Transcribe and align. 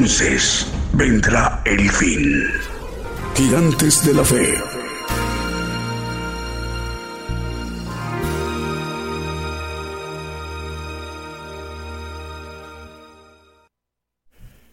Entonces 0.00 0.66
vendrá 0.94 1.60
el 1.66 1.90
fin. 1.90 2.46
Gigantes 3.34 4.02
de 4.06 4.14
la 4.14 4.24
Fe. 4.24 4.54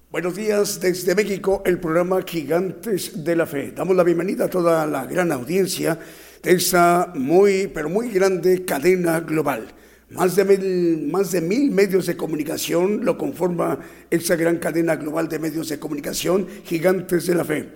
Buenos 0.10 0.34
días 0.34 0.80
desde 0.80 1.14
México, 1.14 1.62
el 1.66 1.78
programa 1.78 2.22
Gigantes 2.26 3.22
de 3.22 3.36
la 3.36 3.46
Fe. 3.46 3.74
Damos 3.74 3.98
la 3.98 4.06
bienvenida 4.06 4.46
a 4.46 4.50
toda 4.50 4.88
la 4.88 5.06
gran 5.08 5.34
audiencia 5.34 6.00
de 6.42 6.54
esa 6.54 7.12
muy, 7.16 7.68
pero 7.68 7.90
muy 7.90 8.12
grande 8.12 8.64
cadena 8.64 9.20
global. 9.20 9.74
Más 10.10 10.38
de, 10.38 10.46
mil, 10.46 11.10
más 11.12 11.34
de 11.34 11.42
mil 11.42 11.70
medios 11.70 12.06
de 12.06 12.16
comunicación 12.16 13.04
lo 13.04 13.18
conforma 13.18 13.80
esa 14.10 14.38
gran 14.38 14.58
cadena 14.58 14.96
global 14.96 15.28
de 15.28 15.38
medios 15.38 15.68
de 15.68 15.80
comunicación, 15.80 16.48
gigantes 16.64 17.28
de 17.28 17.36
la 17.36 17.44
fe. 17.44 17.70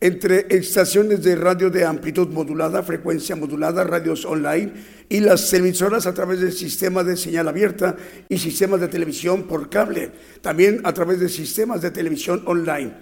Entre 0.00 0.46
estaciones 0.50 1.22
de 1.22 1.36
radio 1.36 1.70
de 1.70 1.84
amplitud 1.84 2.28
modulada, 2.28 2.82
frecuencia 2.82 3.36
modulada, 3.36 3.84
radios 3.84 4.24
online 4.24 4.72
y 5.08 5.20
las 5.20 5.48
televisoras 5.48 6.06
a 6.06 6.12
través 6.12 6.40
del 6.40 6.52
sistema 6.52 7.04
de 7.04 7.16
señal 7.16 7.46
abierta 7.46 7.96
y 8.28 8.36
sistemas 8.36 8.80
de 8.80 8.88
televisión 8.88 9.44
por 9.44 9.70
cable, 9.70 10.10
también 10.42 10.80
a 10.82 10.92
través 10.92 11.20
de 11.20 11.28
sistemas 11.28 11.82
de 11.82 11.92
televisión 11.92 12.42
online. 12.46 12.92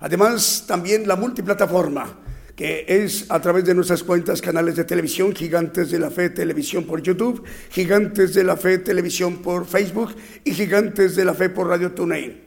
Además, 0.00 0.64
también 0.66 1.06
la 1.06 1.16
multiplataforma 1.16 2.18
es 2.62 3.26
a 3.28 3.40
través 3.40 3.64
de 3.64 3.74
nuestras 3.74 4.02
cuentas, 4.02 4.40
canales 4.40 4.76
de 4.76 4.84
televisión, 4.84 5.34
Gigantes 5.34 5.90
de 5.90 5.98
la 5.98 6.10
Fe 6.10 6.30
Televisión 6.30 6.84
por 6.84 7.02
YouTube, 7.02 7.42
Gigantes 7.70 8.34
de 8.34 8.44
la 8.44 8.56
Fe 8.56 8.78
Televisión 8.78 9.42
por 9.42 9.66
Facebook 9.66 10.14
y 10.44 10.52
Gigantes 10.52 11.16
de 11.16 11.24
la 11.24 11.34
Fe 11.34 11.50
por 11.50 11.68
Radio 11.68 11.92
TuneIn. 11.92 12.40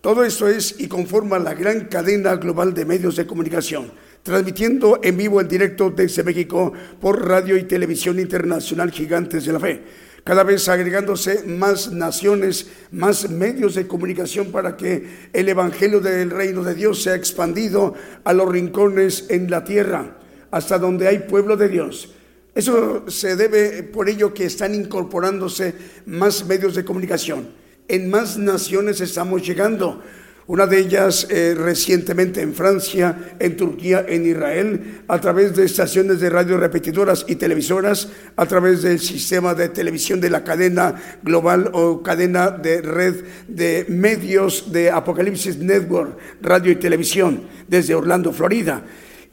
Todo 0.00 0.24
esto 0.24 0.48
es 0.48 0.76
y 0.78 0.88
conforma 0.88 1.38
la 1.38 1.54
gran 1.54 1.86
cadena 1.86 2.34
global 2.36 2.74
de 2.74 2.84
medios 2.84 3.16
de 3.16 3.26
comunicación, 3.26 3.92
transmitiendo 4.22 5.00
en 5.02 5.16
vivo 5.16 5.40
en 5.40 5.48
directo 5.48 5.90
desde 5.90 6.24
México 6.24 6.72
por 7.00 7.28
Radio 7.28 7.56
y 7.56 7.64
Televisión 7.64 8.18
Internacional 8.18 8.90
Gigantes 8.90 9.44
de 9.44 9.52
la 9.52 9.60
Fe 9.60 9.82
cada 10.24 10.44
vez 10.44 10.68
agregándose 10.68 11.44
más 11.44 11.90
naciones, 11.90 12.68
más 12.92 13.28
medios 13.28 13.74
de 13.74 13.86
comunicación 13.86 14.52
para 14.52 14.76
que 14.76 15.28
el 15.32 15.48
Evangelio 15.48 16.00
del 16.00 16.30
Reino 16.30 16.62
de 16.62 16.74
Dios 16.74 17.02
sea 17.02 17.14
expandido 17.14 17.94
a 18.24 18.32
los 18.32 18.48
rincones 18.48 19.26
en 19.28 19.50
la 19.50 19.64
tierra, 19.64 20.18
hasta 20.50 20.78
donde 20.78 21.08
hay 21.08 21.20
pueblo 21.20 21.56
de 21.56 21.68
Dios. 21.68 22.14
Eso 22.54 23.08
se 23.08 23.34
debe 23.34 23.82
por 23.82 24.08
ello 24.08 24.34
que 24.34 24.44
están 24.44 24.74
incorporándose 24.74 25.74
más 26.06 26.46
medios 26.46 26.74
de 26.74 26.84
comunicación. 26.84 27.48
En 27.88 28.10
más 28.10 28.36
naciones 28.36 29.00
estamos 29.00 29.46
llegando. 29.46 30.02
Una 30.48 30.66
de 30.66 30.78
ellas 30.78 31.28
eh, 31.30 31.54
recientemente 31.56 32.40
en 32.40 32.52
Francia, 32.52 33.36
en 33.38 33.56
Turquía, 33.56 34.04
en 34.08 34.26
Israel, 34.26 35.02
a 35.06 35.20
través 35.20 35.54
de 35.54 35.64
estaciones 35.64 36.18
de 36.18 36.30
radio 36.30 36.56
repetidoras 36.56 37.24
y 37.28 37.36
televisoras, 37.36 38.08
a 38.34 38.46
través 38.46 38.82
del 38.82 38.98
sistema 38.98 39.54
de 39.54 39.68
televisión 39.68 40.20
de 40.20 40.30
la 40.30 40.42
cadena 40.42 40.96
global 41.22 41.70
o 41.72 42.02
cadena 42.02 42.50
de 42.50 42.82
red 42.82 43.24
de 43.46 43.86
medios 43.88 44.72
de 44.72 44.90
Apocalipsis 44.90 45.58
Network, 45.58 46.18
radio 46.40 46.72
y 46.72 46.76
televisión, 46.76 47.42
desde 47.68 47.94
Orlando, 47.94 48.32
Florida. 48.32 48.82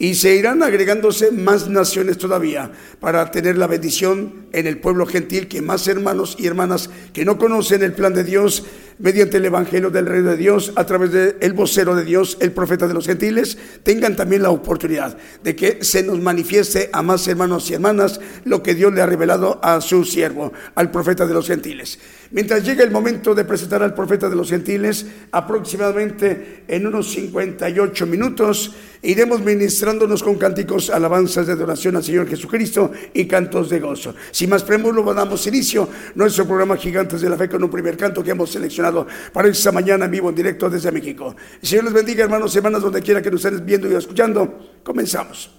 Y 0.02 0.16
se 0.16 0.34
irán 0.34 0.64
agregándose 0.64 1.30
más 1.30 1.68
naciones 1.68 2.18
todavía 2.18 2.72
para 3.02 3.32
tener 3.32 3.58
la 3.58 3.68
bendición 3.68 4.46
en 4.54 4.66
el 4.66 4.78
pueblo 4.78 5.06
gentil 5.06 5.50
que 5.50 5.62
más 5.62 5.86
hermanos 5.90 6.38
y 6.40 6.48
hermanas 6.48 6.90
que 7.12 7.26
no 7.26 7.38
conocen 7.38 7.84
el 7.84 7.92
plan 7.92 8.14
de 8.14 8.24
Dios 8.24 8.64
mediante 9.00 9.38
el 9.38 9.46
Evangelio 9.46 9.90
del 9.90 10.06
Rey 10.06 10.22
de 10.22 10.38
Dios, 10.38 10.74
a 10.76 10.86
través 10.86 11.12
del 11.12 11.38
el 11.40 11.54
vocero 11.54 11.96
de 11.96 12.04
Dios, 12.04 12.38
el 12.42 12.52
profeta 12.52 12.88
de 12.88 12.94
los 12.94 13.08
gentiles, 13.08 13.58
tengan 13.84 14.16
también 14.16 14.44
la 14.44 14.52
oportunidad 14.52 15.18
de 15.42 15.56
que 15.56 15.84
se 15.84 16.04
nos 16.04 16.20
manifieste 16.20 16.90
a 16.92 17.02
más 17.02 17.28
hermanos 17.28 17.70
y 17.70 17.74
hermanas 17.74 18.20
lo 18.44 18.62
que 18.62 18.76
Dios 18.76 18.94
le 18.94 19.02
ha 19.02 19.06
revelado 19.06 19.60
a 19.64 19.80
su 19.82 20.04
siervo, 20.04 20.52
al 20.76 20.92
profeta 20.92 21.26
de 21.26 21.34
los 21.34 21.48
gentiles. 21.48 21.98
Mientras 22.32 22.64
llega 22.64 22.84
el 22.84 22.92
momento 22.92 23.34
de 23.34 23.46
presentar 23.46 23.82
al 23.82 23.96
profeta 23.96 24.30
de 24.30 24.36
los 24.36 24.50
gentiles, 24.50 25.06
aproximadamente 25.32 26.64
en 26.68 26.86
unos 26.86 27.10
58 27.12 28.06
minutos, 28.06 28.76
iremos 29.02 29.42
ministrándonos 29.42 30.22
con 30.22 30.36
cánticos, 30.36 30.90
alabanzas 30.90 31.48
de 31.48 31.54
adoración 31.54 31.96
al 31.96 32.04
Señor 32.04 32.28
Jesucristo 32.28 32.92
y 33.14 33.26
cantos 33.26 33.70
de 33.70 33.80
gozo. 33.80 34.14
Sin 34.32 34.50
más 34.50 34.64
preámbulo, 34.64 35.14
damos 35.14 35.48
inicio 35.48 35.88
nuestro 36.16 36.46
programa 36.46 36.76
Gigantes 36.76 37.22
de 37.22 37.30
la 37.30 37.38
Fe 37.38 37.48
con 37.48 37.64
un 37.64 37.70
primer 37.70 37.96
canto 37.96 38.22
que 38.22 38.32
hemos 38.32 38.52
seleccionado 38.52 38.89
para 39.34 39.48
esta 39.48 39.72
mañana 39.72 40.06
en 40.06 40.12
vivo, 40.12 40.30
en 40.30 40.36
directo 40.36 40.70
desde 40.70 40.92
México. 40.92 41.36
El 41.62 41.68
Señor 41.68 41.86
les 41.86 41.94
bendiga, 41.94 42.24
hermanos 42.24 42.54
y 42.54 42.58
hermanas, 42.58 42.82
donde 42.82 43.02
quiera 43.02 43.22
que 43.22 43.32
nos 43.32 43.44
estén 43.44 43.66
viendo 43.66 43.90
y 43.90 43.96
escuchando. 43.96 44.82
Comenzamos. 44.84 45.52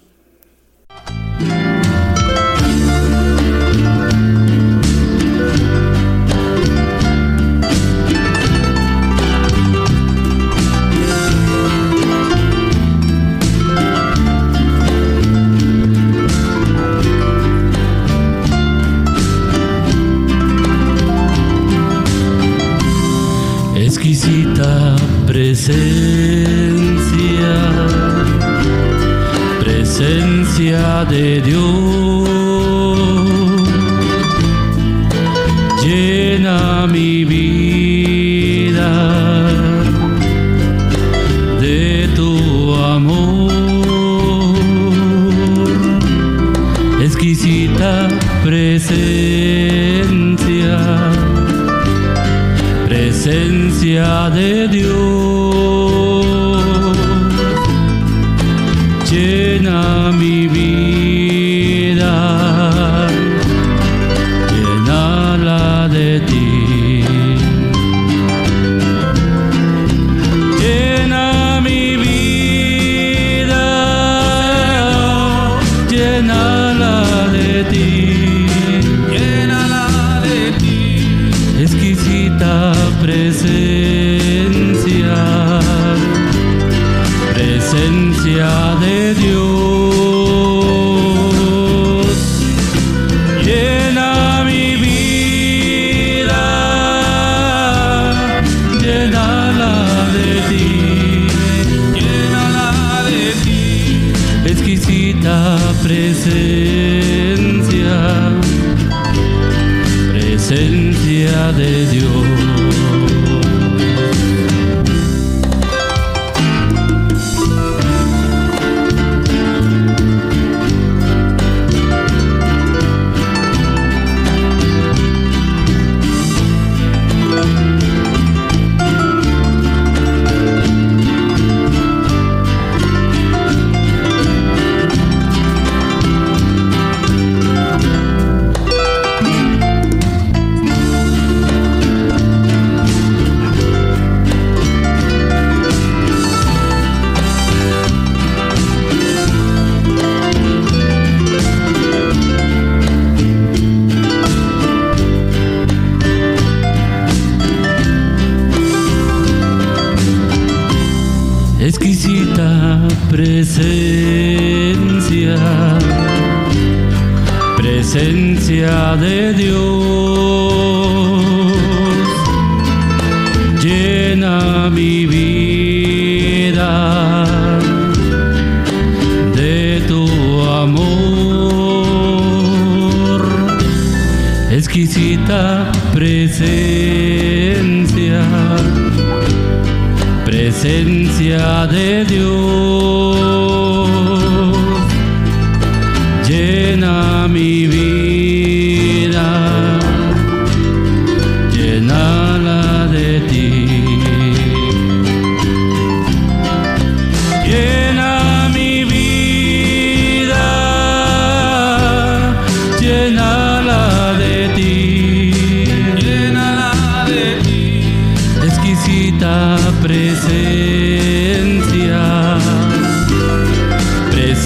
Presencia, 25.51 25.83
presencia 29.59 31.03
de 31.09 31.41
Dios, 31.41 32.29
llena 35.83 36.87
mi 36.87 37.25
vida 37.25 38.91
de 41.59 42.07
tu 42.15 42.73
amor, 42.75 43.51
exquisita 47.03 48.07
presencia, 48.41 49.09
presencia 52.87 54.29
de 54.29 54.69
Dios. 54.69 55.30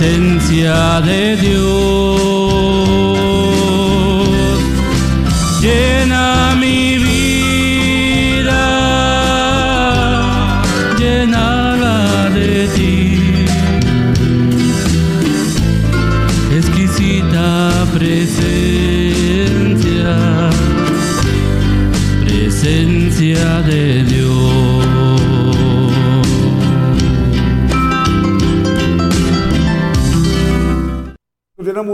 presencia 0.05 1.01
de 1.01 1.35
Dios. 1.37 2.24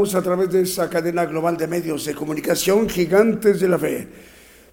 A 0.01 0.21
través 0.21 0.49
de 0.49 0.61
esa 0.61 0.89
cadena 0.89 1.25
global 1.25 1.55
de 1.57 1.67
medios 1.67 2.05
de 2.05 2.15
comunicación 2.15 2.89
Gigantes 2.89 3.59
de 3.59 3.67
la 3.67 3.77
Fe. 3.77 4.07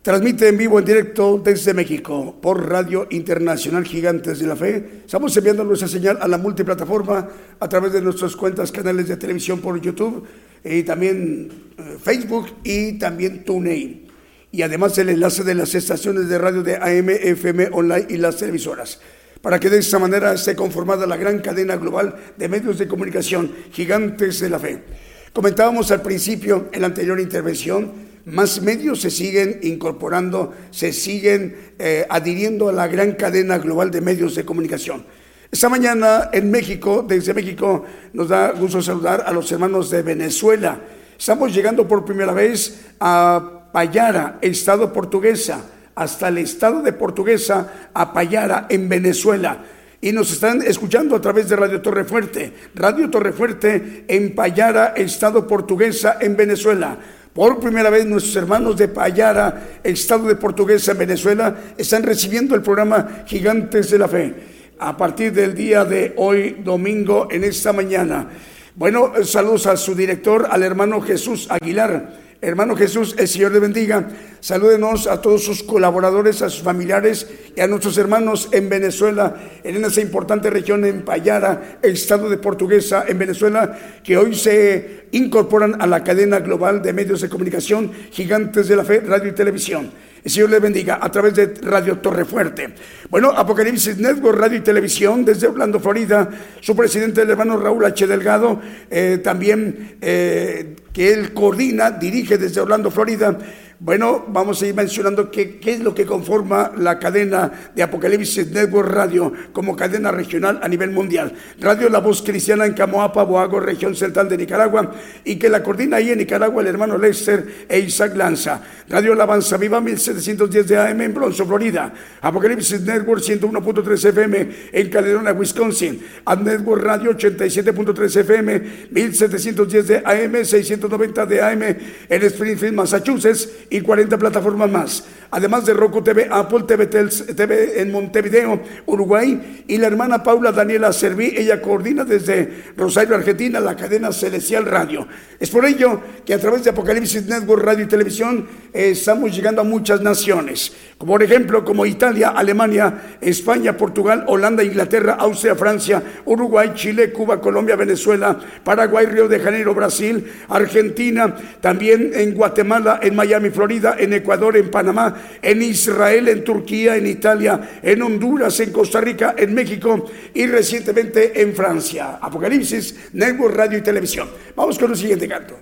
Transmite 0.01 0.49
en 0.49 0.57
vivo, 0.57 0.79
en 0.79 0.87
directo 0.87 1.39
desde 1.45 1.75
México 1.75 2.39
por 2.41 2.67
Radio 2.67 3.07
Internacional 3.11 3.85
Gigantes 3.85 4.39
de 4.39 4.47
la 4.47 4.57
Fe. 4.57 5.03
Estamos 5.05 5.37
enviando 5.37 5.65
nuestra 5.65 5.87
señal 5.87 6.19
a 6.23 6.27
la 6.27 6.39
multiplataforma 6.39 7.29
a 7.61 7.69
través 7.69 7.93
de 7.93 8.01
nuestras 8.01 8.35
cuentas, 8.37 8.73
canales 8.73 9.07
de 9.07 9.19
televisión 9.19 9.61
por 9.61 9.79
YouTube 9.79 10.25
y 10.65 10.83
también 10.83 11.51
eh, 11.77 11.99
Facebook 12.03 12.47
y 12.65 12.95
también 12.95 13.45
TuneIn. 13.45 14.07
Y 14.51 14.63
además 14.63 14.97
el 14.97 15.11
enlace 15.11 15.45
de 15.45 15.55
las 15.55 15.75
estaciones 15.75 16.27
de 16.31 16.39
radio 16.39 16.63
de 16.63 16.77
AM, 16.77 17.11
FM, 17.11 17.69
online 17.73 18.07
y 18.09 18.17
las 18.17 18.39
televisoras 18.39 18.99
para 19.43 19.61
que 19.61 19.71
de 19.71 19.79
esta 19.79 19.99
manera 19.99 20.33
esté 20.33 20.57
conformada 20.57 21.07
la 21.07 21.17
gran 21.17 21.39
cadena 21.41 21.77
global 21.77 22.17
de 22.37 22.49
medios 22.49 22.79
de 22.79 22.89
comunicación 22.89 23.53
gigantes 23.73 24.41
de 24.41 24.51
la 24.51 24.59
fe. 24.59 24.83
Comentábamos 25.33 25.91
al 25.91 26.03
principio, 26.03 26.69
en 26.73 26.81
la 26.81 26.87
anterior 26.87 27.21
intervención, 27.21 28.09
más 28.25 28.61
medios 28.61 29.01
se 29.01 29.11
siguen 29.11 29.61
incorporando, 29.63 30.55
se 30.71 30.93
siguen 30.93 31.73
eh, 31.79 32.07
adhiriendo 32.09 32.69
a 32.69 32.73
la 32.73 32.89
gran 32.89 33.13
cadena 33.13 33.59
global 33.59 33.91
de 33.91 34.01
medios 34.01 34.35
de 34.35 34.45
comunicación. 34.45 35.05
Esta 35.51 35.69
mañana 35.69 36.31
en 36.33 36.51
México, 36.51 37.05
desde 37.07 37.33
México, 37.33 37.85
nos 38.13 38.29
da 38.29 38.53
gusto 38.53 38.83
saludar 38.83 39.25
a 39.27 39.33
los 39.33 39.51
hermanos 39.53 39.91
de 39.91 40.03
Venezuela. 40.03 40.81
Estamos 41.19 41.55
llegando 41.55 41.89
por 41.89 42.05
primera 42.05 42.33
vez 42.33 42.87
a 43.01 43.71
Payara, 43.73 44.39
estado 44.43 44.93
portuguesa, 44.93 45.65
hasta 45.95 46.29
el 46.29 46.39
estado 46.39 46.83
de 46.83 46.93
Portuguesa, 46.93 47.91
a 47.95 48.13
Payara, 48.13 48.67
en 48.69 48.89
Venezuela 48.89 49.65
y 50.01 50.13
nos 50.13 50.33
están 50.33 50.63
escuchando 50.63 51.17
a 51.17 51.21
través 51.21 51.49
de 51.49 51.57
Radio 51.57 51.83
Torre 51.83 52.05
Fuerte, 52.05 52.53
Radio 52.75 53.11
Torre 53.11 53.33
Fuerte 53.33 54.05
en 54.07 54.35
Payara, 54.35 54.95
Estado 54.97 55.47
Portuguesa, 55.47 56.19
en 56.21 56.37
Venezuela. 56.37 56.99
Por 57.33 57.61
primera 57.61 57.91
vez 57.91 58.07
nuestros 58.07 58.37
hermanos 58.37 58.77
de 58.77 58.89
Payara, 58.89 59.81
Estado 59.83 60.29
de 60.29 60.37
Portuguesa, 60.37 60.93
en 60.93 60.99
Venezuela, 60.99 61.57
están 61.77 62.03
recibiendo 62.03 62.55
el 62.55 62.63
programa 62.63 63.25
Gigantes 63.27 63.91
de 63.91 63.99
la 63.99 64.09
Fe. 64.09 64.35
A 64.79 64.97
partir 64.97 65.33
del 65.33 65.55
día 65.55 65.85
de 65.85 66.15
hoy, 66.17 66.57
domingo, 66.65 67.29
en 67.31 67.43
esta 67.43 67.73
mañana. 67.73 68.29
Bueno, 68.77 69.13
saludos 69.25 69.67
a 69.67 69.77
su 69.77 69.95
director, 69.97 70.47
al 70.49 70.63
hermano 70.63 71.01
Jesús 71.01 71.49
Aguilar 71.51 72.28
Hermano 72.41 72.77
Jesús, 72.77 73.17
el 73.19 73.27
Señor 73.27 73.51
le 73.51 73.59
bendiga. 73.59 74.09
Salúdenos 74.39 75.09
a 75.09 75.21
todos 75.21 75.43
sus 75.43 75.65
colaboradores, 75.65 76.41
a 76.41 76.49
sus 76.49 76.63
familiares 76.63 77.27
y 77.57 77.61
a 77.61 77.67
nuestros 77.67 77.99
hermanos 77.99 78.49
en 78.53 78.69
Venezuela, 78.69 79.35
en 79.65 79.85
esa 79.85 80.01
importante 80.01 80.49
región 80.49 80.85
en 80.85 81.03
Payara, 81.03 81.81
estado 81.83 82.31
de 82.31 82.39
Portuguesa, 82.39 83.05
en 83.09 83.19
Venezuela, 83.19 83.77
que 84.05 84.17
hoy 84.17 84.37
se 84.37 85.07
incorporan 85.11 85.83
a 85.83 85.89
la 85.89 86.05
cadena 86.05 86.39
global 86.39 86.81
de 86.81 86.93
medios 86.93 87.23
de 87.23 87.29
comunicación 87.29 87.91
gigantes 88.13 88.69
de 88.69 88.77
la 88.77 88.85
fe, 88.85 89.01
radio 89.01 89.31
y 89.31 89.35
televisión. 89.35 89.91
El 90.29 90.33
Señor 90.33 90.51
le 90.51 90.59
bendiga 90.59 90.99
a 91.01 91.11
través 91.11 91.33
de 91.33 91.55
Radio 91.63 92.01
Torre 92.01 92.27
Fuerte. 92.27 92.75
Bueno, 93.09 93.31
Apocalipsis 93.31 93.97
Network, 93.97 94.39
Radio 94.39 94.59
y 94.59 94.61
Televisión, 94.61 95.25
desde 95.25 95.47
Orlando, 95.47 95.81
Florida, 95.81 96.29
su 96.61 96.77
presidente, 96.77 97.23
el 97.23 97.31
hermano 97.31 97.57
Raúl 97.57 97.83
H. 97.87 98.07
Delgado, 98.07 98.61
eh, 98.91 99.23
también 99.25 99.97
eh, 100.03 100.77
que 100.93 101.15
él 101.15 101.33
coordina, 101.33 101.93
dirige 101.93 102.37
desde 102.37 102.61
Orlando, 102.61 102.91
Florida 102.91 103.39
bueno, 103.81 104.25
vamos 104.27 104.61
a 104.61 104.67
ir 104.67 104.75
mencionando 104.75 105.31
qué, 105.31 105.61
es 105.65 105.79
lo 105.79 105.95
que 105.95 106.05
conforma 106.05 106.73
la 106.77 106.99
cadena 106.99 107.71
de 107.77 107.85
Apocalipsis 107.85 108.51
Network 108.51 108.91
Radio 108.91 109.33
como 109.53 109.77
cadena 109.77 110.11
regional 110.11 110.59
a 110.61 110.67
nivel 110.67 110.91
mundial. 110.91 111.33
Radio 111.61 111.89
La 111.89 112.01
Voz 112.01 112.21
Cristiana 112.23 112.67
en 112.67 112.73
Camoapa, 112.73 113.23
Boago, 113.23 113.61
región 113.61 113.95
central 113.95 114.29
de 114.29 114.37
Nicaragua, 114.37 114.93
y 115.25 115.37
que 115.37 115.49
la 115.49 115.63
coordina 115.63 115.99
ahí 115.99 116.11
en 116.11 116.19
Nicaragua 116.19 116.61
el 116.61 116.67
hermano 116.67 116.99
Lester 116.99 117.67
e 117.69 117.79
Isaac 117.79 118.17
Lanza. 118.17 118.61
Radio 118.89 119.13
Alabanza 119.13 119.57
Viva 119.57 119.81
1710 119.81 120.67
de 120.67 120.77
AM 120.77 121.01
en 121.01 121.15
Bronzo, 121.15 121.47
Florida. 121.47 121.93
Apocalipsis 122.21 122.81
Network 122.81 123.23
101.3 123.23 124.09
FM 124.09 124.49
en 124.73 124.91
Caledonia, 124.91 125.33
Wisconsin. 125.33 126.03
Ad 126.25 126.39
Network 126.41 126.83
Radio 126.83 127.13
87.3 127.13 128.17
FM 128.21 128.61
1710 128.91 129.87
de 129.87 129.99
AM, 129.99 130.45
690 130.45 131.27
de 131.27 131.43
AM 131.43 131.63
en 131.63 132.23
Springfield, 132.25 132.75
Massachusetts 132.75 133.49
y 133.71 133.81
40 133.81 134.19
plataformas 134.19 134.71
más. 134.71 135.05
Además 135.31 135.67
de 135.67 135.75
Roku 135.75 136.03
TV, 136.03 136.27
Apple 136.31 136.65
TV, 136.67 136.87
TV 136.87 137.83
en 137.83 137.93
Montevideo, 137.93 138.63
Uruguay, 138.87 139.65
y 139.69 139.77
la 139.77 139.87
hermana 139.87 140.23
Paula 140.23 140.53
Daniela 140.53 140.91
Serví, 140.93 141.35
ella 141.37 141.61
coordina 141.61 142.05
desde 142.05 142.73
Rosario, 142.77 143.15
Argentina, 143.15 143.61
la 143.61 143.77
cadena 143.77 144.11
Celestial 144.11 144.65
Radio. 144.65 145.07
Es 145.39 145.51
por 145.51 145.67
ello 145.67 146.01
que 146.25 146.33
a 146.33 146.39
través 146.39 146.65
de 146.65 146.71
Apocalipsis 146.71 147.27
Network 147.27 147.63
Radio 147.63 147.85
y 147.85 147.89
Televisión 147.89 148.49
eh, 148.73 148.91
estamos 148.91 149.37
llegando 149.37 149.61
a 149.61 149.65
muchas 149.65 150.01
naciones, 150.01 150.73
como 150.97 151.13
por 151.13 151.23
ejemplo 151.23 151.63
como 151.63 151.85
Italia, 151.85 152.31
Alemania, 152.31 153.19
España, 153.21 153.77
Portugal, 153.77 154.25
Holanda, 154.29 154.65
Inglaterra, 154.65 155.17
Austria, 155.19 155.55
Francia, 155.55 156.03
Uruguay, 156.25 156.73
Chile, 156.75 157.13
Cuba, 157.13 157.41
Colombia, 157.41 157.77
Venezuela, 157.77 158.39
Paraguay, 158.65 159.07
Río 159.07 159.29
de 159.29 159.41
Janeiro, 159.41 159.75
Brasil, 159.75 160.27
Argentina, 160.49 161.37
también 161.61 162.13
en 162.15 162.35
Guatemala, 162.35 162.99
en 163.03 163.15
Miami, 163.15 163.51
Florida, 163.59 163.97
en 163.99 164.13
Ecuador, 164.13 164.57
en 164.57 164.71
Panamá, 164.71 165.17
en 165.43 165.61
Israel, 165.63 166.29
en 166.29 166.45
Turquía, 166.45 166.95
en 166.95 167.09
Italia, 167.09 167.81
en 167.83 168.01
Honduras, 168.03 168.61
en 168.61 168.71
Costa 168.71 169.01
Rica, 169.01 169.35
en 169.37 169.53
México 169.53 170.09
y 170.33 170.47
recientemente 170.47 171.43
en 171.43 171.53
Francia. 171.57 172.21
Apocalipsis, 172.23 173.11
Network 173.15 173.57
Radio 173.57 173.79
y 173.79 173.83
Televisión. 173.83 174.29
Vamos 174.55 174.79
con 174.79 174.93
el 174.93 174.97
siguiente 174.97 175.27
canto. 175.27 175.59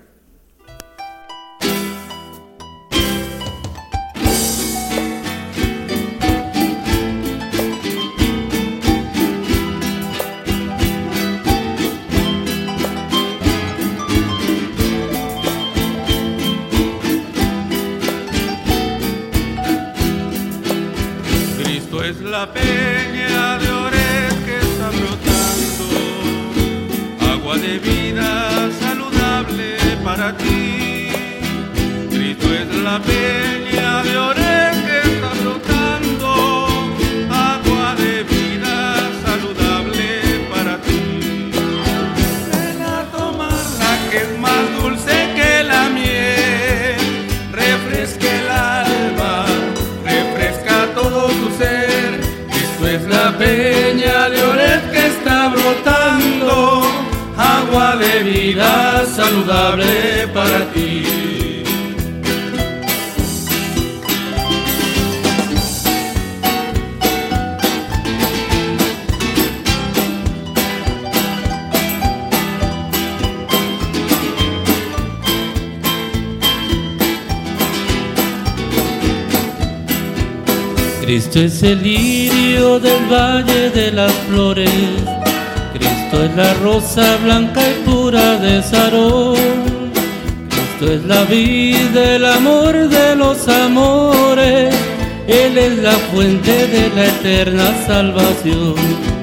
Fuente 96.17 96.67
de 96.69 96.89
la 96.95 97.09
eterna 97.09 97.87
salvación. 97.87 99.16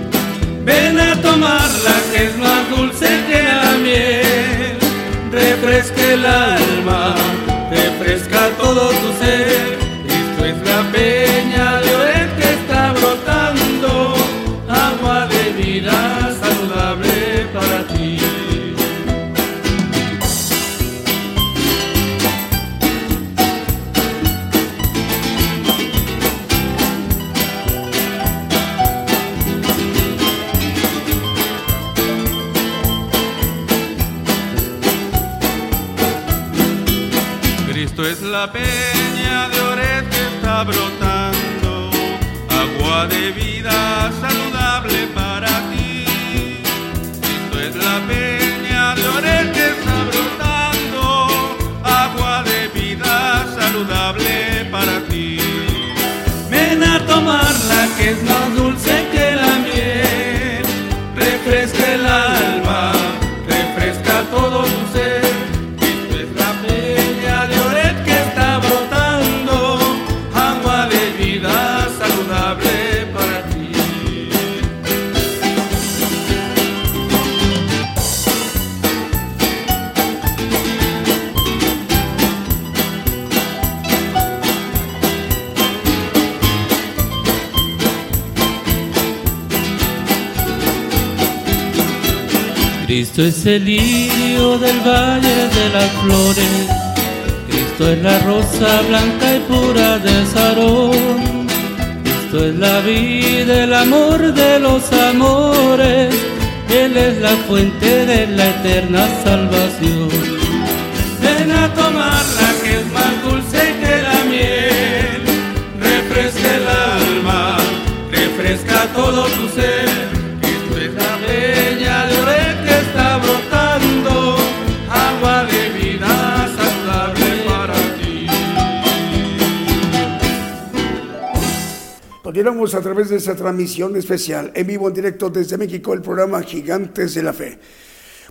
Continuamos 132.34 132.74
a 132.74 132.82
través 132.82 133.10
de 133.10 133.18
esa 133.18 133.36
transmisión 133.36 133.96
especial 133.96 134.52
en 134.56 134.66
vivo, 134.66 134.88
en 134.88 134.96
directo 134.96 135.30
desde 135.30 135.56
México, 135.56 135.94
el 135.94 136.02
programa 136.02 136.42
Gigantes 136.42 137.14
de 137.14 137.22
la 137.22 137.32
Fe. 137.32 137.60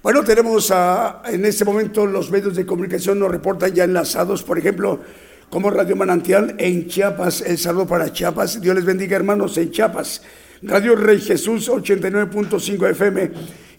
Bueno, 0.03 0.25
tenemos 0.25 0.73
en 1.27 1.45
este 1.45 1.65
momento 1.65 2.05
los 2.05 2.29
medios 2.29 2.57
de 2.57 2.67
comunicación 2.67 3.21
nos 3.21 3.31
reportan 3.31 3.73
ya 3.73 3.85
enlazados, 3.85 4.43
por 4.43 4.59
ejemplo, 4.59 4.99
como 5.49 5.71
Radio 5.71 5.95
Manantial 5.95 6.57
en 6.59 6.89
Chiapas. 6.89 7.43
El 7.43 7.59
saludo 7.59 7.87
para 7.87 8.13
Chiapas. 8.13 8.61
Dios 8.61 8.75
les 8.75 8.85
bendiga, 8.85 9.15
hermanos, 9.15 9.57
en 9.57 9.71
Chiapas. 9.71 10.23
Radio 10.63 10.97
Rey 10.97 11.21
Jesús 11.21 11.71
89.5 11.71 12.91
FM 12.91 13.31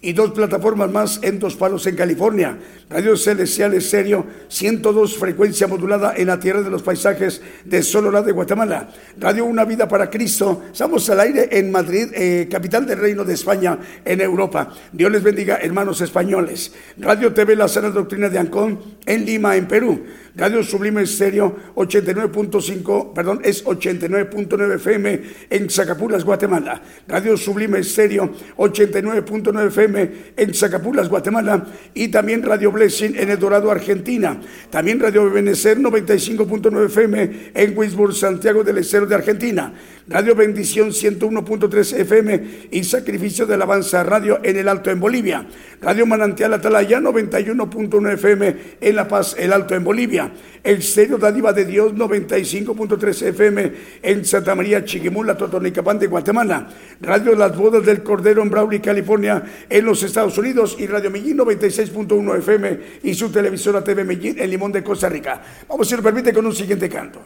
y 0.04 0.12
dos 0.12 0.32
plataformas 0.32 0.92
más 0.92 1.20
en 1.24 1.40
Dos 1.40 1.56
Palos 1.56 1.88
en 1.88 1.96
California. 1.96 2.58
Radio 2.90 3.16
Celestial 3.16 3.74
Estéreo 3.74 4.28
102 4.50 5.18
frecuencia 5.18 5.66
modulada 5.66 6.14
en 6.16 6.28
la 6.28 6.40
tierra 6.40 6.62
de 6.62 6.70
los 6.70 6.84
paisajes 6.84 7.42
de 7.64 7.82
Sonora 7.82 8.22
de 8.22 8.34
Guatemala. 8.34 8.90
Radio 9.18 9.46
Una 9.46 9.64
Vida 9.64 9.88
para 9.88 10.10
Cristo. 10.10 10.62
Estamos 10.72 11.10
al 11.10 11.22
aire 11.22 11.48
en 11.52 11.72
Madrid, 11.72 12.10
eh, 12.14 12.50
capital 12.52 12.86
del 12.86 13.00
Reino 13.00 13.24
de 13.24 13.34
España, 13.34 13.80
en 14.04 14.20
Europa. 14.20 14.74
Dios 14.92 15.10
les 15.10 15.24
bendiga, 15.24 15.58
hermanos 15.62 16.02
españoles. 16.02 16.74
Radio 16.98 17.34
TV 17.34 17.56
La 17.56 17.70
Sana 17.70 17.90
Doctrina 17.90 18.28
de 18.28 18.40
Ancón 18.40 18.80
en 19.06 19.26
Lima, 19.26 19.56
en 19.56 19.68
Perú. 19.70 20.04
Radio 20.36 20.64
Sublime 20.64 21.04
Estéreo 21.04 21.56
89.5, 21.76 23.14
perdón, 23.14 23.42
es 23.44 23.64
89.9 23.64 24.76
FM 24.76 25.22
en 25.52 25.70
Zacapulas, 25.70 26.24
Guatemala. 26.24 26.82
Radio 27.08 27.38
Sublime 27.38 27.80
Estéreo 27.80 28.34
89.9 28.58 29.68
FM 29.68 30.12
en 30.36 30.54
Zacapulas, 30.56 31.08
Guatemala. 31.08 31.68
Y 31.94 32.08
también 32.08 32.42
Radio 32.42 32.72
Blessing 32.72 33.16
en 33.16 33.30
El 33.30 33.38
Dorado, 33.38 33.70
Argentina. 33.70 34.42
También 34.72 35.00
Radio 35.00 35.30
Benecer 35.30 35.78
95.9 35.78 36.86
FM 36.86 37.52
en 37.54 37.78
Wisburg, 37.78 38.16
Santiago 38.16 38.64
del 38.64 38.80
Estero 38.80 39.06
de 39.06 39.14
Argentina. 39.14 39.72
Radio 40.06 40.36
Bendición 40.36 40.90
101.3 40.90 42.00
FM 42.02 42.68
y 42.72 42.84
Sacrificio 42.84 43.46
de 43.46 43.54
Alabanza 43.54 44.04
Radio 44.04 44.42
en 44.44 44.58
el 44.58 44.68
Alto 44.68 44.92
en 44.92 45.00
Bolivia. 45.00 45.48
Radio 45.82 46.06
Manantial 46.06 46.54
Atalaya 46.54 47.00
91.1 47.00 48.14
FM 48.14 48.56
en 48.82 48.96
La 48.98 49.08
Paz, 49.08 49.34
el 49.40 49.54
Alto 49.54 49.76
en 49.76 49.84
Bolivia. 49.86 50.30
El 50.62 50.84
Serio 50.84 51.18
Dádiva 51.18 51.54
de 51.54 51.64
Dios 51.64 51.94
95.3 51.94 53.28
FM 53.28 53.72
en 54.02 54.26
Santa 54.26 54.56
María 54.56 54.84
Chiquimula, 54.84 55.38
Totonicapán 55.38 56.00
de 56.00 56.08
Guatemala. 56.08 56.68
Radio 57.00 57.34
Las 57.36 57.56
Bodas 57.56 57.86
del 57.86 58.04
Cordero 58.04 58.42
en 58.42 58.50
Brawley, 58.50 58.82
California, 58.82 59.42
en 59.70 59.86
los 59.86 60.04
Estados 60.04 60.38
Unidos. 60.38 60.76
Y 60.80 60.86
Radio 60.86 61.12
Mellín 61.12 61.38
96.1 61.38 62.40
FM 62.40 62.80
y 63.04 63.14
su 63.14 63.32
televisora 63.32 63.82
TV 63.82 64.04
Mellín 64.04 64.38
en 64.38 64.50
Limón 64.50 64.74
de 64.74 64.84
Costa 64.84 65.08
Rica. 65.08 65.42
Vamos, 65.70 65.88
si 65.88 65.96
lo 65.96 66.04
permite, 66.04 66.34
con 66.34 66.46
un 66.46 66.54
siguiente 66.54 66.90
canto. 66.90 67.22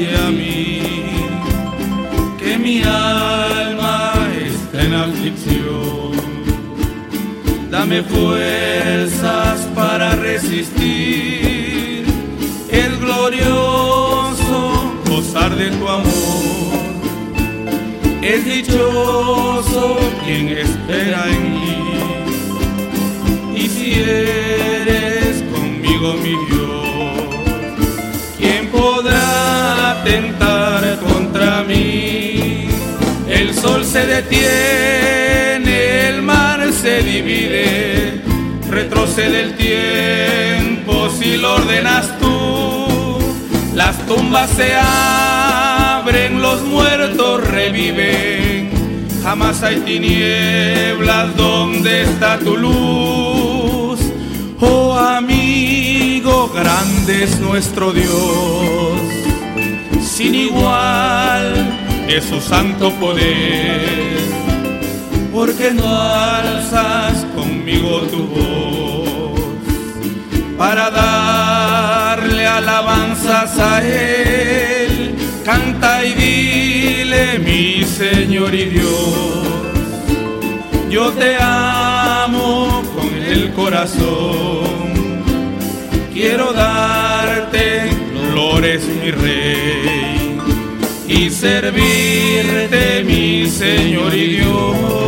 Hacia 0.00 0.30
mí, 0.30 0.80
que 2.38 2.58
mi 2.58 2.82
alma 2.82 4.12
está 4.46 4.82
en 4.82 4.94
aflicción. 4.94 6.12
Dame 7.70 8.02
fuerzas 8.02 9.60
para 9.74 10.16
resistir 10.16 12.04
el 12.70 12.96
glorioso 12.98 14.94
gozar 15.06 15.54
de 15.54 15.70
tu 15.70 15.88
amor 15.88 16.50
es 18.22 18.44
dichoso 18.44 19.98
quien 20.24 20.48
espera 20.48 21.24
en 21.28 21.52
mí. 21.52 21.76
Y 23.56 23.68
si 23.68 23.94
eres 23.94 25.42
conmigo 25.52 26.14
mi 26.14 26.36
Dios, 26.46 26.59
podrá 30.00 30.04
tentar 30.04 30.98
contra 31.00 31.62
mí? 31.62 32.68
El 33.28 33.54
sol 33.54 33.84
se 33.84 34.06
detiene, 34.06 36.08
el 36.08 36.22
mar 36.22 36.72
se 36.72 37.02
divide, 37.02 38.20
retrocede 38.68 39.42
el 39.42 39.56
tiempo 39.56 41.08
si 41.10 41.36
lo 41.36 41.54
ordenas 41.54 42.18
tú. 42.18 43.18
Las 43.74 43.96
tumbas 44.06 44.50
se 44.50 44.74
abren, 44.74 46.42
los 46.42 46.62
muertos 46.62 47.46
reviven. 47.48 48.70
Jamás 49.22 49.62
hay 49.62 49.76
tinieblas 49.80 51.36
donde 51.36 52.02
está 52.02 52.38
tu 52.38 52.56
luz. 52.56 54.00
Oh 54.60 54.98
amigo, 54.98 56.50
grande 56.54 57.24
es 57.24 57.38
nuestro 57.40 57.92
Dios. 57.92 59.19
Sin 60.20 60.34
igual 60.34 61.54
es 62.06 62.24
su 62.24 62.42
santo 62.42 62.92
poder. 63.00 64.18
Porque 65.32 65.70
no 65.70 65.88
alzas 65.88 67.24
conmigo 67.34 68.02
tu 68.02 68.26
voz 68.26 69.40
para 70.58 70.90
darle 70.90 72.46
alabanzas 72.46 73.58
a 73.58 73.82
Él 73.82 75.16
Canta 75.42 76.04
y 76.04 76.12
dile, 76.12 77.38
mi 77.38 77.82
Señor 77.82 78.54
y 78.54 78.66
Dios, 78.66 79.48
yo 80.90 81.12
te 81.12 81.36
amo 81.40 82.82
con 82.94 83.14
el 83.14 83.54
corazón. 83.54 84.68
Quiero 86.12 86.52
darte 86.52 87.09
flores, 88.60 88.86
mi 88.86 89.10
Rey, 89.10 90.38
y 91.08 91.30
servirte, 91.30 93.04
mi 93.04 93.46
Señor 93.48 94.14
y 94.14 94.26
Dios. 94.36 95.00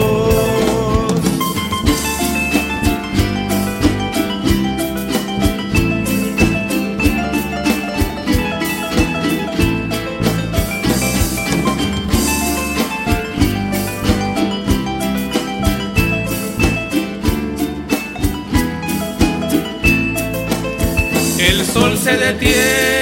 sol 21.73 21.97
se 21.97 22.17
detiene, 22.17 23.02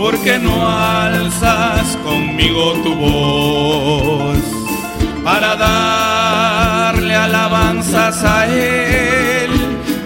porque 0.00 0.38
no 0.38 0.66
alzas 0.66 1.94
conmigo 2.02 2.72
tu 2.82 2.94
voz 2.94 4.38
para 5.22 5.54
darle 5.56 7.14
alabanzas 7.14 8.24
a 8.24 8.46
Él. 8.46 9.50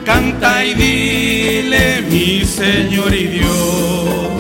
Canta 0.05 0.65
y 0.65 0.75
dile, 0.75 2.03
mi 2.11 2.45
Señor 2.45 3.15
y 3.15 3.27
Dios, 3.39 4.31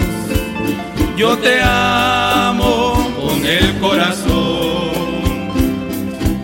yo 1.16 1.38
te 1.38 1.60
amo 1.62 3.12
con 3.16 3.46
el 3.46 3.78
corazón, 3.78 4.90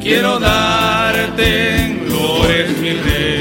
quiero 0.01 0.38
darte 0.38 2.01
gloria, 2.07 2.66
mi 2.81 2.92
Rey 2.92 3.40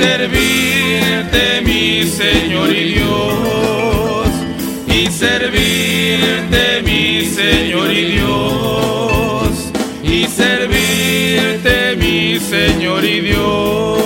servirte 0.00 1.59
mi 1.80 2.04
Señor 2.04 2.70
y 2.70 2.92
Dios, 2.92 4.28
y 4.86 5.06
servirte 5.06 6.82
mi 6.84 7.24
Señor 7.24 7.90
y 7.90 8.04
Dios, 8.16 9.72
y 10.02 10.26
servirte 10.26 11.96
mi 11.96 12.38
Señor 12.38 13.02
y 13.02 13.20
Dios. 13.20 14.00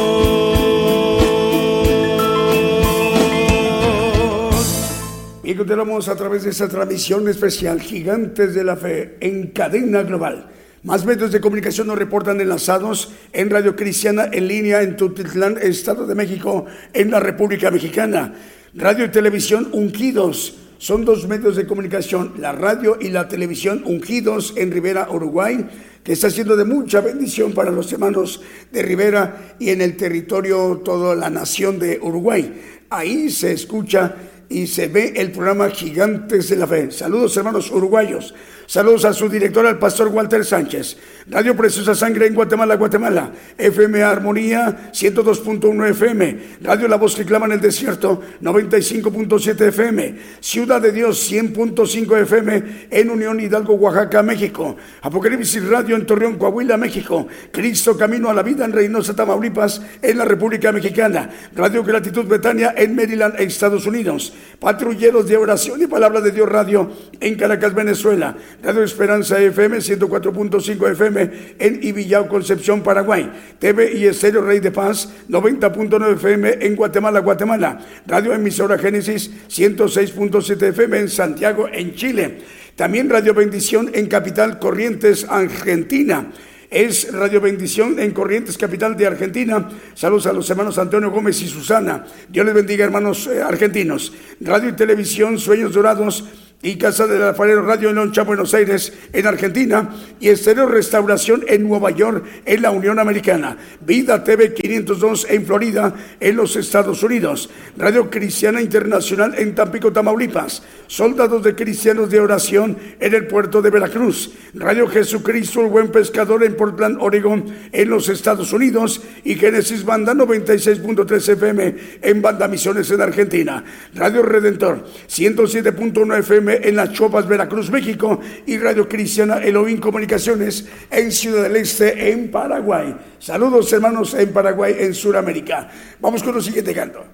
Y 5.43 5.55
continuamos 5.57 6.09
a 6.09 6.15
través 6.15 6.45
de 6.45 6.51
esta 6.51 6.69
transmisión 6.69 7.27
especial 7.29 7.81
Gigantes 7.81 8.55
de 8.55 8.63
la 8.63 8.77
Fe 8.77 9.17
en 9.19 9.49
cadena 9.49 10.05
global 10.05 10.49
Más 10.85 11.07
medios 11.07 11.33
de 11.33 11.41
comunicación 11.41 11.87
nos 11.87 11.97
reportan 11.97 12.43
enlazados 12.43 13.11
en 13.33 13.49
Radio 13.49 13.75
Cristiana 13.75 14.29
en 14.31 14.47
línea 14.47 14.83
en 14.83 14.99
Tutitlán, 14.99 15.57
Estado 15.57 16.07
de 16.07 16.15
México, 16.15 16.67
en 16.93 17.11
la 17.11 17.21
República 17.21 17.71
Mexicana. 17.71 18.35
Radio 18.75 19.07
y 19.07 19.09
Televisión 19.09 19.71
Ungidos 19.73 20.57
son 20.77 21.07
dos 21.07 21.27
medios 21.27 21.57
de 21.57 21.67
comunicación, 21.67 22.35
la 22.37 22.53
radio 22.53 22.99
y 23.01 23.09
la 23.09 23.29
televisión 23.29 23.83
Ungidos 23.87 24.53
en 24.59 24.73
Rivera, 24.73 25.09
Uruguay, 25.11 25.67
que 26.03 26.13
está 26.13 26.29
siendo 26.29 26.55
de 26.55 26.67
mucha 26.67 27.01
bendición 27.01 27.55
para 27.55 27.71
los 27.71 27.91
hermanos 27.91 28.43
de 28.71 28.83
Rivera 28.83 29.57
y 29.59 29.71
en 29.71 29.81
el 29.81 29.97
territorio, 29.97 30.83
toda 30.85 31.15
la 31.15 31.31
nación 31.31 31.79
de 31.79 31.99
Uruguay. 32.03 32.61
Ahí 32.91 33.31
se 33.31 33.53
escucha 33.53 34.17
y 34.51 34.67
se 34.67 34.89
ve 34.89 35.15
el 35.17 35.33
programa 35.33 35.71
Gigantes 35.71 36.51
de 36.51 36.57
la 36.57 36.67
Fe. 36.67 36.91
Saludos 36.91 37.35
hermanos 37.39 37.71
uruguayos. 37.71 38.35
Saludos 38.67 39.05
a 39.05 39.13
su 39.13 39.29
director, 39.29 39.67
al 39.67 39.79
pastor 39.79 40.09
Walter 40.09 40.45
Sánchez. 40.45 40.97
Radio 41.29 41.55
Preciosa 41.57 41.95
Sangre 41.95 42.27
en 42.27 42.35
Guatemala, 42.35 42.77
Guatemala. 42.77 43.31
FM 43.59 44.03
Armonía 44.03 44.91
102.1 44.93 45.91
FM. 45.91 46.39
Radio 46.63 46.89
La 46.89 46.97
Voz 46.97 47.15
que 47.15 47.25
clama 47.25 47.47
en 47.47 47.53
el 47.53 47.61
desierto 47.61 48.23
95.7 48.43 49.69
FM. 49.69 50.15
Ciudad 50.41 50.81
de 50.81 50.93
Dios 50.93 51.31
100.5 51.31 52.23
FM 52.23 52.89
en 52.91 53.11
Unión 53.11 53.39
Hidalgo, 53.39 53.75
Oaxaca, 53.75 54.23
México. 54.23 54.77
Apocalipsis 55.03 55.67
Radio 55.69 55.97
en 55.97 56.07
Torreón, 56.07 56.37
Coahuila, 56.37 56.77
México. 56.79 57.27
Cristo 57.53 57.97
Camino 57.99 58.31
a 58.31 58.35
la 58.35 58.43
Vida 58.43 58.65
en 58.65 58.73
Reynosa, 58.73 59.15
Tamaulipas, 59.15 59.83
en 60.01 60.17
la 60.19 60.25
República 60.25 60.73
Mexicana. 60.73 61.31
Radio 61.55 61.85
Gratitud 61.85 62.25
Betania 62.25 62.75
en 62.77 62.97
Maryland, 62.97 63.39
Estados 63.39 63.87
Unidos. 63.87 64.33
Patrulleros 64.59 65.29
de 65.29 65.37
Oración 65.37 65.83
y 65.83 65.87
Palabra 65.87 66.23
de 66.23 66.31
Dios 66.31 66.49
Radio 66.49 66.91
en 67.21 67.35
Caracas, 67.37 67.75
Venezuela. 67.75 68.37
Radio 68.65 68.83
Esperanza 68.83 69.39
FM 69.39 69.77
104.5 69.77 70.93
FM 70.93 71.31
en 71.59 71.81
Ibillao, 71.83 72.27
Concepción, 72.27 72.83
Paraguay. 72.83 73.31
TV 73.59 73.93
y 73.93 74.07
Estéreo 74.07 74.41
Rey 74.41 74.61
de 74.61 74.71
Paz 74.71 75.11
90.9 75.29 76.15
FM 76.15 76.59
en 76.63 76.75
Guatemala, 76.75 77.21
Guatemala. 77.21 77.79
Radio 78.07 78.33
Emisora 78.33 78.79
Génesis 78.79 79.31
106.7 79.49 80.69
FM 80.69 80.99
en 80.99 81.09
Santiago, 81.11 81.69
en 81.71 81.95
Chile. 81.95 82.39
También 82.75 83.11
Radio 83.11 83.35
Bendición 83.35 83.91
en 83.93 84.07
Capital 84.07 84.59
Corrientes, 84.59 85.27
Argentina 85.29 86.33
es 86.75 87.13
Radio 87.13 87.41
Bendición 87.41 88.01
en 88.01 88.11
Corrientes, 88.11 88.59
capital 88.59 88.97
de 88.97 89.07
Argentina. 89.07 89.69
Saludos 89.95 90.27
a 90.27 90.33
los 90.33 90.51
hermanos 90.51 90.77
Antonio 90.77 91.09
Gómez 91.09 91.41
y 91.41 91.47
Susana. 91.47 92.05
Dios 92.29 92.45
les 92.45 92.55
bendiga, 92.55 92.85
hermanos 92.85 93.29
eh, 93.29 93.41
argentinos. 93.41 94.13
Radio 94.41 94.71
y 94.71 94.73
Televisión 94.73 95.39
Sueños 95.39 95.73
Dorados 95.73 96.25
y 96.65 96.77
Casa 96.77 97.07
del 97.07 97.23
Alfarero 97.23 97.63
Radio 97.63 97.91
en 97.91 97.97
Loncha, 97.97 98.23
Buenos 98.23 98.55
Aires, 98.55 98.91
en 99.13 99.27
Argentina, 99.27 99.95
y 100.19 100.31
Estéreo 100.31 100.67
Restauración 100.67 101.45
en 101.47 101.69
Nueva 101.69 101.91
York, 101.91 102.25
en 102.47 102.63
la 102.63 102.71
Unión 102.71 102.99
Americana. 102.99 103.59
Vida 103.83 104.25
TV 104.25 104.55
502 104.55 105.27
en 105.29 105.45
Florida, 105.45 105.95
en 106.19 106.37
los 106.37 106.57
Estados 106.57 107.03
Unidos. 107.03 107.51
Radio 107.77 108.09
Cristiana 108.09 108.63
Internacional 108.63 109.35
en 109.37 109.55
Tampico, 109.55 109.93
Tamaulipas. 109.93 110.63
Soldados 110.87 111.43
de 111.43 111.55
Cristianos 111.55 112.09
de 112.09 112.21
Oración 112.21 112.79
en 112.99 113.15
el 113.15 113.27
puerto 113.27 113.61
de 113.61 113.69
Veracruz. 113.69 114.33
Radio 114.55 114.87
Jesucristo, 114.87 115.61
el 115.61 115.67
Buen 115.67 115.89
Pescador 115.89 116.45
en 116.45 116.57
Portland, 116.57 116.97
Oregon, 116.99 117.45
en 117.73 117.91
los 117.91 118.09
Estados 118.09 118.55
Unidos. 118.55 119.03
Y 119.23 119.35
Génesis 119.35 119.85
Banda 119.85 120.15
96.3 120.15 121.29
FM 121.35 121.75
en 122.01 122.23
Banda 122.23 122.49
Misiones 122.49 122.91
en 122.91 123.03
Argentina. 123.03 123.63
Radio 123.95 124.23
Redentor 124.23 124.83
107.1 125.09 126.19
FM 126.21 126.54
en 126.63 126.77
Las 126.77 126.93
Chopas, 126.93 127.27
Veracruz, 127.27 127.71
México, 127.71 128.21
y 128.47 128.59
Radio 128.59 128.89
Cristiana 128.89 129.39
Elohim 129.39 129.79
Comunicaciones 129.79 130.67
en 130.91 131.11
Ciudad 131.13 131.45
del 131.45 131.57
Este, 131.57 132.13
en 132.13 132.31
Paraguay. 132.31 132.95
Saludos, 133.19 133.73
hermanos, 133.73 134.15
en 134.15 134.33
Paraguay, 134.33 134.77
en 134.79 134.95
Sudamérica. 134.95 135.69
Vamos 136.01 136.23
con 136.23 136.37
el 136.37 136.43
siguiente 136.43 136.75
canto. 136.75 137.14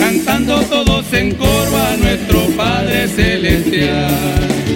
cantando 0.00 0.60
todos 0.62 1.12
en 1.12 1.34
coro 1.34 1.76
a 1.76 1.96
nuestro 1.98 2.46
Padre 2.56 3.06
Celestial. 3.06 4.69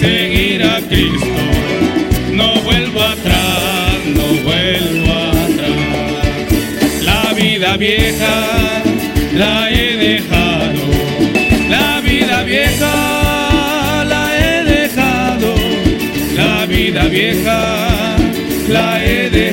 seguir 0.00 0.62
a 0.64 0.80
Cristo. 0.88 1.42
No 2.32 2.54
vuelvo 2.62 3.02
atrás, 3.02 3.98
no 4.06 4.26
vuelvo 4.42 5.12
atrás. 5.12 7.02
La 7.02 7.34
vida 7.34 7.76
vieja 7.76 8.82
la 9.34 9.70
he 9.70 9.96
dejado. 9.96 10.84
La 11.68 12.00
vida 12.00 12.42
vieja 12.44 14.04
la 14.08 14.24
he 14.38 14.64
dejado. 14.64 15.54
La 16.34 16.66
vida 16.66 17.04
vieja 17.08 18.16
la 18.68 19.04
he 19.04 19.28
dejado. 19.28 19.49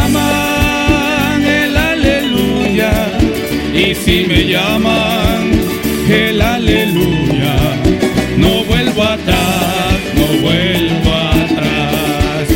Llaman 0.00 1.44
el 1.44 1.76
aleluya, 1.76 2.92
y 3.74 3.94
si 3.94 4.24
me 4.26 4.46
llaman 4.46 5.50
el 6.08 6.40
aleluya, 6.40 7.56
no 8.36 8.64
vuelvo 8.64 9.02
atrás, 9.02 9.98
no 10.14 10.26
vuelvo 10.40 11.12
atrás. 11.12 12.48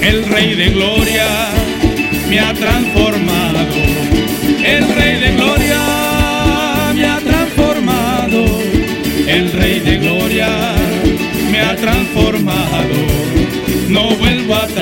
El 0.00 0.24
rey 0.26 0.54
de 0.54 0.70
gloria 0.70 1.26
me 2.28 2.40
ha 2.40 2.54
transformado, 2.54 3.66
el 4.64 4.94
rey 4.94 5.20
de 5.20 5.32
gloria 5.36 5.80
me 6.94 7.04
ha 7.06 7.18
transformado, 7.18 8.44
el 9.26 9.52
rey 9.52 9.80
de 9.80 9.96
gloria 9.98 10.50
me 11.50 11.60
ha 11.60 11.76
transformado, 11.76 12.96
no 13.88 14.10
vuelvo 14.16 14.54
atrás, 14.54 14.81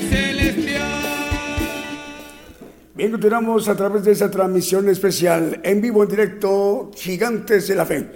continuamos 3.11 3.67
a 3.67 3.75
través 3.75 4.05
de 4.05 4.13
esa 4.13 4.31
transmisión 4.31 4.87
especial 4.87 5.59
en 5.63 5.81
vivo, 5.81 6.01
en 6.03 6.09
directo, 6.09 6.91
Gigantes 6.95 7.67
de 7.67 7.75
la 7.75 7.85
Fe. 7.85 8.07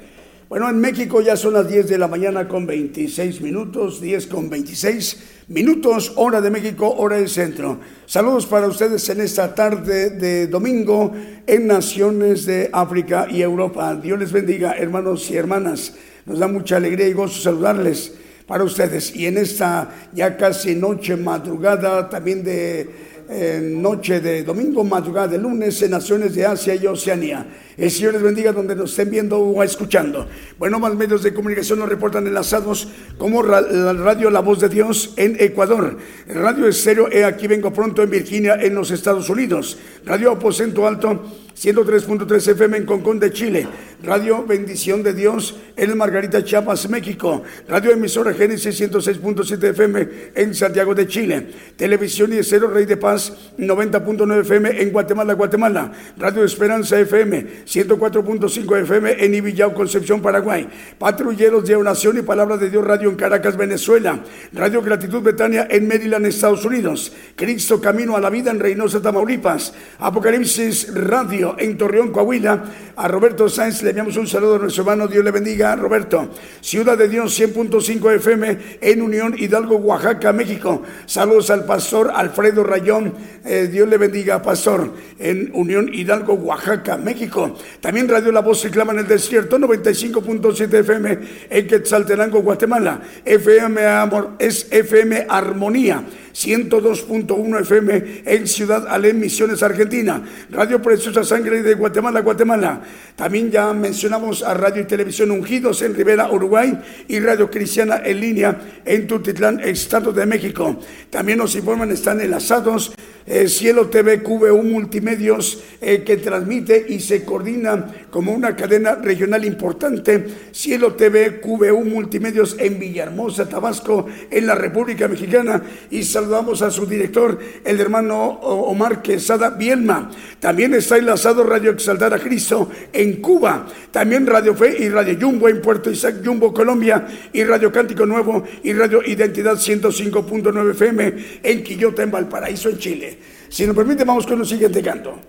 Bueno, 0.48 0.70
en 0.70 0.80
México 0.80 1.20
ya 1.20 1.36
son 1.36 1.54
las 1.54 1.68
10 1.68 1.90
de 1.90 1.98
la 1.98 2.08
mañana 2.08 2.48
con 2.48 2.66
26 2.66 3.42
minutos, 3.42 4.00
10 4.00 4.28
con 4.28 4.50
26 4.50 5.46
minutos, 5.50 6.14
hora 6.16 6.40
de 6.40 6.50
México, 6.50 6.90
hora 6.98 7.18
del 7.18 7.28
centro. 7.28 7.78
Saludos 8.06 8.46
para 8.46 8.68
ustedes 8.68 9.08
en 9.10 9.20
esta 9.20 9.54
tarde 9.54 10.12
de 10.12 10.48
domingo 10.48 11.12
en 11.46 11.68
naciones 11.68 12.46
de 12.46 12.70
África 12.72 13.28
y 13.30 13.42
Europa. 13.42 13.96
Dios 13.96 14.18
les 14.18 14.32
bendiga, 14.32 14.78
hermanos 14.78 15.30
y 15.30 15.36
hermanas. 15.36 15.94
Nos 16.26 16.40
da 16.40 16.48
mucha 16.48 16.78
alegría 16.78 17.08
y 17.10 17.14
gozo 17.14 17.42
saludarles 17.42 18.14
para 18.48 18.64
ustedes. 18.64 19.14
Y 19.16 19.26
en 19.26 19.38
esta 19.38 19.90
ya 20.14 20.38
casi 20.38 20.76
noche, 20.76 21.18
madrugada, 21.18 22.10
también 22.10 22.44
de 22.44 22.90
eh, 23.30 23.60
noche 23.62 24.20
de 24.20 24.44
domingo, 24.44 24.84
madrugada 24.84 25.30
de 25.30 25.38
lunes 25.38 25.82
en 25.82 25.92
naciones 25.92 26.36
de 26.36 26.46
Asia 26.46 26.76
y 26.76 26.86
Oceanía. 26.86 27.46
El 27.78 27.92
Señor 27.92 28.14
les 28.14 28.22
bendiga 28.22 28.52
donde 28.52 28.76
nos 28.76 28.92
estén 28.92 29.10
viendo 29.10 29.40
o 29.40 29.64
escuchando. 29.64 30.28
Bueno, 30.58 30.80
más 30.80 30.96
medios 30.96 31.24
de 31.24 31.34
comunicación 31.34 31.80
nos 31.80 31.90
reportan 31.90 32.28
enlazados 32.28 32.88
como 33.18 33.44
la 33.44 33.94
radio 33.94 34.30
La 34.30 34.40
Voz 34.40 34.60
de 34.60 34.70
Dios 34.70 35.14
en 35.18 35.36
Ecuador, 35.40 35.98
Radio 36.28 36.68
Estéreo 36.68 37.12
He 37.12 37.26
Aquí 37.26 37.48
Vengo 37.48 37.74
Pronto 37.74 38.02
en 38.04 38.10
Virginia 38.10 38.56
en 38.62 38.76
los 38.76 38.92
Estados 38.92 39.30
Unidos, 39.30 39.78
Radio 40.06 40.32
Aposento 40.32 40.88
Alto 40.88 41.45
103.3 41.56 42.52
FM 42.52 42.78
en 42.78 42.86
Concón 42.86 43.18
de 43.18 43.32
Chile, 43.32 43.65
Radio 44.04 44.44
Bendición 44.46 45.02
de 45.02 45.13
Dios 45.13 45.56
en 45.78 45.98
Margarita 45.98 46.44
Chiapas, 46.44 46.89
México, 46.89 47.44
Radio 47.70 47.91
Emisora 47.91 48.34
Génesis 48.34 48.80
106.7 48.82 49.70
FM 49.70 50.08
en 50.36 50.54
Santiago 50.54 50.94
de 50.94 51.08
Chile, 51.08 51.48
Televisión 51.78 52.34
y 52.34 52.44
Cero 52.44 52.68
Rey 52.68 52.86
de 52.86 52.98
Paz 52.98 53.32
90.9 53.58 54.41
FM 54.41 54.82
en 54.82 54.91
Guatemala, 54.91 55.34
Guatemala, 55.34 55.91
Radio 56.18 56.44
Esperanza 56.44 57.00
FM 57.00 57.63
104.5 57.65 58.82
FM 58.82 59.24
en 59.24 59.34
Ibillau, 59.34 59.74
Concepción, 59.74 60.22
Paraguay, 60.22 60.68
Patrulleros 61.00 61.65
de 61.65 61.82
Nación 61.82 62.18
y 62.18 62.22
Palabra 62.22 62.58
de 62.58 62.70
Dios 62.70 62.86
Radio 62.86 63.10
en 63.10 63.15
Caracas, 63.15 63.56
Venezuela, 63.56 64.20
Radio 64.52 64.82
Gratitud 64.82 65.22
Betania 65.22 65.68
en 65.70 65.88
Maryland, 65.88 66.26
Estados 66.26 66.65
Unidos, 66.65 67.13
Cristo 67.36 67.80
Camino 67.80 68.18
a 68.18 68.22
la 68.22 68.30
Vida 68.30 68.52
en 68.52 68.60
Reynosa, 68.60 69.02
Tamaulipas, 69.02 69.74
Apocalipsis 70.00 70.94
Radio 70.94 71.45
en 71.60 71.78
Torreón, 71.78 72.12
Coahuila, 72.12 72.64
a 72.96 73.08
Roberto 73.08 73.48
Sáenz 73.48 73.84
le 73.84 73.90
enviamos 73.90 74.18
un 74.18 74.26
saludo 74.26 74.56
a 74.56 74.60
nuestro 74.60 74.84
hermano, 74.84 75.08
Dios 75.08 75.24
le 75.24 75.32
bendiga, 75.32 75.76
Roberto, 75.76 76.30
Ciudad 76.62 76.98
de 76.98 77.08
Dios 77.08 77.40
100.5 77.40 78.16
FM 78.16 78.58
en 78.82 79.02
Unión 79.02 79.36
Hidalgo, 79.38 79.76
Oaxaca, 79.76 80.34
México, 80.34 80.82
saludos 81.06 81.50
al 81.50 81.66
pastor 81.66 82.12
Alfredo 82.16 82.64
Rayón, 82.64 83.14
eh, 83.44 83.70
Dios 83.72 83.88
le 83.88 83.98
bendiga, 83.98 84.42
pastor, 84.42 84.92
en 85.20 85.52
Unión 85.54 85.94
Hidalgo, 85.94 86.34
Oaxaca, 86.34 86.98
México, 86.98 87.56
también 87.82 88.08
Radio 88.08 88.32
La 88.32 88.42
Voz 88.42 88.62
se 88.62 88.72
clama 88.72 88.94
en 88.94 89.00
el 89.00 89.08
desierto, 89.08 89.60
95.7 89.60 90.74
FM 90.80 91.20
en 91.50 91.68
Quetzaltenango, 91.68 92.42
Guatemala, 92.42 93.02
FM 93.24 93.86
Amor, 93.86 94.32
es 94.40 94.68
FM 94.72 95.28
Armonía, 95.30 96.04
102.1 96.36 97.62
FM 97.62 98.24
en 98.26 98.48
Ciudad 98.48 98.88
Alén, 98.90 99.20
Misiones, 99.20 99.64
Argentina. 99.64 100.22
Radio 100.52 100.82
Preciosa 100.82 101.24
Sangre 101.36 101.62
de 101.63 101.74
Guatemala, 101.74 102.21
Guatemala. 102.21 102.82
También 103.13 103.52
ya 103.52 103.74
mencionamos 103.74 104.41
a 104.41 104.54
Radio 104.54 104.84
y 104.84 104.86
Televisión 104.86 105.32
Ungidos 105.32 105.82
en 105.82 105.93
Rivera, 105.93 106.32
Uruguay 106.32 106.80
y 107.10 107.19
Radio 107.19 107.52
Cristiana 107.52 108.02
en 108.06 108.21
línea 108.21 108.58
en 108.86 109.06
Tutitlán, 109.06 109.60
Estado 109.60 110.13
de 110.13 110.26
México. 110.26 110.80
También 111.10 111.39
nos 111.39 111.54
informan, 111.58 111.91
están 111.91 112.21
enlazados 112.21 112.93
eh, 113.28 113.48
Cielo 113.48 113.88
TV 113.88 114.22
QVU 114.22 114.62
Multimedios 114.62 115.64
eh, 115.82 116.04
que 116.04 116.18
transmite 116.18 116.86
y 116.90 117.00
se 117.00 117.26
coordina 117.26 117.88
como 118.12 118.32
una 118.32 118.56
cadena 118.56 118.96
regional 118.96 119.44
importante. 119.46 120.26
Cielo 120.52 120.94
TV 120.94 121.40
QVU 121.42 121.84
Multimedios 121.86 122.56
en 122.60 122.80
Villahermosa, 122.80 123.50
Tabasco, 123.50 124.06
en 124.30 124.46
la 124.46 124.54
República 124.54 125.08
Mexicana. 125.08 125.62
Y 125.90 126.04
saludamos 126.04 126.62
a 126.62 126.70
su 126.70 126.86
director, 126.86 127.40
el 127.64 127.80
hermano 127.80 128.16
Omar 128.42 129.02
Quesada 129.02 129.50
Bielma. 129.50 130.12
También 130.40 130.76
está 130.76 130.98
enlazado 130.98 131.44
Radio 131.44 131.72
Exaltar 131.72 132.14
a 132.14 132.20
Cristo 132.20 132.70
en 132.94 133.22
Cuba. 133.22 133.68
También 133.92 134.28
Radio 134.28 134.54
Fe 134.54 134.78
y 134.80 134.90
Radio 134.90 135.18
Jumbo 135.20 135.50
en 135.50 135.62
Puerto 135.62 135.90
Isaac, 135.90 136.18
Jumbo, 136.24 136.54
Colombia. 136.54 137.08
Y 137.34 137.44
Radio 137.44 137.72
Cántico 137.72 138.06
Nuevo 138.06 138.44
y 138.64 138.74
Radio 138.74 139.02
Identidad 139.04 139.56
105.9 139.56 140.72
FM 140.72 141.14
en 141.42 141.64
Quillota, 141.64 142.04
en 142.04 142.12
Valparaíso, 142.12 142.70
en 142.70 142.78
Chile. 142.78 143.14
Si 143.50 143.66
nos 143.66 143.76
permite, 143.76 144.04
vamos 144.04 144.26
con 144.26 144.40
el 144.40 144.46
siguiente 144.46 144.82
canto. 144.82 145.20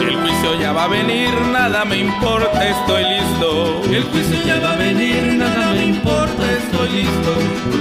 El 0.00 0.16
juicio 0.16 0.60
ya 0.60 0.72
va 0.72 0.84
a 0.84 0.88
venir, 0.88 1.30
nada 1.52 1.84
me 1.84 1.98
importa, 1.98 2.66
estoy 2.66 3.04
listo. 3.04 3.82
El 3.92 4.04
juicio 4.04 4.38
ya 4.46 4.59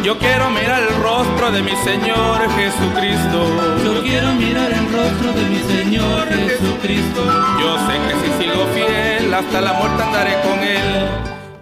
Yo 0.10 0.18
quiero 0.18 0.50
mirar 0.50 0.82
el 0.82 1.04
rostro 1.04 1.52
de 1.52 1.62
mi 1.62 1.76
Señor 1.84 2.42
Jesucristo. 2.56 3.46
Yo 3.86 4.02
quiero 4.02 4.34
mirar 4.34 4.72
el 4.72 4.92
rostro 4.92 5.34
de 5.34 5.46
mi 5.46 5.60
Señor 5.60 6.28
Jesucristo. 6.30 7.24
Yo 7.62 7.78
sé 7.86 7.94
que 8.08 8.16
si 8.26 8.44
sigo 8.44 8.66
fiel, 8.74 9.32
hasta 9.32 9.62
la 9.62 9.74
muerte 9.74 10.02
andaré 10.02 10.34
con 10.42 10.58
Él. 10.64 11.08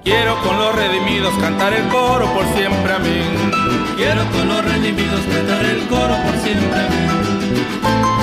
Quiero 0.02 0.42
con 0.44 0.58
los 0.58 0.74
redimidos 0.74 1.34
cantar 1.42 1.74
el 1.74 1.90
coro 1.90 2.26
por 2.34 2.46
siempre, 2.56 2.94
amén. 2.94 3.52
Quiero 3.98 4.24
con 4.32 4.48
los 4.48 4.64
redimidos 4.64 5.20
cantar 5.26 5.66
el 5.66 5.86
coro 5.90 6.16
por 6.24 6.38
siempre, 6.38 6.80
amén. 6.80 8.17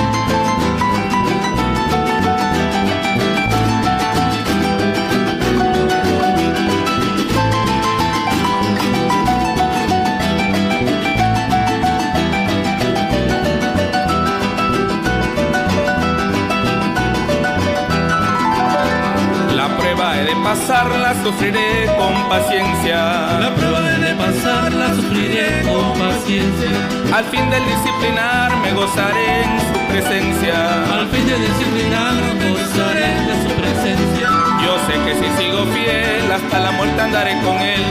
Pasarla 20.54 21.12
sufriré 21.24 21.86
con 21.98 22.14
paciencia. 22.28 22.98
La 23.40 23.50
prueba 23.56 23.80
de 23.80 24.14
pasarla 24.14 24.94
sufriré 24.94 25.62
con 25.62 25.86
paciencia. 25.98 26.70
Al 27.12 27.24
fin 27.24 27.50
del 27.50 27.64
disciplinar 27.66 28.56
me 28.62 28.72
gozaré 28.72 29.42
en 29.42 29.52
su 29.66 29.78
presencia. 29.90 30.54
Al 30.94 31.06
fin 31.08 31.26
del 31.26 31.40
disciplinar 31.48 32.14
gozaré 32.54 33.10
de 33.28 33.34
su 33.42 33.50
presencia. 33.60 34.28
Yo 34.64 34.72
sé 34.86 34.94
que 35.04 35.12
si 35.20 35.28
sigo 35.42 35.64
fiel 35.74 36.30
hasta 36.30 36.60
la 36.60 36.70
muerte 36.72 37.00
andaré 37.00 37.34
con 37.42 37.56
él. 37.56 37.84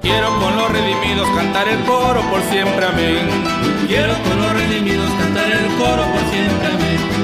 Quiero 0.00 0.28
con 0.38 0.56
los 0.56 0.70
redimidos 0.70 1.28
cantar 1.34 1.66
el 1.68 1.80
coro 1.80 2.20
por 2.30 2.40
siempre, 2.52 2.86
amén. 2.86 3.26
Quiero 3.88 4.14
con 4.22 4.40
los 4.40 4.52
redimidos 4.52 5.10
cantar 5.20 5.50
el 5.50 5.66
coro 5.76 6.04
por 6.12 6.22
siempre, 6.30 6.66
amén. 6.68 7.19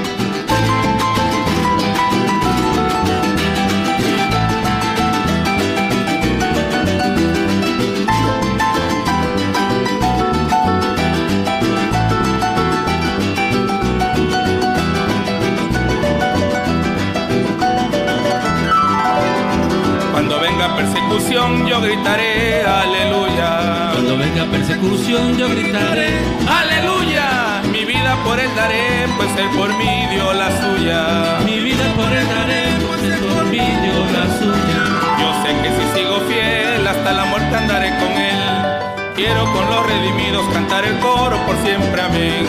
Persecución 21.37 21.67
yo 21.67 21.81
gritaré 21.83 22.65
aleluya. 22.65 23.91
Cuando 23.93 24.17
venga 24.17 24.45
persecución 24.47 25.37
yo 25.37 25.49
gritaré 25.49 26.09
aleluya. 26.49 27.63
Mi 27.71 27.85
vida 27.85 28.17
por 28.25 28.41
él 28.41 28.49
daré, 28.57 29.07
pues 29.17 29.29
él 29.37 29.49
por 29.57 29.69
mí 29.77 30.07
dio 30.11 30.33
la 30.33 30.49
suya. 30.61 31.39
Mi 31.45 31.61
vida 31.61 31.93
por 31.95 32.11
él 32.11 32.27
daré, 32.27 32.63
pues 32.87 33.03
él 33.03 33.19
por 33.21 33.45
mí 33.47 33.59
dio 33.59 33.99
la 34.17 34.25
suya. 34.39 34.83
Yo 35.21 35.29
sé 35.43 35.51
que 35.63 35.71
si 35.77 35.99
sigo 35.99 36.21
fiel 36.21 36.87
hasta 36.87 37.13
la 37.13 37.25
muerte 37.27 37.55
andaré 37.55 37.91
con 37.99 38.13
él. 38.13 38.46
Quiero 39.17 39.51
con 39.51 39.65
los 39.71 39.87
redimidos 39.87 40.45
cantar 40.53 40.85
el 40.85 40.99
coro 40.99 41.39
por 41.47 41.57
siempre, 41.65 42.03
amén. 42.03 42.47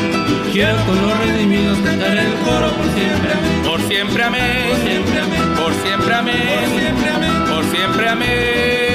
Quiero 0.51 0.75
con 0.85 1.01
los 1.01 1.17
redimidos 1.17 1.77
cantar 1.79 2.17
el 2.17 2.33
coro 2.43 2.69
por 2.71 2.85
siempre, 2.93 3.33
amén. 3.33 3.61
Por 3.63 3.81
siempre, 3.83 4.23
amén. 4.23 4.67
Por 4.67 4.83
siempre, 4.83 5.19
amén. 5.21 5.55
Por 5.55 5.73
siempre, 5.73 6.13
amén. 6.13 6.35
Por 6.59 6.79
siempre, 6.79 7.09
amén. 7.09 7.45
Por 7.47 7.63
siempre, 7.63 8.09
amén. 8.09 8.86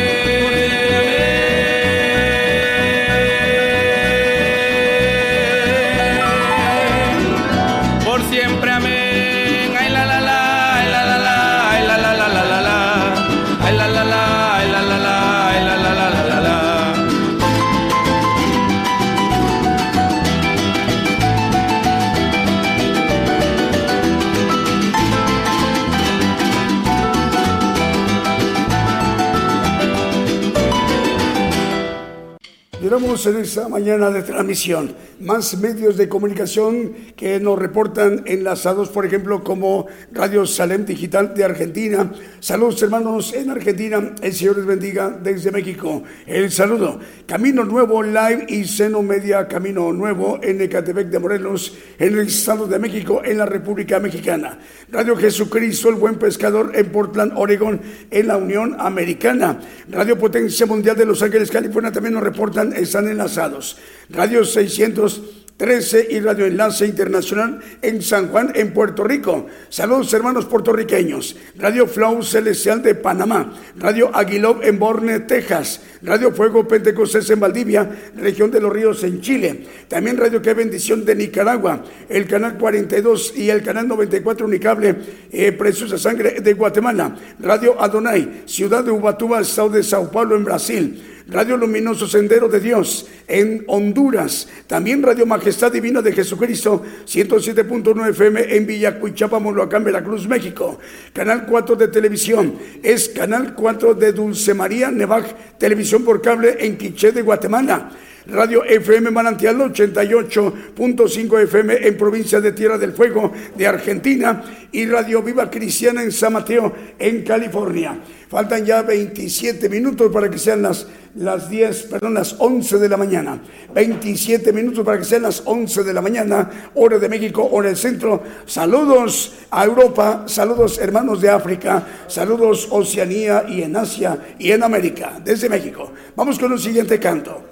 En 33.13 33.37
esta 33.37 33.69
mañana 33.69 34.11
de 34.11 34.23
transmisión. 34.23 34.95
Más 35.21 35.59
medios 35.59 35.99
de 35.99 36.09
comunicación 36.09 36.95
que 37.15 37.39
nos 37.39 37.59
reportan 37.59 38.23
enlazados, 38.25 38.89
por 38.89 39.05
ejemplo, 39.05 39.45
como 39.45 39.87
Radio 40.13 40.47
Salem 40.47 40.87
Digital 40.87 41.35
de 41.35 41.45
Argentina. 41.45 42.11
Saludos, 42.41 42.83
hermanos, 42.83 43.35
en 43.35 43.51
Argentina. 43.51 44.15
El 44.23 44.33
Señor 44.33 44.57
les 44.57 44.67
bendiga 44.67 45.11
desde 45.11 45.51
México. 45.51 46.03
El 46.27 46.51
saludo. 46.51 47.01
Camino 47.27 47.65
Nuevo 47.65 48.03
Live 48.03 48.47
y 48.49 48.65
Seno 48.65 49.03
Media 49.03 49.47
Camino 49.47 49.93
Nuevo 49.93 50.41
en 50.43 50.63
Ecatepec 50.63 51.09
de 51.09 51.19
Morelos, 51.19 51.77
en 51.99 52.15
el 52.15 52.29
Estado 52.29 52.67
de 52.67 52.79
México, 52.79 53.21
en 53.23 53.37
la 53.37 53.47
República 53.47 54.01
Mexicana. 54.01 54.59
Radio 54.91 55.17
Jesucristo, 55.17 55.91
el 55.91 55.97
Buen 55.97 56.15
Pescador 56.15 56.73
en 56.75 56.91
Portland, 56.91 57.35
Oregon, 57.37 57.79
en 58.11 58.27
la 58.27 58.39
Unión 58.39 58.75
Americana. 58.79 59.61
Radio 59.91 60.19
Potencia 60.19 60.65
Mundial 60.65 60.97
de 60.97 61.05
Los 61.05 61.23
Ángeles, 61.23 61.51
California, 61.51 61.93
también 61.93 62.15
nos 62.15 62.23
reportan 62.23 62.73
están 62.73 63.02
enlazados. 63.09 63.79
Radio 64.11 64.45
613 64.45 66.09
y 66.11 66.21
Radio 66.21 66.47
Enlace 66.47 66.87
Internacional 66.87 67.61
en 67.83 68.03
San 68.03 68.29
Juan, 68.29 68.53
en 68.55 68.73
Puerto 68.73 69.05
Rico. 69.05 69.47
Saludos 69.69 70.13
hermanos 70.13 70.47
puertorriqueños. 70.47 71.37
Radio 71.57 71.87
Flow 71.87 72.23
Celestial 72.23 72.83
de 72.83 72.95
Panamá. 72.95 73.55
Radio 73.79 74.15
Aguilov 74.15 74.63
en 74.63 74.79
Borne, 74.79 75.21
Texas. 75.21 75.81
Radio 76.03 76.33
Fuego 76.33 76.67
Pentecostés 76.67 77.31
en 77.31 77.39
Valdivia, 77.39 77.89
región 78.17 78.51
de 78.51 78.61
los 78.61 78.73
ríos 78.73 79.05
en 79.05 79.21
Chile. 79.21 79.65
También 79.87 80.17
Radio 80.17 80.43
Que 80.43 80.53
Bendición 80.53 81.05
de 81.05 81.15
Nicaragua. 81.15 81.85
El 82.09 82.27
canal 82.27 82.59
42 82.59 83.35
y 83.37 83.51
el 83.51 83.63
canal 83.63 83.87
94 83.87 84.45
Unicable, 84.45 84.97
eh, 85.31 85.53
Preciosa 85.53 85.97
Sangre 85.99 86.41
de 86.41 86.55
Guatemala. 86.55 87.17
Radio 87.39 87.81
Adonai, 87.81 88.43
ciudad 88.47 88.83
de 88.83 88.91
Ubatuba, 88.91 89.41
estado 89.41 89.71
de 89.71 89.85
Sao 89.85 90.11
Paulo 90.11 90.35
en 90.35 90.45
Brasil. 90.45 91.22
Radio 91.29 91.57
Luminoso 91.57 92.07
Sendero 92.07 92.49
de 92.49 92.61
Dios 92.61 93.07
en 93.29 93.65
Honduras. 93.69 94.49
También 94.67 95.03
Radio 95.03 95.27
Majestad 95.27 95.73
Divina 95.73 96.03
de 96.03 96.13
Jesucristo, 96.13 96.83
107.9 97.07 98.11
FM 98.11 98.57
en 98.57 98.67
Villacuichapa, 98.67 99.39
Moloacán, 99.39 99.85
Veracruz, 99.85 100.27
México. 100.27 100.79
Canal 101.13 101.47
4 101.47 101.77
de 101.77 101.89
televisión 101.89 102.55
es 102.83 103.09
Canal 103.09 103.55
4 103.55 103.95
de 103.95 104.13
Dulce 104.13 104.55
María 104.55 104.91
Nevaj, 104.91 105.59
televisión 105.59 106.05
por 106.05 106.21
cable 106.21 106.57
en 106.59 106.77
Quiché 106.77 107.13
de 107.13 107.23
Guatemala. 107.23 107.91
Radio 108.27 108.63
FM 108.65 109.11
Manantial 109.11 109.57
88.5 109.59 111.43
FM 111.43 111.89
en 111.89 111.97
provincia 111.97 112.41
de 112.41 112.53
Tierra 112.53 112.79
del 112.79 112.93
Fuego 112.93 113.33
de 113.57 113.67
Argentina 113.67 114.45
y 114.71 114.87
Radio 114.87 115.23
Viva 115.23 115.51
Cristiana 115.51 116.05
en 116.05 116.13
San 116.13 116.33
Mateo 116.33 116.73
en 117.01 117.25
California. 117.25 117.99
Faltan 118.29 118.65
ya 118.65 118.83
27 118.83 119.69
minutos 119.69 120.11
para 120.13 120.31
que 120.31 120.39
sean 120.39 120.63
las, 120.63 120.87
las 121.17 121.51
10, 121.51 121.83
perdón, 121.83 122.15
las 122.15 122.37
11 122.39 122.79
de 122.79 122.89
la 122.89 122.97
mañana. 122.97 123.43
27 123.75 124.53
minutos 124.53 124.85
para 124.85 124.99
que 124.99 125.05
sean 125.05 125.23
las 125.23 125.43
11 125.45 125.83
de 125.83 125.93
la 125.93 126.01
mañana, 126.01 126.71
hora 126.75 126.99
de 126.99 127.09
México, 127.09 127.49
hora 127.51 127.69
del 127.69 127.77
centro. 127.77 128.23
Saludos 128.47 129.35
a 129.51 129.65
Europa, 129.65 130.25
saludos 130.29 130.79
hermanos 130.79 131.21
de 131.21 131.29
África, 131.29 131.85
saludos 132.07 132.69
Oceanía 132.71 133.45
y 133.49 133.63
en 133.63 133.77
Asia 133.77 134.17
y 134.39 134.53
en 134.53 134.63
América, 134.63 135.21
desde 135.25 135.49
México. 135.49 135.93
Vamos 136.15 136.39
con 136.39 136.53
un 136.53 136.59
siguiente 136.61 137.01
canto. 137.01 137.52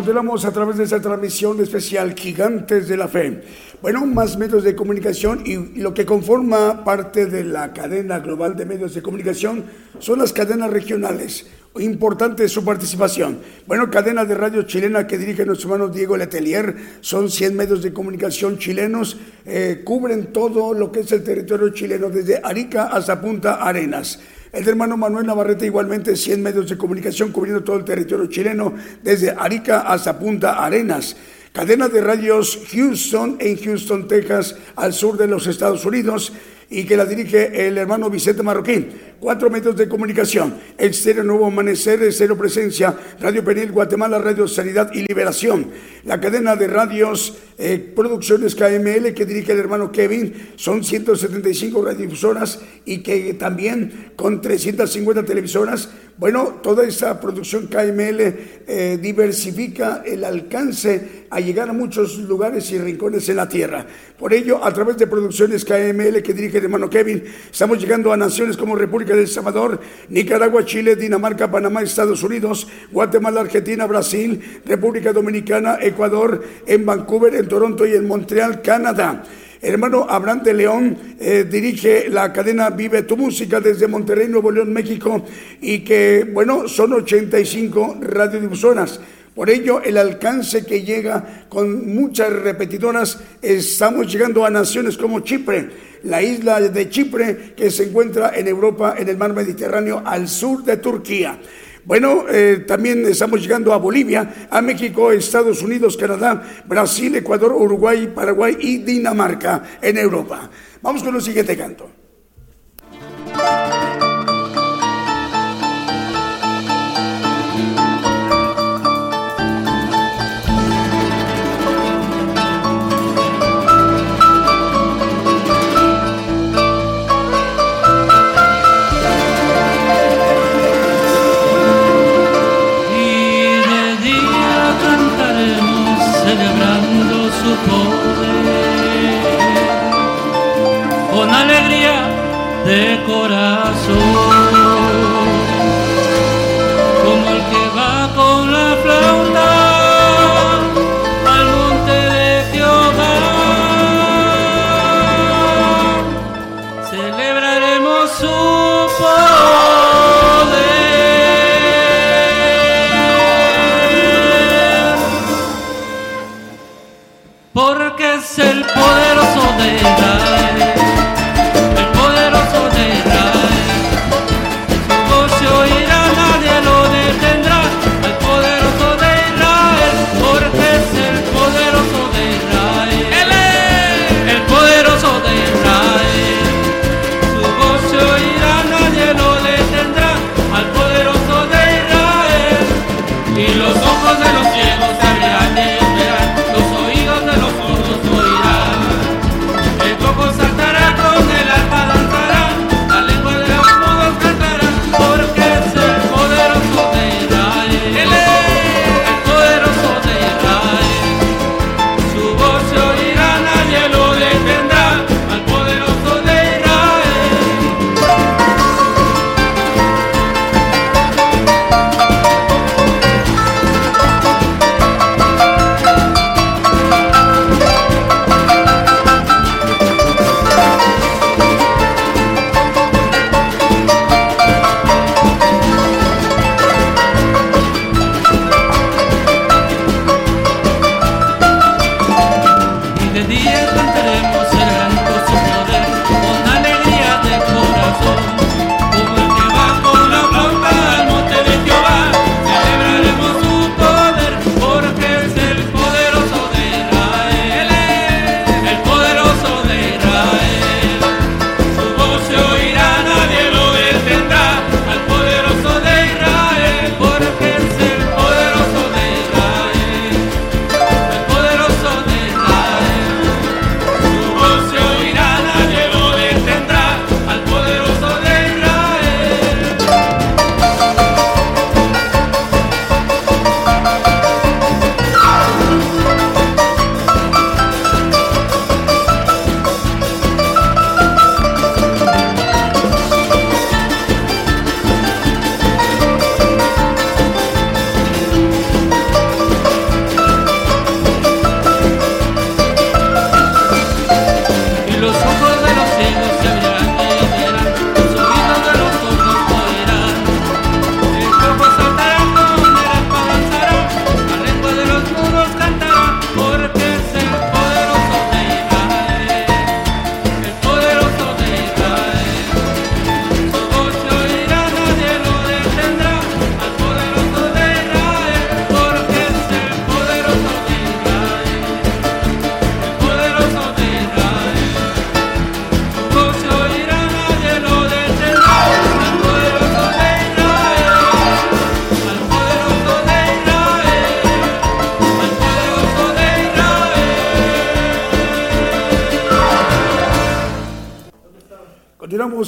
Encontramos 0.00 0.46
a 0.46 0.50
través 0.50 0.78
de 0.78 0.84
esta 0.84 0.98
transmisión 0.98 1.60
especial 1.60 2.14
Gigantes 2.14 2.88
de 2.88 2.96
la 2.96 3.06
Fe 3.06 3.42
bueno, 3.82 4.04
más 4.06 4.38
medios 4.38 4.64
de 4.64 4.74
comunicación 4.74 5.42
y, 5.44 5.78
lo 5.78 5.94
que 5.94 6.06
conforma 6.06 6.84
parte 6.84 7.26
de 7.26 7.44
la 7.44 7.72
cadena 7.72 8.18
global 8.18 8.56
de 8.56 8.64
medios 8.66 8.94
de 8.94 9.02
comunicación 9.02 9.64
son 9.98 10.18
las 10.18 10.32
cadenas 10.32 10.70
regionales. 10.70 11.46
Importante 11.78 12.48
su 12.48 12.64
participación. 12.64 13.40
Bueno, 13.66 13.90
cadena 13.90 14.24
de 14.24 14.34
radio 14.34 14.62
chilena 14.62 15.06
que 15.06 15.18
dirige 15.18 15.46
nuestro 15.46 15.72
hermano 15.72 15.92
Diego 15.92 16.16
Letelier, 16.16 16.74
son 17.00 17.30
100 17.30 17.54
medios 17.54 17.82
de 17.82 17.92
comunicación 17.92 18.58
chilenos, 18.58 19.18
eh, 19.46 19.82
cubren 19.84 20.32
todo 20.32 20.74
lo 20.74 20.90
que 20.90 21.00
es 21.00 21.12
el 21.12 21.22
territorio 21.22 21.70
chileno, 21.70 22.10
desde 22.10 22.40
Arica 22.42 22.88
hasta 22.88 23.20
Punta 23.20 23.56
Arenas. 23.56 24.18
El 24.52 24.66
hermano 24.66 24.96
Manuel 24.96 25.26
Navarrete 25.26 25.66
igualmente 25.66 26.16
100 26.16 26.42
medios 26.42 26.68
de 26.68 26.76
comunicación 26.76 27.30
cubriendo 27.30 27.62
todo 27.62 27.76
el 27.76 27.84
territorio 27.84 28.26
chileno, 28.26 28.74
desde 29.00 29.30
Arica 29.30 29.82
hasta 29.82 30.18
Punta 30.18 30.64
Arenas. 30.64 31.16
Cadena 31.52 31.88
de 31.88 32.00
radios 32.00 32.60
Houston 32.72 33.36
en 33.38 33.56
Houston, 33.56 34.08
Texas, 34.08 34.56
al 34.74 34.92
sur 34.92 35.16
de 35.16 35.28
los 35.28 35.46
Estados 35.46 35.84
Unidos 35.84 36.32
y 36.70 36.84
que 36.84 36.96
la 36.96 37.04
dirige 37.04 37.66
el 37.66 37.76
hermano 37.76 38.08
Vicente 38.08 38.44
Marroquín. 38.44 38.88
Cuatro 39.18 39.50
medios 39.50 39.76
de 39.76 39.86
comunicación, 39.86 40.54
Exterior 40.78 41.26
Nuevo 41.26 41.46
Amanecer, 41.46 42.10
Cero 42.10 42.38
Presencia, 42.38 42.96
Radio 43.20 43.44
Penil, 43.44 43.70
Guatemala, 43.70 44.18
Radio 44.18 44.48
Sanidad 44.48 44.90
y 44.94 45.02
Liberación. 45.02 45.66
La 46.04 46.20
cadena 46.20 46.56
de 46.56 46.68
radios 46.68 47.36
eh, 47.58 47.92
Producciones 47.94 48.54
KML 48.54 49.12
que 49.12 49.26
dirige 49.26 49.52
el 49.52 49.58
hermano 49.58 49.92
Kevin, 49.92 50.52
son 50.56 50.82
175 50.82 51.84
radiodifusoras 51.84 52.60
y 52.86 52.98
que 52.98 53.34
también 53.34 54.12
con 54.16 54.40
350 54.40 55.24
televisoras, 55.24 55.90
bueno, 56.20 56.60
toda 56.62 56.84
esa 56.84 57.18
producción 57.18 57.66
KML 57.66 58.20
eh, 58.66 58.98
diversifica 59.00 60.02
el 60.04 60.22
alcance 60.22 61.24
a 61.30 61.40
llegar 61.40 61.70
a 61.70 61.72
muchos 61.72 62.18
lugares 62.18 62.70
y 62.72 62.78
rincones 62.78 63.26
en 63.30 63.36
la 63.36 63.48
tierra. 63.48 63.86
Por 64.18 64.34
ello, 64.34 64.62
a 64.62 64.70
través 64.70 64.98
de 64.98 65.06
Producciones 65.06 65.64
KML 65.64 66.22
que 66.22 66.34
dirige 66.34 66.58
el 66.58 66.64
hermano 66.64 66.90
Kevin, 66.90 67.24
estamos 67.50 67.80
llegando 67.80 68.12
a 68.12 68.18
naciones 68.18 68.58
como 68.58 68.76
República 68.76 69.16
del 69.16 69.28
Salvador, 69.28 69.80
Nicaragua, 70.10 70.62
Chile, 70.66 70.94
Dinamarca, 70.94 71.50
Panamá, 71.50 71.80
Estados 71.80 72.22
Unidos, 72.22 72.68
Guatemala, 72.92 73.40
Argentina, 73.40 73.86
Brasil, 73.86 74.60
República 74.66 75.14
Dominicana, 75.14 75.78
Ecuador, 75.80 76.44
en 76.66 76.84
Vancouver, 76.84 77.34
en 77.34 77.48
Toronto 77.48 77.86
y 77.86 77.94
en 77.94 78.06
Montreal, 78.06 78.60
Canadá. 78.60 79.24
Hermano 79.62 80.06
Abraham 80.08 80.42
de 80.42 80.54
León 80.54 80.96
eh, 81.20 81.44
dirige 81.48 82.08
la 82.08 82.32
cadena 82.32 82.70
Vive 82.70 83.02
tu 83.02 83.14
Música 83.14 83.60
desde 83.60 83.86
Monterrey, 83.86 84.26
Nuevo 84.26 84.50
León, 84.50 84.72
México, 84.72 85.22
y 85.60 85.80
que, 85.80 86.26
bueno, 86.32 86.66
son 86.66 86.94
85 86.94 87.98
radiodifusoras. 88.00 89.00
Por 89.34 89.50
ello, 89.50 89.82
el 89.82 89.98
alcance 89.98 90.64
que 90.64 90.82
llega 90.82 91.44
con 91.50 91.94
muchas 91.94 92.32
repetidoras, 92.32 93.20
estamos 93.42 94.10
llegando 94.10 94.46
a 94.46 94.50
naciones 94.50 94.96
como 94.96 95.20
Chipre, 95.20 95.68
la 96.04 96.22
isla 96.22 96.58
de 96.60 96.88
Chipre 96.88 97.52
que 97.54 97.70
se 97.70 97.84
encuentra 97.84 98.32
en 98.34 98.48
Europa, 98.48 98.94
en 98.96 99.10
el 99.10 99.18
mar 99.18 99.34
Mediterráneo, 99.34 100.02
al 100.04 100.26
sur 100.26 100.64
de 100.64 100.78
Turquía. 100.78 101.38
Bueno, 101.84 102.24
eh, 102.28 102.64
también 102.66 103.04
estamos 103.06 103.40
llegando 103.40 103.72
a 103.72 103.78
Bolivia, 103.78 104.48
a 104.50 104.60
México, 104.60 105.12
Estados 105.12 105.62
Unidos, 105.62 105.96
Canadá, 105.96 106.42
Brasil, 106.66 107.14
Ecuador, 107.16 107.52
Uruguay, 107.52 108.10
Paraguay 108.14 108.56
y 108.60 108.78
Dinamarca 108.78 109.62
en 109.80 109.98
Europa. 109.98 110.50
Vamos 110.82 111.02
con 111.02 111.14
el 111.14 111.22
siguiente 111.22 111.56
canto. 111.56 111.99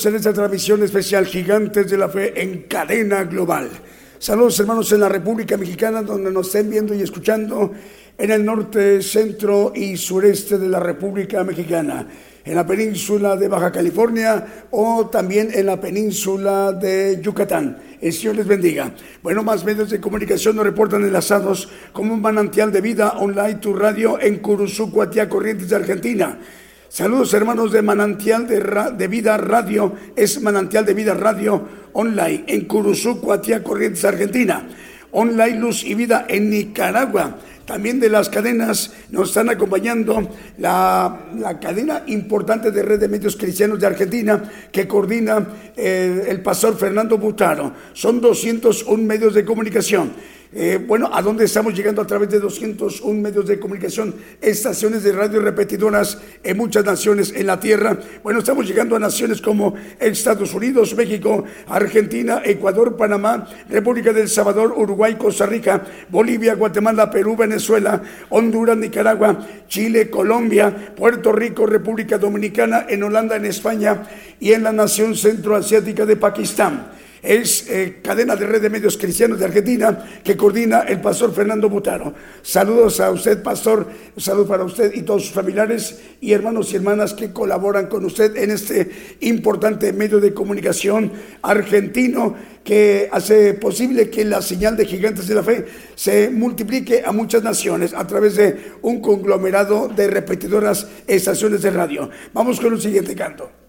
En 0.07 0.17
esta 0.17 0.33
transmisión 0.33 0.83
especial 0.83 1.27
Gigantes 1.27 1.91
de 1.91 1.99
la 1.99 2.09
Fe 2.09 2.43
en 2.43 2.63
cadena 2.63 3.25
global. 3.25 3.69
Saludos 4.19 4.59
hermanos 4.59 4.91
en 4.93 5.01
la 5.01 5.09
República 5.09 5.57
Mexicana 5.57 6.03
donde 6.03 6.33
nos 6.33 6.47
estén 6.47 6.71
viendo 6.71 6.95
y 6.95 7.03
escuchando 7.03 7.73
en 8.19 8.31
el 8.31 8.45
norte, 8.45 9.03
centro 9.03 9.73
y 9.75 9.97
sureste 9.97 10.59
de 10.59 10.69
la 10.69 10.81
República 10.81 11.45
Mexicana, 11.45 12.09
en 12.45 12.55
la 12.55 12.67
península 12.67 13.37
de 13.37 13.49
Baja 13.49 13.71
California 13.71 14.67
o 14.71 15.07
también 15.07 15.51
en 15.53 15.67
la 15.67 15.81
península 15.81 16.73
de 16.73 17.21
Yucatán. 17.23 17.79
El 18.01 18.13
Señor 18.13 18.37
les 18.37 18.47
bendiga. 18.47 18.93
Bueno, 19.23 19.45
más 19.45 19.65
medios 19.65 19.91
de 19.91 20.01
comunicación 20.01 20.57
nos 20.57 20.65
reportan 20.65 21.03
enlazados 21.03 21.69
como 21.93 22.15
un 22.15 22.21
manantial 22.21 22.73
de 22.73 22.81
vida 22.81 23.19
online, 23.19 23.57
tu 23.57 23.75
radio 23.75 24.21
en 24.21 24.39
Curuzú, 24.39 24.91
Cuatía, 24.91 25.29
Corrientes 25.29 25.73
Argentina 25.73 26.39
Saludos 26.93 27.33
hermanos 27.33 27.73
de 27.73 27.81
Manantial 27.81 28.47
de, 28.47 29.09
Vida 29.09 29.39
Radio, 29.39 29.95
es 30.15 30.43
Manantial 30.43 30.85
de 30.85 30.93
Vida 30.93 31.15
Radio 31.15 31.67
online 31.95 32.45
en 32.47 32.67
Curuzú, 32.67 33.19
Cuatía, 33.19 33.65
Corrientes, 33.65 34.05
Argentina. 34.05 34.69
Online 35.13 35.59
Luz 35.59 35.85
y 35.85 35.95
Vida 35.95 36.27
en 36.29 36.51
Nicaragua. 36.51 37.39
también 37.65 37.99
de 37.99 38.11
las 38.11 38.29
cadenas, 38.29 38.93
nos 39.09 39.31
están 39.31 39.49
acompañando 39.49 40.29
la, 40.59 41.31
la 41.39 41.59
cadena 41.59 42.03
importante 42.09 42.71
de 42.71 42.83
red 42.83 43.01
de 43.01 43.09
medios 43.09 43.37
cristianos 43.37 43.81
de 43.81 43.87
Argentina 43.87 44.43
que 44.71 44.87
coordina 44.87 45.47
eh, 45.75 46.27
el 46.29 46.43
pastor 46.43 46.77
Fernando 46.77 47.17
Butaro. 47.17 47.73
Son 47.95 48.21
201 48.21 49.03
medios 49.03 49.33
de 49.33 49.47
comunicación. 49.47 50.13
Eh, 50.55 50.79
bueno, 50.87 51.09
¿a 51.11 51.23
dónde 51.23 51.47
estamos 51.47 51.73
llegando 51.73 52.03
a 52.03 52.07
través 52.07 52.29
de 52.29 52.39
201 52.39 53.19
medios 53.19 53.47
de 53.47 53.59
comunicación, 53.59 54.15
estaciones 54.39 55.03
de 55.03 55.13
radio 55.13 55.41
repetidoras 55.41 56.19
en 56.43 56.59
muchas 56.59 56.85
naciones 56.85 57.33
en 57.35 57.47
la 57.47 57.59
tierra? 57.59 57.99
Bueno, 58.23 58.41
estamos 58.41 58.67
llegando 58.67 58.95
a 58.95 58.99
naciones 58.99 59.41
como 59.41 59.75
Estados 59.99 60.53
Unidos, 60.53 60.95
México, 60.95 61.45
Argentina, 61.69 62.43
Ecuador, 62.45 62.99
Panamá, 62.99 63.49
República 63.71 64.13
del 64.13 64.29
Salvador, 64.29 64.75
Uruguay, 64.77 65.15
Costa 65.15 65.47
Rica, 65.47 65.85
Bolivia, 66.11 66.55
Guatemala, 66.55 67.11
Perú, 67.11 67.35
Venezuela, 67.35 68.03
Honduras, 68.29 68.77
Nicaragua, 68.77 69.47
Chile, 69.69 70.11
Colombia, 70.11 70.93
Puerto 70.95 71.33
Rico, 71.33 71.65
República 71.65 72.19
Dominicana, 72.19 72.85
en 72.91 73.03
Holanda, 73.03 73.37
en 73.37 73.47
España 73.47 74.03
y 74.39 74.53
en 74.53 74.65
la 74.65 74.73
nación 74.73 75.15
centroasiática 75.15 76.05
de 76.05 76.17
Pakistán 76.17 77.02
es 77.23 77.69
eh, 77.71 78.01
cadena 78.03 78.35
de 78.35 78.47
red 78.47 78.61
de 78.61 78.69
medios 78.69 78.99
cristianos 78.99 79.39
de 79.39 79.45
Argentina 79.45 80.21
que 80.25 80.37
coordina 80.37 80.81
el 80.81 81.01
pastor 81.01 81.33
Fernando 81.33 81.69
Butaro. 81.69 82.13
Saludos 82.43 82.99
a 83.01 83.11
usted, 83.13 83.43
pastor, 83.43 83.87
saludos 84.17 84.49
para 84.49 84.65
usted 84.65 84.93
y 84.93 85.03
todos 85.03 85.23
sus 85.23 85.33
familiares 85.33 86.01
y 86.21 86.33
hermanos 86.33 86.73
y 86.73 86.77
hermanas 86.77 87.15
que 87.15 87.33
colaboran 87.33 87.87
con 87.87 88.05
usted 88.05 88.37
en 88.37 88.51
este 88.51 88.91
importante 89.21 89.93
medio 89.93 90.19
de 90.19 90.35
comunicación 90.35 91.13
argentino 91.43 92.35
que 92.65 93.09
hace 93.13 93.55
posible 93.55 94.11
que 94.11 94.25
la 94.25 94.43
señal 94.43 94.77
de 94.77 94.87
gigantes 94.87 95.29
de 95.29 95.35
la 95.35 95.43
fe 95.43 95.67
se 95.95 96.29
multiplique 96.31 97.03
a 97.05 97.13
muchas 97.13 97.43
naciones 97.43 97.95
a 97.95 98.07
través 98.07 98.35
de 98.37 98.73
un 98.83 99.01
conglomerado 99.01 99.89
de 99.89 100.09
repetidoras 100.09 100.89
estaciones 101.07 101.63
de 101.63 101.71
radio. 101.71 102.11
Vamos 102.33 102.61
con 102.61 102.73
un 102.73 102.81
siguiente 102.81 103.15
canto. 103.15 103.62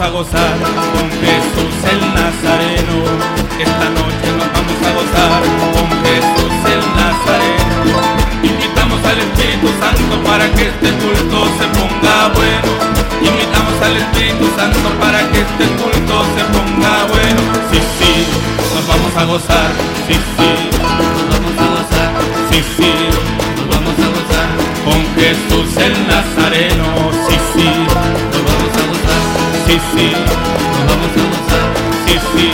A 0.00 0.08
gozar 0.08 0.56
con 0.94 1.10
Jesús 1.20 1.74
el 1.92 2.00
Nazareno. 2.14 2.96
Esta 3.60 3.86
noche 3.90 4.26
nos 4.32 4.48
vamos 4.56 4.78
a 4.80 4.90
gozar 4.96 5.42
con 5.76 5.88
Jesús 6.04 6.54
el 6.72 6.82
Nazareno. 6.96 8.00
Invitamos 8.42 9.00
al 9.04 9.18
Espíritu 9.18 9.68
Santo 9.76 10.24
para 10.24 10.48
que 10.54 10.68
este 10.68 10.90
culto 11.00 11.38
se 11.58 11.66
ponga 11.76 12.32
bueno. 12.32 12.70
Invitamos 13.20 13.76
al 13.84 13.96
Espíritu 13.96 14.46
Santo 14.56 14.88
para 15.00 15.20
que 15.30 15.40
este 15.40 15.66
culto 15.76 16.14
se 16.32 16.42
ponga 16.48 16.94
bueno. 17.12 17.42
Sí, 17.70 17.80
sí, 17.98 18.12
nos 18.72 18.86
vamos 18.88 19.12
a 19.16 19.24
gozar. 19.24 19.70
Sí, 20.08 20.14
sí, 20.14 20.50
nos 20.80 21.28
vamos 21.28 21.56
a 21.60 21.66
gozar. 21.76 22.10
Sí, 22.50 22.64
sí, 22.76 22.92
nos 23.56 23.68
vamos 23.68 23.96
a 24.00 24.08
gozar 24.16 24.48
con 24.82 25.00
Jesús 25.20 25.76
el 25.76 25.94
Nazareno. 26.08 26.86
Sí, 27.28 27.36
sí 27.52 28.39
sí, 29.70 29.78
sí, 29.94 30.12
nos 30.12 30.86
vamos 30.88 31.12
a 31.16 31.22
gozar, 31.30 31.70
sí, 32.06 32.18
sí, 32.34 32.50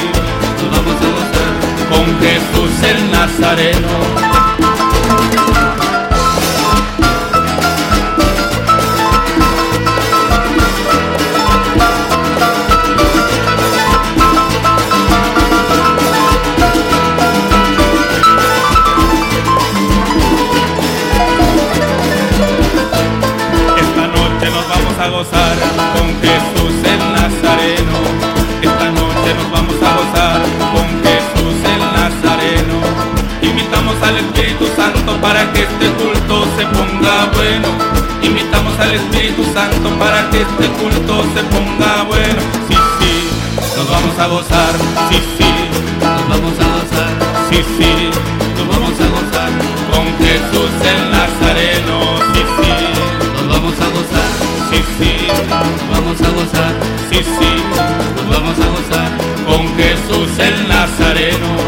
nos 0.62 0.70
vamos 0.70 0.96
a 0.96 1.08
gozar 1.16 1.52
con 1.90 2.20
Jesús 2.20 2.82
el 2.82 3.10
Nazareno. 3.10 4.45
Para 35.22 35.52
que 35.52 35.62
este 35.62 35.88
culto 36.00 36.44
se 36.56 36.64
ponga 36.66 37.26
bueno. 37.34 37.68
Invitamos 38.22 38.78
al 38.78 38.94
Espíritu 38.94 39.42
Santo 39.54 39.88
para 39.98 40.30
que 40.30 40.42
este 40.42 40.66
culto 40.80 41.24
se 41.34 41.42
ponga 41.44 42.04
bueno. 42.04 42.40
Sí, 42.68 42.76
sí, 42.98 43.28
nos 43.76 43.90
vamos 43.90 44.18
a 44.18 44.26
gozar. 44.28 44.72
Sí, 45.10 45.18
sí, 45.36 45.50
nos 46.00 46.28
vamos 46.28 46.54
a 46.60 46.66
gozar. 46.76 47.12
Sí, 47.50 47.64
sí, 47.76 47.92
nos 48.56 48.68
vamos 48.68 48.96
a 49.00 49.06
gozar 49.16 49.50
con 49.92 50.06
Jesús 50.24 50.70
el 50.92 51.10
Nazareno. 51.10 51.96
Sí, 52.34 52.42
sí, 52.58 52.72
nos 53.34 53.48
vamos 53.48 53.74
a 53.80 53.88
gozar. 53.96 54.30
Sí, 54.70 54.78
sí, 54.98 55.12
nos 55.28 55.98
vamos 55.98 56.20
a 56.20 56.30
gozar 56.30 56.96
sí, 57.10 57.22
sí, 57.22 57.50
nos 58.16 58.28
vamos 58.28 58.58
a 58.58 58.66
gozar 58.68 59.10
con 59.46 59.76
Jesús 59.76 60.38
el 60.38 60.68
Nazareno. 60.68 61.65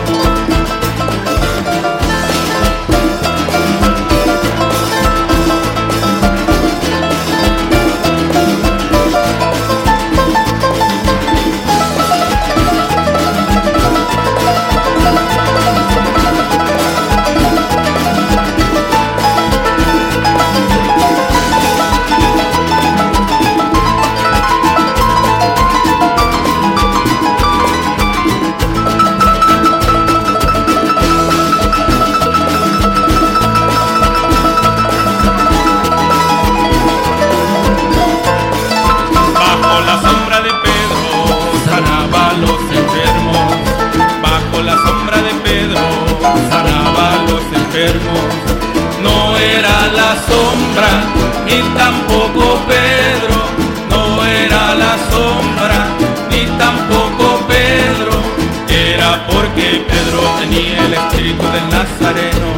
Nazareno. 61.70 62.48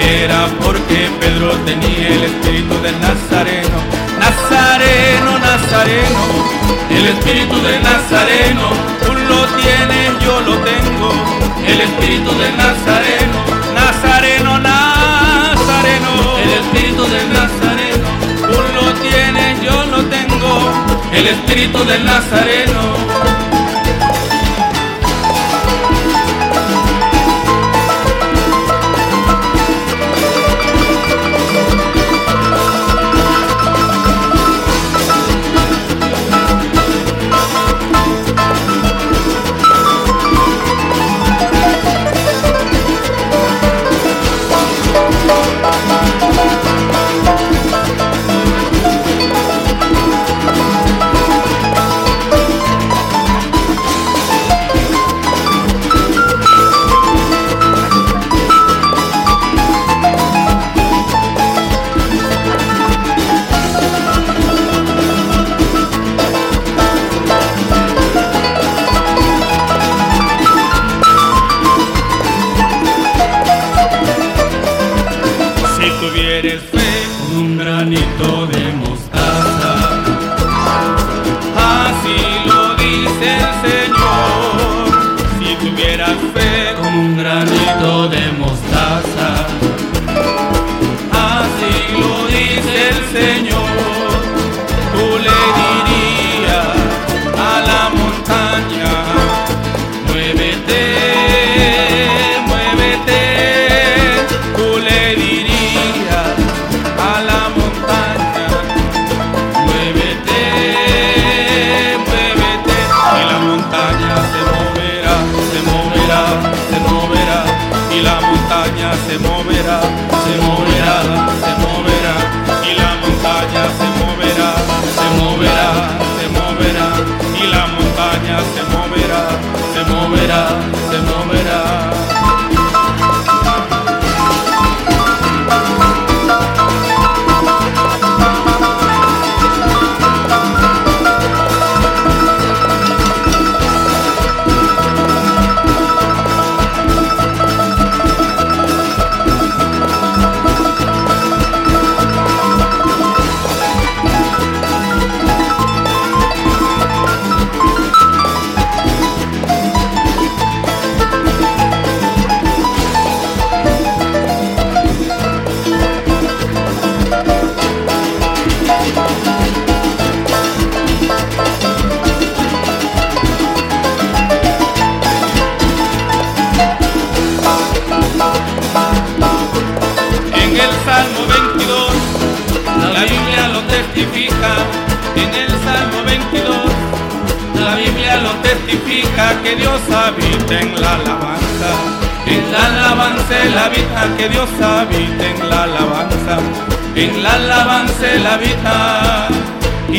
Era 0.00 0.46
porque 0.62 1.10
Pedro 1.20 1.52
tenía 1.66 2.08
el 2.08 2.24
espíritu 2.24 2.74
del 2.82 2.98
Nazareno. 3.00 3.78
Nazareno, 4.18 5.38
Nazareno, 5.38 6.22
el 6.90 7.06
espíritu 7.06 7.56
del 7.60 7.82
Nazareno. 7.82 8.66
Tú 9.04 9.12
lo 9.12 9.40
tienes, 9.60 10.08
yo 10.24 10.40
lo 10.40 10.54
tengo. 10.58 11.10
El 11.66 11.80
espíritu 11.80 12.30
del 12.38 12.56
Nazareno 12.56 13.58
Nazareno, 13.78 14.58
Nazareno, 14.58 16.38
el 16.42 16.50
espíritu 16.60 17.04
del 17.04 17.32
Nazareno, 17.32 18.08
tú 18.48 18.58
lo 18.74 18.92
tienes, 18.94 19.62
yo 19.62 19.84
lo 19.86 20.04
tengo, 20.06 20.72
el 21.12 21.26
espíritu 21.28 21.84
del 21.84 22.04
Nazareno. 22.04 23.47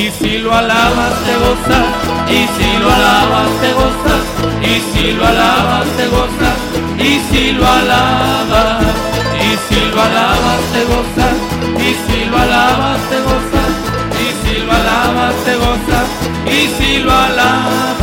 Y 0.10 0.12
si 0.12 0.38
lo 0.39 0.51
alabas 0.51 1.14
te 1.24 1.36
gozas, 1.38 1.86
y 2.28 2.47
si 2.57 2.78
lo 2.80 2.89
alabas 2.89 3.51
te 3.62 3.74
gozas, 3.74 4.24
y 4.62 4.80
si 4.91 5.14
lo 5.14 5.26
alabas 5.26 5.88
te 5.97 6.07
gozas, 6.07 6.57
y 6.97 7.20
si 7.30 7.51
lo 7.51 7.68
alabas, 7.68 8.84
y 9.38 9.74
si 9.74 9.80
lo 9.93 10.01
alabas 10.01 10.62
te 10.74 10.84
gozas, 10.86 11.36
y 11.78 12.12
si 12.12 12.26
lo 12.26 12.38
alabas 12.38 12.99
te 13.10 13.22
gozas 13.22 13.60
si 14.49 14.66
lo 14.66 14.72
alabas 14.72 15.36
te 15.45 15.55
gozas 15.55 16.07
y 16.45 16.68
si 16.68 16.99
lo 16.99 17.12
alabas. 17.12 17.99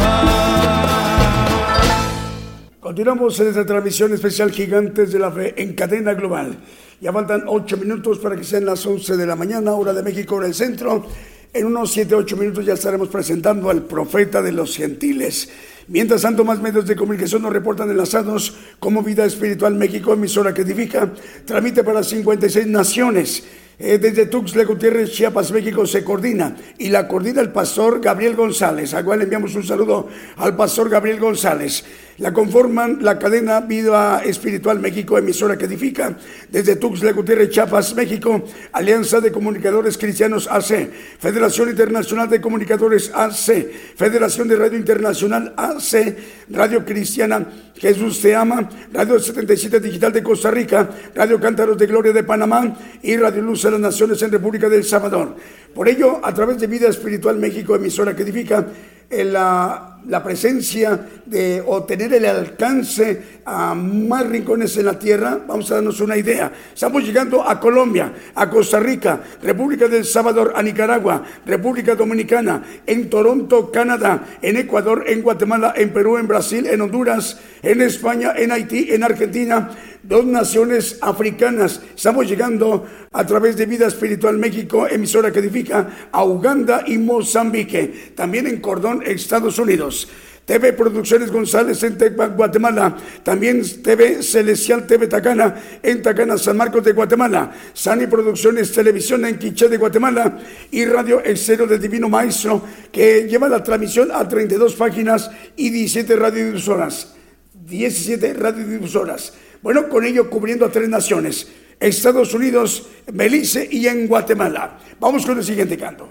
Continuamos 2.80 3.38
en 3.40 3.48
esta 3.48 3.66
transmisión 3.66 4.12
especial 4.14 4.50
Gigantes 4.52 5.12
de 5.12 5.18
la 5.18 5.30
Fe 5.32 5.60
en 5.60 5.74
cadena 5.74 6.14
global. 6.14 6.56
Ya 7.00 7.12
faltan 7.12 7.44
ocho 7.46 7.76
minutos 7.76 8.18
para 8.18 8.36
que 8.36 8.44
sean 8.44 8.64
las 8.64 8.86
11 8.86 9.16
de 9.16 9.26
la 9.26 9.36
mañana, 9.36 9.72
hora 9.72 9.92
de 9.92 10.02
México, 10.02 10.36
hora 10.36 10.46
del 10.46 10.54
centro. 10.54 11.04
En 11.52 11.66
unos 11.66 11.92
7, 11.92 12.14
8 12.14 12.36
minutos 12.36 12.66
ya 12.66 12.74
estaremos 12.74 13.08
presentando 13.08 13.70
al 13.70 13.84
profeta 13.84 14.42
de 14.42 14.52
los 14.52 14.76
gentiles. 14.76 15.48
Mientras 15.88 16.22
tanto, 16.22 16.44
más 16.44 16.60
medios 16.60 16.86
de 16.86 16.96
comunicación 16.96 17.42
nos 17.42 17.52
reportan 17.52 17.90
enlazados 17.90 18.56
como 18.80 19.02
Vida 19.02 19.24
Espiritual 19.24 19.74
México, 19.74 20.12
emisora 20.12 20.52
que 20.52 20.62
edifica, 20.62 21.12
tramite 21.44 21.84
para 21.84 22.02
56 22.02 22.66
naciones. 22.66 23.44
Eh, 23.78 23.98
desde 23.98 24.26
Tuxtla 24.26 24.64
Gutiérrez, 24.64 25.12
Chiapas, 25.12 25.52
México, 25.52 25.86
se 25.86 26.02
coordina 26.02 26.56
y 26.78 26.88
la 26.88 27.06
coordina 27.06 27.42
el 27.42 27.52
pastor 27.52 28.00
Gabriel 28.00 28.34
González. 28.34 28.94
A 28.94 29.04
cual 29.04 29.22
enviamos 29.22 29.54
un 29.54 29.64
saludo 29.64 30.08
al 30.36 30.56
pastor 30.56 30.88
Gabriel 30.88 31.20
González. 31.20 31.84
La 32.18 32.32
conforman 32.32 32.98
la 33.02 33.18
cadena 33.18 33.60
Vida 33.60 34.22
Espiritual 34.24 34.80
México, 34.80 35.18
emisora 35.18 35.58
que 35.58 35.66
edifica, 35.66 36.16
desde 36.50 36.76
Tuxtla 36.76 37.12
Gutiérrez, 37.12 37.50
Chiapas, 37.50 37.94
México, 37.94 38.42
Alianza 38.72 39.20
de 39.20 39.30
Comunicadores 39.30 39.98
Cristianos 39.98 40.48
AC, 40.50 40.90
Federación 41.18 41.68
Internacional 41.68 42.30
de 42.30 42.40
Comunicadores 42.40 43.12
AC, 43.14 43.70
Federación 43.96 44.48
de 44.48 44.56
Radio 44.56 44.78
Internacional 44.78 45.52
AC, 45.58 46.16
Radio 46.48 46.86
Cristiana 46.86 47.46
Jesús 47.78 48.20
Te 48.22 48.34
Ama, 48.34 48.68
Radio 48.92 49.18
77 49.18 49.80
Digital 49.80 50.12
de 50.12 50.22
Costa 50.22 50.50
Rica, 50.50 50.88
Radio 51.14 51.38
Cántaros 51.38 51.76
de 51.76 51.86
Gloria 51.86 52.12
de 52.12 52.24
Panamá 52.24 52.74
y 53.02 53.16
Radio 53.16 53.42
Luz 53.42 53.62
de 53.62 53.72
las 53.72 53.80
Naciones 53.80 54.22
en 54.22 54.32
República 54.32 54.68
del 54.68 54.84
Salvador. 54.84 55.36
Por 55.74 55.88
ello, 55.88 56.24
a 56.24 56.32
través 56.32 56.58
de 56.58 56.66
Vida 56.66 56.88
Espiritual 56.88 57.36
México, 57.36 57.76
emisora 57.76 58.16
que 58.16 58.22
edifica, 58.22 58.66
la 59.10 59.96
la 60.08 60.22
presencia 60.22 61.06
de, 61.24 61.62
o 61.66 61.82
tener 61.84 62.12
el 62.14 62.24
alcance 62.24 63.40
a 63.44 63.74
más 63.74 64.26
rincones 64.26 64.76
en 64.76 64.86
la 64.86 64.98
tierra, 64.98 65.40
vamos 65.46 65.70
a 65.70 65.76
darnos 65.76 66.00
una 66.00 66.16
idea. 66.16 66.52
Estamos 66.72 67.04
llegando 67.04 67.46
a 67.46 67.58
Colombia, 67.58 68.12
a 68.34 68.48
Costa 68.48 68.78
Rica, 68.80 69.20
República 69.42 69.88
del 69.88 70.04
Salvador, 70.04 70.52
a 70.54 70.62
Nicaragua, 70.62 71.22
República 71.44 71.94
Dominicana, 71.94 72.62
en 72.86 73.10
Toronto, 73.10 73.70
Canadá, 73.70 74.38
en 74.42 74.56
Ecuador, 74.56 75.04
en 75.06 75.22
Guatemala, 75.22 75.74
en 75.76 75.92
Perú, 75.92 76.18
en 76.18 76.28
Brasil, 76.28 76.66
en 76.66 76.80
Honduras, 76.80 77.40
en 77.62 77.82
España, 77.82 78.32
en 78.36 78.52
Haití, 78.52 78.88
en 78.92 79.02
Argentina, 79.02 79.70
dos 80.08 80.24
naciones 80.24 80.98
africanas. 81.00 81.80
Estamos 81.94 82.28
llegando 82.28 82.86
a 83.12 83.26
través 83.26 83.56
de 83.56 83.66
Vida 83.66 83.86
Espiritual 83.86 84.38
México, 84.38 84.86
emisora 84.88 85.32
que 85.32 85.40
edifica, 85.40 86.08
a 86.12 86.24
Uganda 86.24 86.84
y 86.86 86.98
Mozambique, 86.98 88.12
también 88.14 88.46
en 88.46 88.60
Cordón, 88.60 89.02
Estados 89.04 89.58
Unidos. 89.58 90.08
TV 90.46 90.72
Producciones 90.74 91.32
González 91.32 91.82
en 91.82 91.98
Tecpac, 91.98 92.36
Guatemala. 92.36 92.96
También 93.24 93.62
TV 93.82 94.22
Celestial 94.22 94.86
TV 94.86 95.08
Tacana 95.08 95.60
en 95.82 96.00
Tacana, 96.00 96.38
San 96.38 96.56
Marcos 96.56 96.84
de 96.84 96.92
Guatemala. 96.92 97.52
Sani 97.74 98.06
Producciones 98.06 98.70
Televisión 98.70 99.24
en 99.26 99.38
Quiché 99.38 99.68
de 99.68 99.76
Guatemala. 99.76 100.38
Y 100.70 100.84
Radio 100.84 101.20
Exterior 101.24 101.68
del 101.68 101.80
Divino 101.80 102.08
Maestro 102.08 102.62
que 102.92 103.26
lleva 103.28 103.48
la 103.48 103.60
transmisión 103.60 104.10
a 104.12 104.26
32 104.26 104.76
páginas 104.76 105.28
y 105.56 105.70
17 105.70 106.14
radiodifusoras. 106.14 107.16
17 107.52 108.32
radiodifusoras. 108.34 109.32
Bueno, 109.66 109.88
con 109.88 110.04
ello 110.04 110.30
cubriendo 110.30 110.64
a 110.64 110.70
tres 110.70 110.88
naciones. 110.88 111.48
Estados 111.80 112.32
Unidos, 112.34 112.86
Belice 113.12 113.68
y 113.68 113.88
en 113.88 114.06
Guatemala. 114.06 114.78
Vamos 115.00 115.26
con 115.26 115.38
el 115.38 115.42
siguiente 115.42 115.76
canto. 115.76 116.08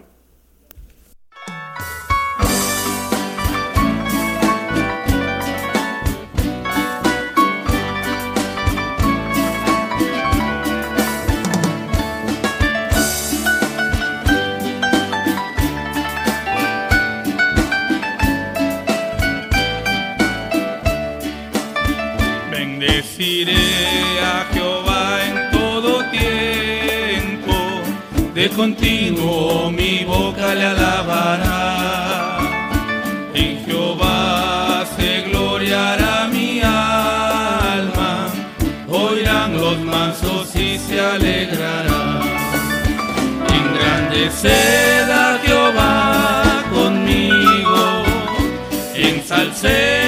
Continuo 28.55 29.69
mi 29.69 30.03
boca 30.05 30.53
le 30.55 30.65
alabará. 30.65 32.39
En 33.33 33.65
Jehová 33.65 34.85
se 34.95 35.23
gloriará 35.29 36.27
mi 36.27 36.61
alma, 36.61 38.27
oirán 38.87 39.57
los 39.57 39.77
mansos 39.79 40.55
y 40.55 40.77
se 40.79 40.99
alegrarán. 40.99 42.21
Engrandeced 43.59 45.09
a 45.11 45.39
Jehová 45.43 46.63
conmigo, 46.73 48.03
ensalcemos 48.95 50.04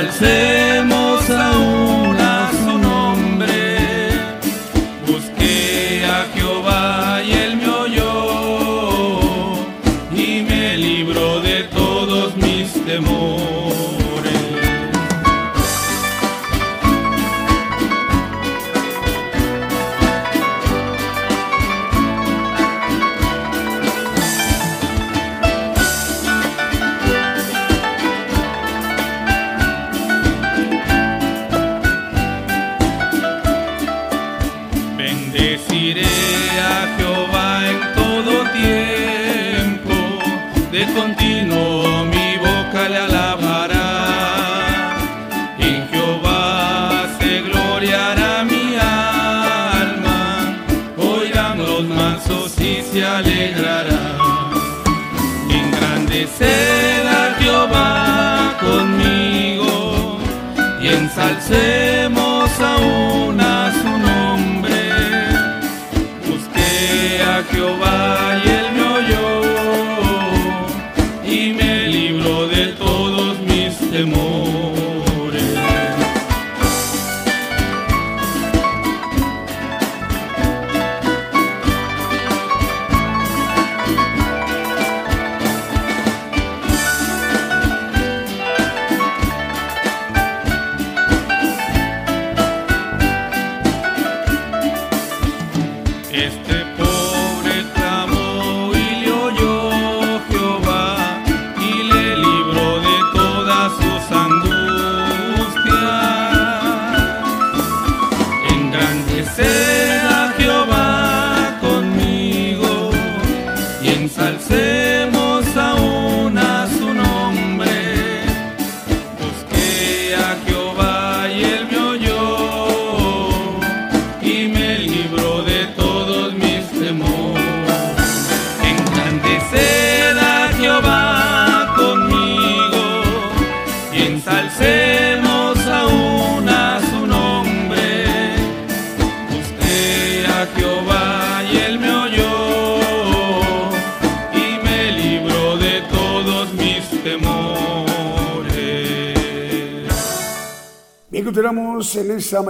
ensalcemos 0.00 1.03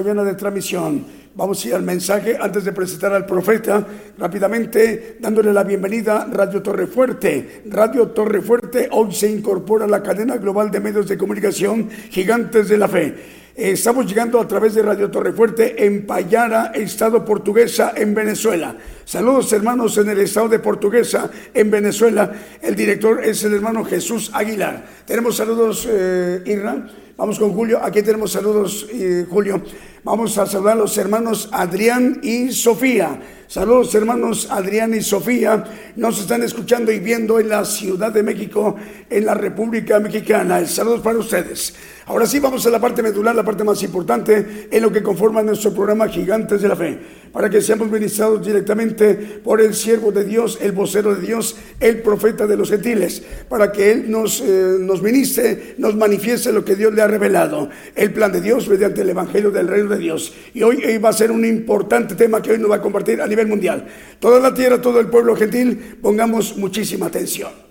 mañana 0.04 0.22
de 0.22 0.34
transmisión. 0.34 1.02
Vamos 1.34 1.64
a 1.64 1.68
ir 1.68 1.74
al 1.74 1.82
mensaje 1.82 2.36
antes 2.38 2.62
de 2.62 2.72
presentar 2.72 3.14
al 3.14 3.24
profeta, 3.24 3.86
rápidamente 4.18 5.16
dándole 5.18 5.50
la 5.50 5.64
bienvenida 5.64 6.28
Radio 6.30 6.60
Torre 6.60 6.86
Fuerte. 6.86 7.62
Radio 7.70 8.08
Torre 8.08 8.42
Fuerte 8.42 8.90
hoy 8.92 9.14
se 9.14 9.30
incorpora 9.30 9.86
a 9.86 9.88
la 9.88 10.02
cadena 10.02 10.36
global 10.36 10.70
de 10.70 10.80
medios 10.80 11.08
de 11.08 11.16
comunicación 11.16 11.88
Gigantes 12.10 12.68
de 12.68 12.76
la 12.76 12.86
Fe. 12.86 13.14
Eh, 13.56 13.70
Estamos 13.70 14.06
llegando 14.06 14.38
a 14.38 14.46
través 14.46 14.74
de 14.74 14.82
Radio 14.82 15.10
Torre 15.10 15.32
Fuerte 15.32 15.86
en 15.86 16.04
Payara, 16.04 16.72
Estado 16.74 17.24
Portuguesa, 17.24 17.94
en 17.96 18.14
Venezuela. 18.14 18.76
Saludos 19.06 19.50
hermanos 19.54 19.96
en 19.96 20.10
el 20.10 20.18
Estado 20.18 20.50
de 20.50 20.58
Portuguesa, 20.58 21.30
en 21.54 21.70
Venezuela. 21.70 22.30
El 22.60 22.76
director 22.76 23.24
es 23.24 23.42
el 23.44 23.54
hermano 23.54 23.86
Jesús 23.86 24.30
Aguilar. 24.34 24.84
Tenemos 25.06 25.34
saludos, 25.36 25.88
eh, 25.90 26.42
Irra. 26.44 26.88
Vamos 27.16 27.38
con 27.38 27.52
Julio. 27.52 27.78
Aquí 27.80 28.02
tenemos 28.02 28.32
saludos, 28.32 28.88
eh, 28.92 29.24
Julio. 29.30 29.62
Vamos 30.04 30.36
a 30.36 30.44
saludar 30.44 30.74
a 30.74 30.80
los 30.80 30.98
hermanos 30.98 31.48
Adrián 31.50 32.20
y 32.22 32.52
Sofía. 32.52 33.22
Saludos 33.46 33.94
hermanos 33.94 34.48
Adrián 34.50 34.94
y 34.94 35.02
Sofía. 35.02 35.64
Nos 35.96 36.18
están 36.18 36.42
escuchando 36.42 36.90
y 36.90 36.98
viendo 36.98 37.38
en 37.38 37.50
la 37.50 37.64
Ciudad 37.64 38.10
de 38.10 38.22
México, 38.22 38.74
en 39.08 39.26
la 39.26 39.34
República 39.34 40.00
Mexicana. 40.00 40.58
El 40.58 40.68
saludo 40.68 41.02
para 41.02 41.18
ustedes. 41.18 41.74
Ahora 42.06 42.26
sí 42.26 42.38
vamos 42.38 42.66
a 42.66 42.70
la 42.70 42.80
parte 42.80 43.02
medular, 43.02 43.34
la 43.34 43.44
parte 43.44 43.64
más 43.64 43.82
importante 43.82 44.68
en 44.70 44.82
lo 44.82 44.92
que 44.92 45.02
conforma 45.02 45.42
nuestro 45.42 45.72
programa 45.72 46.08
Gigantes 46.08 46.60
de 46.60 46.68
la 46.68 46.76
Fe. 46.76 46.98
Para 47.32 47.48
que 47.50 47.60
seamos 47.62 47.90
ministrados 47.90 48.44
directamente 48.46 49.14
por 49.42 49.60
el 49.60 49.74
siervo 49.74 50.12
de 50.12 50.24
Dios, 50.24 50.58
el 50.60 50.72
vocero 50.72 51.14
de 51.14 51.26
Dios, 51.26 51.56
el 51.80 52.02
profeta 52.02 52.46
de 52.46 52.56
los 52.56 52.70
gentiles. 52.70 53.22
Para 53.48 53.72
que 53.72 53.90
Él 53.90 54.10
nos, 54.10 54.40
eh, 54.40 54.76
nos 54.78 55.02
ministre, 55.02 55.74
nos 55.78 55.96
manifieste 55.96 56.52
lo 56.52 56.64
que 56.64 56.76
Dios 56.76 56.92
le 56.92 57.02
ha 57.02 57.08
revelado. 57.08 57.70
El 57.94 58.12
plan 58.12 58.30
de 58.30 58.40
Dios 58.40 58.68
mediante 58.68 59.00
el 59.00 59.10
Evangelio 59.10 59.50
del 59.50 59.66
Reino 59.66 59.88
de 59.88 59.98
Dios. 59.98 60.34
Y 60.52 60.62
hoy, 60.62 60.84
hoy 60.84 60.98
va 60.98 61.08
a 61.08 61.14
ser 61.14 61.30
un 61.30 61.44
importante 61.44 62.14
tema 62.14 62.42
que 62.42 62.52
hoy 62.52 62.58
nos 62.58 62.70
va 62.70 62.76
a 62.76 62.82
compartir 62.82 63.20
nivel 63.34 63.48
mundial. 63.48 63.86
Toda 64.20 64.38
la 64.40 64.54
tierra, 64.54 64.80
todo 64.80 65.00
el 65.00 65.08
pueblo 65.08 65.36
gentil, 65.36 65.98
pongamos 66.00 66.56
muchísima 66.56 67.06
atención. 67.06 67.64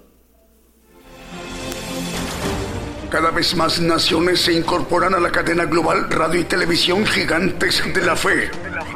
Cada 3.10 3.30
vez 3.30 3.56
más 3.56 3.80
naciones 3.80 4.42
se 4.42 4.54
incorporan 4.54 5.14
a 5.14 5.20
la 5.20 5.30
cadena 5.30 5.66
global 5.66 6.10
radio 6.10 6.42
y 6.42 6.46
televisión 6.46 7.06
gigantes 7.06 7.84
de 7.94 8.02
la 8.04 8.16
fe, 8.16 8.50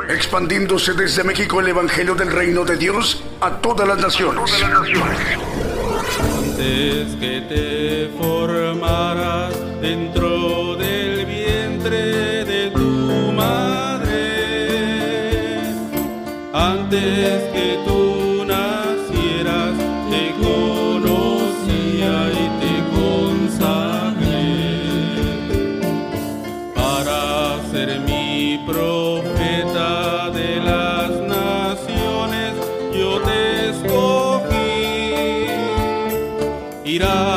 expandiéndose 0.09 0.93
desde 0.93 1.23
México 1.23 1.59
el 1.59 1.67
Evangelio 1.67 2.15
del 2.15 2.31
Reino 2.31 2.65
de 2.65 2.77
Dios 2.77 3.23
a 3.41 3.61
todas 3.61 3.87
las 3.87 3.99
naciones. 3.99 4.51
Antes 6.19 7.15
que 7.19 7.41
te 7.47 8.09
formaras 8.17 9.53
dentro 9.81 10.36
que 16.99 17.79
tú 17.85 18.43
nacieras, 18.45 19.75
te 20.09 20.23
conocía 20.43 22.13
y 22.31 22.45
te 22.61 22.73
consagré 22.97 24.39
para 26.73 27.19
ser 27.71 27.89
mi 28.01 28.59
profeta 28.65 30.31
de 30.31 30.49
las 30.69 31.09
naciones. 31.21 32.53
Yo 32.97 33.11
te 33.21 33.39
escogí. 33.69 35.05
Irás 36.83 37.36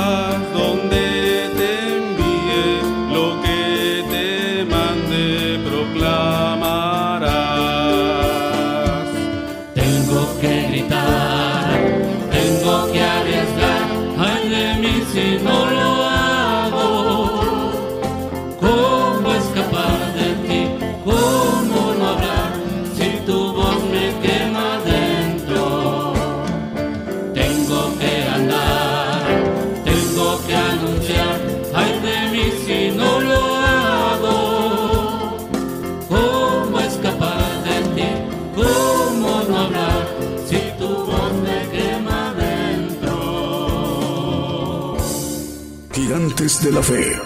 de 46.59 46.73
la 46.73 46.83
fe. 46.83 47.17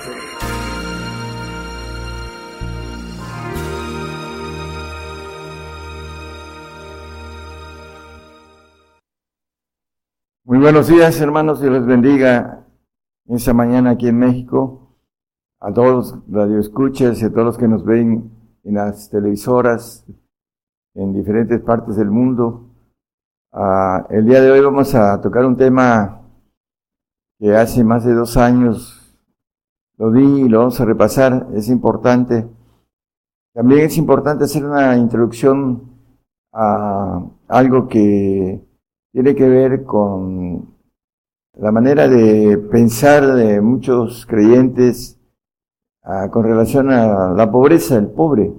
Muy 10.44 10.58
buenos 10.58 10.88
días, 10.88 11.18
hermanos, 11.22 11.62
Dios 11.62 11.72
les 11.72 11.86
bendiga 11.86 12.66
esta 13.26 13.54
mañana 13.54 13.92
aquí 13.92 14.08
en 14.08 14.18
México. 14.18 14.94
A 15.58 15.72
todos 15.72 16.12
los 16.12 16.30
radioescuchas 16.30 17.22
y 17.22 17.24
a 17.24 17.30
todos 17.30 17.46
los 17.46 17.58
que 17.58 17.66
nos 17.66 17.82
ven 17.82 18.30
en 18.62 18.74
las 18.74 19.08
televisoras 19.08 20.04
en 20.94 21.14
diferentes 21.14 21.62
partes 21.62 21.96
del 21.96 22.10
mundo. 22.10 22.68
Ah, 23.52 24.06
el 24.10 24.26
día 24.26 24.42
de 24.42 24.50
hoy 24.50 24.60
vamos 24.60 24.94
a 24.94 25.18
tocar 25.22 25.46
un 25.46 25.56
tema 25.56 26.20
que 27.38 27.56
hace 27.56 27.82
más 27.82 28.04
de 28.04 28.12
dos 28.12 28.36
años 28.36 28.93
lo 29.96 30.10
di 30.10 30.42
y 30.42 30.48
lo 30.48 30.60
vamos 30.60 30.80
a 30.80 30.84
repasar. 30.84 31.48
Es 31.54 31.68
importante. 31.68 32.46
También 33.52 33.82
es 33.82 33.96
importante 33.96 34.44
hacer 34.44 34.64
una 34.64 34.96
introducción 34.96 35.82
a 36.52 37.24
algo 37.48 37.88
que 37.88 38.60
tiene 39.12 39.34
que 39.34 39.48
ver 39.48 39.84
con 39.84 40.74
la 41.56 41.70
manera 41.70 42.08
de 42.08 42.58
pensar 42.58 43.34
de 43.34 43.60
muchos 43.60 44.26
creyentes 44.26 45.20
ah, 46.02 46.28
con 46.30 46.44
relación 46.44 46.90
a 46.90 47.32
la 47.32 47.50
pobreza, 47.50 47.96
el 47.96 48.08
pobre. 48.08 48.52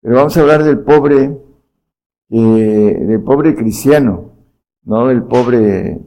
Pero 0.00 0.16
vamos 0.16 0.36
a 0.36 0.40
hablar 0.40 0.64
del 0.64 0.80
pobre, 0.80 1.38
eh, 2.30 3.04
del 3.06 3.22
pobre 3.22 3.54
cristiano, 3.54 4.32
no 4.84 5.08
del 5.08 5.24
pobre 5.24 6.00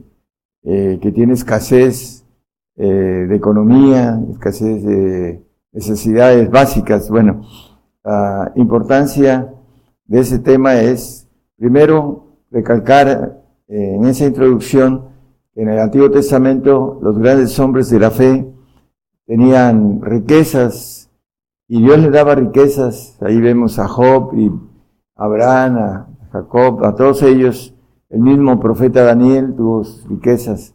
eh, 0.64 0.98
que 1.00 1.12
tiene 1.12 1.34
escasez 1.34 2.21
eh, 2.76 3.26
de 3.28 3.34
economía, 3.34 4.20
escasez 4.30 4.82
de 4.84 5.44
necesidades 5.72 6.50
básicas. 6.50 7.08
Bueno, 7.10 7.42
la 8.04 8.52
importancia 8.56 9.52
de 10.06 10.20
ese 10.20 10.38
tema 10.38 10.80
es, 10.80 11.28
primero, 11.56 12.36
recalcar 12.50 13.40
en 13.68 14.04
esa 14.04 14.26
introducción, 14.26 15.12
en 15.54 15.68
el 15.68 15.78
Antiguo 15.78 16.10
Testamento 16.10 16.98
los 17.02 17.18
grandes 17.18 17.58
hombres 17.58 17.90
de 17.90 17.98
la 17.98 18.10
fe 18.10 18.52
tenían 19.26 20.00
riquezas 20.02 21.10
y 21.68 21.82
Dios 21.82 21.98
les 21.98 22.12
daba 22.12 22.34
riquezas. 22.34 23.16
Ahí 23.22 23.40
vemos 23.40 23.78
a 23.78 23.88
Job 23.88 24.34
y 24.34 24.48
a 25.16 25.24
Abraham, 25.24 25.76
a 25.78 26.08
Jacob, 26.32 26.84
a 26.84 26.94
todos 26.94 27.22
ellos. 27.22 27.74
El 28.10 28.20
mismo 28.20 28.60
profeta 28.60 29.04
Daniel 29.04 29.54
tuvo 29.56 29.82
riquezas. 30.08 30.74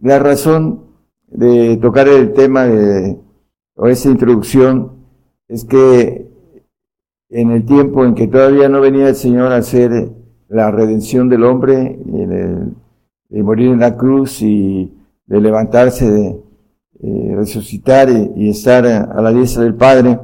La 0.00 0.18
razón 0.18 0.85
de 1.28 1.76
tocar 1.78 2.08
el 2.08 2.32
tema 2.32 2.64
de 2.64 3.18
o 3.76 3.86
esa 3.88 4.08
introducción 4.08 4.92
es 5.48 5.64
que 5.64 6.26
en 7.28 7.50
el 7.50 7.64
tiempo 7.66 8.04
en 8.04 8.14
que 8.14 8.26
todavía 8.26 8.68
no 8.68 8.80
venía 8.80 9.08
el 9.08 9.16
Señor 9.16 9.52
a 9.52 9.56
hacer 9.56 10.10
la 10.48 10.70
redención 10.70 11.28
del 11.28 11.44
hombre, 11.44 11.98
de 13.28 13.42
morir 13.42 13.70
en 13.70 13.80
la 13.80 13.96
cruz 13.96 14.40
y 14.42 14.92
de 15.26 15.40
levantarse, 15.40 16.10
de 16.10 16.40
eh, 17.02 17.34
resucitar 17.36 18.08
y, 18.36 18.48
estar 18.48 18.86
a, 18.86 19.20
la 19.20 19.32
diestra 19.32 19.64
del 19.64 19.74
Padre, 19.74 20.18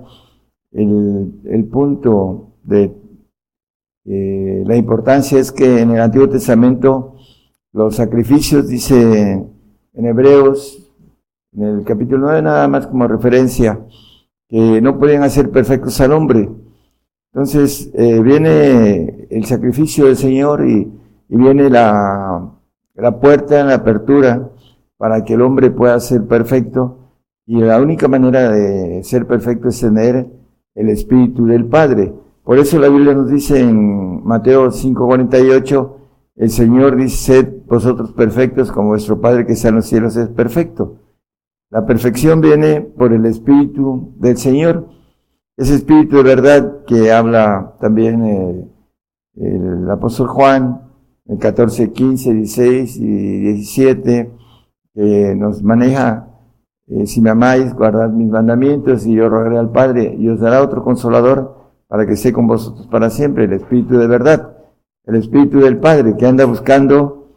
el, 0.73 1.69
punto 1.71 2.53
de 2.63 2.95
eh, 4.07 4.63
la 4.67 4.77
importancia 4.77 5.39
es 5.39 5.53
que 5.53 5.81
en 5.81 5.91
el 5.91 6.01
Antiguo 6.01 6.29
Testamento 6.29 7.17
los 7.73 7.97
sacrificios, 7.97 8.69
dice 8.69 9.45
en 9.95 10.07
Hebreos, 10.07 10.82
en 11.53 11.63
el 11.63 11.85
capítulo 11.85 12.27
9 12.27 12.43
nada 12.43 12.69
más 12.69 12.87
como 12.87 13.07
referencia, 13.07 13.81
que 14.49 14.81
no 14.81 14.99
pueden 14.99 15.23
hacer 15.23 15.51
perfectos 15.51 16.01
al 16.01 16.13
hombre, 16.13 16.49
entonces 17.33 17.91
eh, 17.95 18.21
viene 18.21 19.27
el 19.31 19.45
sacrificio 19.47 20.05
del 20.05 20.17
Señor 20.17 20.69
y, 20.69 20.93
viene 21.29 21.71
la, 21.71 22.53
la 22.95 23.19
puerta, 23.19 23.65
la 23.65 23.77
apertura 23.77 24.51
para 24.99 25.25
que 25.25 25.33
el 25.33 25.41
hombre 25.41 25.71
pueda 25.71 25.99
ser 25.99 26.27
perfecto. 26.27 26.99
Y 27.47 27.57
la 27.63 27.81
única 27.81 28.07
manera 28.07 28.51
de 28.51 29.03
ser 29.03 29.27
perfecto 29.27 29.69
es 29.69 29.81
tener 29.81 30.27
el 30.75 30.89
Espíritu 30.91 31.47
del 31.47 31.65
Padre. 31.65 32.13
Por 32.45 32.59
eso 32.59 32.79
la 32.79 32.91
Biblia 32.91 33.15
nos 33.15 33.31
dice 33.31 33.61
en 33.61 34.23
Mateo 34.25 34.71
5:48, 34.71 35.97
el 36.37 36.51
Señor 36.51 36.97
dice, 36.97 37.17
sed 37.17 37.49
vosotros 37.67 38.13
perfectos 38.13 38.71
como 38.71 38.89
vuestro 38.89 39.23
Padre 39.23 39.47
que 39.47 39.55
está 39.55 39.69
en 39.69 39.77
los 39.77 39.87
cielos 39.87 40.17
es 40.19 40.29
perfecto. 40.29 40.99
La 41.73 41.87
perfección 41.87 42.43
viene 42.43 42.83
por 42.83 43.15
el 43.15 43.25
Espíritu 43.25 44.13
del 44.19 44.37
Señor. 44.37 44.89
Ese 45.57 45.77
espíritu 45.77 46.19
de 46.19 46.23
verdad 46.23 46.85
que 46.87 47.11
habla 47.11 47.77
también 47.81 48.27
eh, 48.27 48.69
el 49.37 49.91
apóstol 49.91 50.29
Juan 50.29 50.83
en 51.25 51.39
14, 51.39 51.93
15, 51.93 52.35
16 52.35 52.97
y 52.99 53.39
17, 53.41 54.31
que 54.95 55.35
nos 55.35 55.63
maneja, 55.63 56.29
eh, 56.89 57.07
si 57.07 57.23
me 57.23 57.31
amáis, 57.31 57.73
guardad 57.73 58.11
mis 58.11 58.29
mandamientos 58.29 59.07
y 59.07 59.15
yo 59.15 59.31
rogaré 59.31 59.57
al 59.57 59.71
Padre 59.71 60.15
y 60.19 60.29
os 60.29 60.41
dará 60.41 60.63
otro 60.63 60.85
consolador 60.85 61.57
para 61.89 62.07
que 62.07 62.13
esté 62.13 62.35
con 62.35 62.47
vosotros 62.47 62.87
para 62.89 63.09
siempre, 63.09 63.45
el 63.45 63.55
espíritu 63.55 63.97
de 63.97 64.09
verdad, 64.09 64.59
el 65.07 65.15
espíritu 65.15 65.61
del 65.61 65.79
Padre 65.79 66.19
que 66.19 66.27
anda 66.27 66.45
buscando 66.45 67.29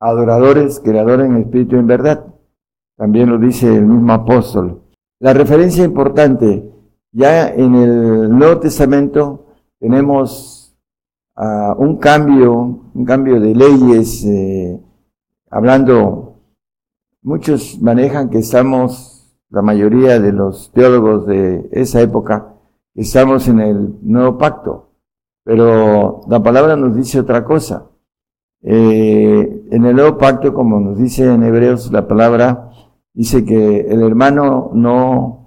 adoradores 0.00 0.80
que 0.80 0.90
le 0.90 1.00
adoren 1.00 1.36
el 1.36 1.42
espíritu 1.42 1.76
en 1.76 1.86
verdad. 1.86 2.33
También 2.96 3.30
lo 3.30 3.38
dice 3.38 3.74
el 3.74 3.86
mismo 3.86 4.12
apóstol. 4.12 4.82
La 5.20 5.32
referencia 5.32 5.84
importante 5.84 6.70
ya 7.12 7.48
en 7.48 7.74
el 7.74 8.36
Nuevo 8.36 8.58
Testamento 8.60 9.46
tenemos 9.78 10.76
uh, 11.36 11.72
un 11.78 11.98
cambio, 11.98 12.90
un 12.92 13.04
cambio 13.04 13.40
de 13.40 13.54
leyes, 13.54 14.24
eh, 14.24 14.80
hablando, 15.50 16.40
muchos 17.22 17.80
manejan 17.80 18.30
que 18.30 18.38
estamos, 18.38 19.38
la 19.50 19.62
mayoría 19.62 20.18
de 20.18 20.32
los 20.32 20.72
teólogos 20.72 21.26
de 21.26 21.68
esa 21.72 22.00
época, 22.00 22.54
estamos 22.94 23.46
en 23.46 23.60
el 23.60 23.94
nuevo 24.02 24.36
pacto, 24.36 24.90
pero 25.44 26.22
la 26.28 26.42
palabra 26.42 26.76
nos 26.76 26.96
dice 26.96 27.20
otra 27.20 27.44
cosa. 27.44 27.90
Eh, 28.62 29.66
en 29.70 29.84
el 29.84 29.94
nuevo 29.94 30.18
pacto, 30.18 30.52
como 30.52 30.80
nos 30.80 30.98
dice 30.98 31.32
en 31.32 31.42
Hebreos, 31.42 31.92
la 31.92 32.08
palabra 32.08 32.70
dice 33.14 33.44
que 33.44 33.80
el 33.88 34.02
hermano 34.02 34.70
no 34.74 35.40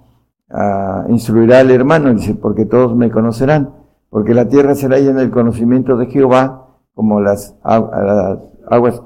instruirá 1.08 1.60
al 1.60 1.70
hermano, 1.70 2.12
dice, 2.12 2.34
porque 2.34 2.64
todos 2.64 2.96
me 2.96 3.10
conocerán, 3.10 3.74
porque 4.10 4.34
la 4.34 4.48
tierra 4.48 4.74
será 4.74 4.98
llena 4.98 5.20
del 5.20 5.30
conocimiento 5.30 5.96
de 5.96 6.06
Jehová, 6.06 6.66
como 6.94 7.20
las, 7.20 7.54
aguas 7.62 9.02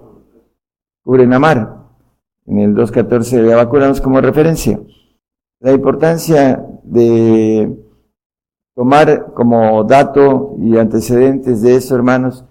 cubren 1.03 1.31
la 1.31 1.39
mar. 1.39 1.83
En 2.47 2.59
el 2.59 2.75
2.14 2.75 3.43
de 3.43 3.53
Abacuramos 3.53 4.01
como 4.01 4.21
referencia. 4.21 4.81
La 5.61 5.73
importancia 5.73 6.65
de 6.83 7.79
tomar 8.75 9.33
como 9.35 9.85
dato 9.85 10.57
y 10.59 10.77
antecedentes 10.77 11.63
de 11.63 11.77
eso, 11.77 11.95
hermanos, 11.95 12.45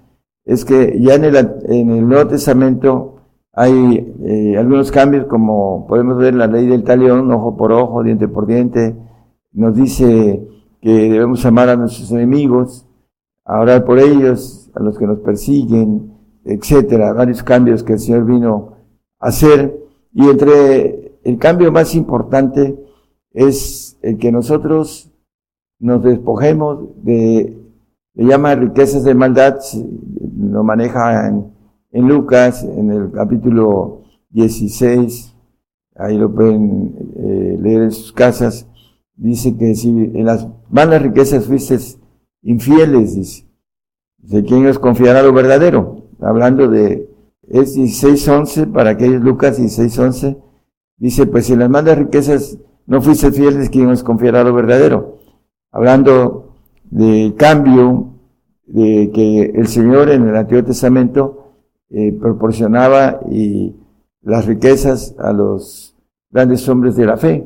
es 0.45 0.63
que 0.63 0.99
ya 1.01 1.15
en 1.15 1.25
el, 1.25 1.35
en 1.35 1.91
el 1.91 2.07
Nuevo 2.07 2.27
Testamento 2.27 3.20
hay 3.53 4.13
eh, 4.23 4.57
algunos 4.57 4.91
cambios, 4.91 5.25
como 5.27 5.85
podemos 5.87 6.17
ver 6.17 6.35
la 6.35 6.47
ley 6.47 6.67
del 6.67 6.83
talión, 6.83 7.31
ojo 7.31 7.57
por 7.57 7.71
ojo, 7.73 8.03
diente 8.03 8.27
por 8.27 8.47
diente, 8.47 8.95
nos 9.51 9.75
dice 9.75 10.47
que 10.81 10.89
debemos 10.89 11.45
amar 11.45 11.69
a 11.69 11.75
nuestros 11.75 12.11
enemigos, 12.11 12.87
a 13.45 13.59
orar 13.59 13.83
por 13.83 13.99
ellos, 13.99 14.71
a 14.73 14.81
los 14.81 14.97
que 14.97 15.05
nos 15.05 15.19
persiguen, 15.19 16.13
etcétera, 16.45 17.13
varios 17.13 17.43
cambios 17.43 17.83
que 17.83 17.93
el 17.93 17.99
Señor 17.99 18.25
vino 18.25 18.73
a 19.19 19.27
hacer. 19.27 19.77
Y 20.13 20.29
entre 20.29 21.19
el 21.23 21.37
cambio 21.37 21.71
más 21.71 21.93
importante 21.95 22.77
es 23.33 23.97
el 24.01 24.17
que 24.17 24.31
nosotros 24.31 25.11
nos 25.79 26.03
despojemos 26.03 27.03
de, 27.03 27.57
le 28.13 28.25
llama 28.25 28.55
riquezas 28.55 29.03
de 29.03 29.13
maldad, 29.13 29.57
lo 30.37 30.63
maneja 30.63 31.27
en 31.27 31.51
en 31.91 32.07
Lucas, 32.07 32.63
en 32.63 32.91
el 32.91 33.11
capítulo 33.11 34.03
16, 34.29 35.35
ahí 35.95 36.17
lo 36.17 36.33
pueden 36.33 36.95
eh, 37.15 37.57
leer 37.59 37.83
en 37.83 37.91
sus 37.91 38.13
casas, 38.13 38.67
dice 39.15 39.55
que 39.57 39.75
si 39.75 39.89
en 39.89 40.25
las 40.25 40.47
malas 40.69 41.01
riquezas 41.01 41.45
fuiste 41.45 41.77
infieles, 42.41 43.15
dice, 43.15 43.45
¿de 44.17 44.43
quién 44.43 44.65
os 44.67 44.79
confiará 44.79 45.21
lo 45.21 45.33
verdadero? 45.33 46.07
Hablando 46.19 46.69
de, 46.69 47.09
es 47.47 47.77
16.11, 47.77 48.71
para 48.71 48.91
aquellos 48.91 49.21
Lucas 49.21 49.59
16.11, 49.59 50.37
dice, 50.97 51.25
pues 51.25 51.45
si 51.45 51.53
en 51.53 51.59
las 51.59 51.69
malas 51.69 51.97
riquezas 51.97 52.57
no 52.87 53.01
fuiste 53.01 53.31
fieles, 53.31 53.69
¿quién 53.69 53.89
os 53.89 54.03
confiará 54.03 54.43
lo 54.43 54.53
verdadero? 54.53 55.19
Hablando 55.71 56.55
de 56.89 57.33
cambio, 57.37 58.07
de 58.65 59.11
que 59.13 59.51
el 59.53 59.67
Señor 59.67 60.09
en 60.09 60.29
el 60.29 60.35
Antiguo 60.35 60.63
Testamento 60.63 61.40
eh, 61.93 62.13
proporcionaba 62.13 63.19
y 63.29 63.75
las 64.21 64.45
riquezas 64.45 65.15
a 65.19 65.33
los 65.33 65.95
grandes 66.29 66.67
hombres 66.69 66.95
de 66.95 67.05
la 67.05 67.17
fe. 67.17 67.45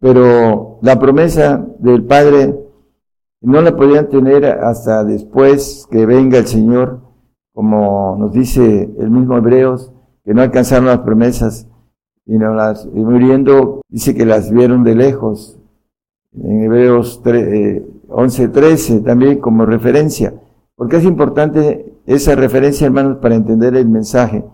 Pero 0.00 0.78
la 0.82 0.98
promesa 0.98 1.66
del 1.78 2.04
Padre 2.04 2.54
no 3.40 3.62
la 3.62 3.76
podían 3.76 4.08
tener 4.08 4.44
hasta 4.44 5.04
después 5.04 5.86
que 5.90 6.06
venga 6.06 6.38
el 6.38 6.46
Señor, 6.46 7.00
como 7.52 8.16
nos 8.18 8.32
dice 8.32 8.90
el 8.98 9.10
mismo 9.10 9.36
Hebreos, 9.36 9.92
que 10.24 10.34
no 10.34 10.42
alcanzaron 10.42 10.86
las 10.86 11.00
promesas 11.00 11.66
y, 12.26 12.36
no 12.36 12.54
las, 12.54 12.84
y 12.84 13.00
muriendo, 13.00 13.80
dice 13.88 14.14
que 14.14 14.26
las 14.26 14.50
vieron 14.52 14.84
de 14.84 14.94
lejos. 14.94 15.58
En 16.34 16.62
Hebreos 16.62 17.22
11.13 17.24 18.96
eh, 18.96 19.00
también 19.00 19.38
como 19.40 19.64
referencia. 19.64 20.34
Porque 20.78 20.98
es 20.98 21.04
importante 21.04 21.92
esa 22.06 22.36
referencia, 22.36 22.86
hermanos, 22.86 23.18
para 23.20 23.34
entender 23.34 23.74
el 23.74 23.88
mensaje, 23.88 24.44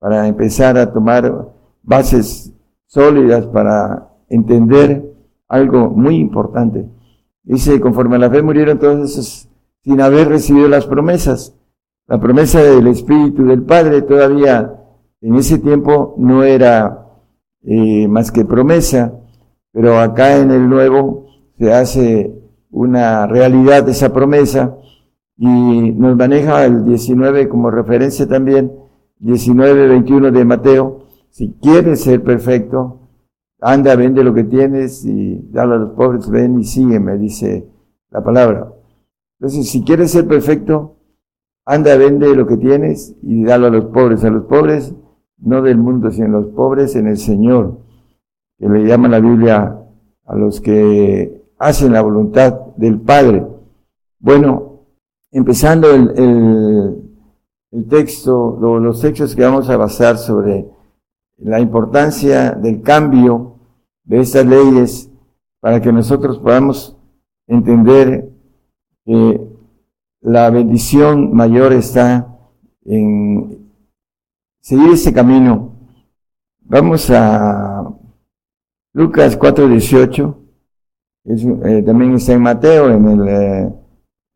para 0.00 0.26
empezar 0.26 0.76
a 0.76 0.92
tomar 0.92 1.54
bases 1.80 2.52
sólidas 2.86 3.46
para 3.46 4.08
entender 4.28 5.14
algo 5.48 5.90
muy 5.90 6.16
importante. 6.16 6.88
Dice, 7.44 7.80
conforme 7.80 8.16
a 8.16 8.18
la 8.18 8.30
fe 8.30 8.42
murieron 8.42 8.80
todos 8.80 9.12
esos 9.12 9.48
sin 9.84 10.00
haber 10.00 10.28
recibido 10.28 10.66
las 10.66 10.86
promesas. 10.86 11.54
La 12.08 12.18
promesa 12.18 12.60
del 12.60 12.88
Espíritu 12.88 13.44
del 13.46 13.62
Padre 13.62 14.02
todavía 14.02 14.74
en 15.20 15.36
ese 15.36 15.58
tiempo 15.58 16.16
no 16.18 16.42
era 16.42 17.06
eh, 17.62 18.08
más 18.08 18.32
que 18.32 18.44
promesa, 18.44 19.12
pero 19.70 20.00
acá 20.00 20.36
en 20.36 20.50
el 20.50 20.68
Nuevo 20.68 21.26
se 21.58 21.72
hace 21.72 22.34
una 22.72 23.28
realidad 23.28 23.88
esa 23.88 24.12
promesa 24.12 24.76
y 25.36 25.46
nos 25.92 26.16
maneja 26.16 26.64
el 26.64 26.84
19 26.84 27.48
como 27.48 27.70
referencia 27.70 28.28
también, 28.28 28.72
19, 29.18 29.88
21 29.88 30.30
de 30.30 30.44
Mateo. 30.44 31.06
Si 31.30 31.54
quieres 31.60 32.02
ser 32.02 32.22
perfecto, 32.22 33.00
anda, 33.60 33.96
vende 33.96 34.22
lo 34.22 34.34
que 34.34 34.44
tienes 34.44 35.04
y 35.04 35.40
dale 35.50 35.74
a 35.74 35.78
los 35.78 35.90
pobres, 35.92 36.30
ven 36.30 36.60
y 36.60 36.64
sígueme, 36.64 37.18
dice 37.18 37.66
la 38.10 38.22
palabra. 38.22 38.72
Entonces, 39.40 39.68
si 39.70 39.82
quieres 39.82 40.12
ser 40.12 40.28
perfecto, 40.28 40.96
anda, 41.64 41.96
vende 41.96 42.34
lo 42.36 42.46
que 42.46 42.56
tienes 42.56 43.16
y 43.22 43.42
dalo 43.44 43.66
a 43.66 43.70
los 43.70 43.86
pobres. 43.86 44.24
A 44.24 44.30
los 44.30 44.44
pobres, 44.44 44.94
no 45.38 45.62
del 45.62 45.78
mundo, 45.78 46.10
sino 46.10 46.26
a 46.26 46.40
los 46.40 46.46
pobres 46.48 46.94
en 46.94 47.08
el 47.08 47.16
Señor, 47.16 47.80
que 48.58 48.68
le 48.68 48.86
llama 48.86 49.08
la 49.08 49.20
Biblia 49.20 49.80
a 50.26 50.36
los 50.36 50.60
que 50.60 51.42
hacen 51.58 51.92
la 51.92 52.02
voluntad 52.02 52.52
del 52.76 53.00
Padre. 53.00 53.46
Bueno, 54.20 54.73
empezando 55.34 55.90
el, 55.90 56.10
el, 56.16 57.02
el 57.72 57.88
texto, 57.88 58.56
los 58.80 59.00
textos 59.00 59.34
que 59.34 59.42
vamos 59.42 59.68
a 59.68 59.76
basar 59.76 60.16
sobre 60.16 60.64
la 61.38 61.58
importancia 61.58 62.52
del 62.52 62.82
cambio 62.82 63.58
de 64.04 64.20
estas 64.20 64.46
leyes 64.46 65.10
para 65.58 65.80
que 65.80 65.92
nosotros 65.92 66.38
podamos 66.38 66.96
entender 67.48 68.30
que 69.04 69.40
la 70.20 70.50
bendición 70.50 71.34
mayor 71.34 71.72
está 71.72 72.38
en 72.84 73.72
seguir 74.60 74.92
ese 74.92 75.12
camino. 75.12 75.72
Vamos 76.60 77.10
a 77.10 77.92
Lucas 78.92 79.36
4:18, 79.36 80.36
eh, 81.24 81.82
también 81.82 82.14
está 82.14 82.34
en 82.34 82.42
Mateo, 82.42 82.90
en 82.90 83.08
el, 83.08 83.28
eh, 83.28 83.83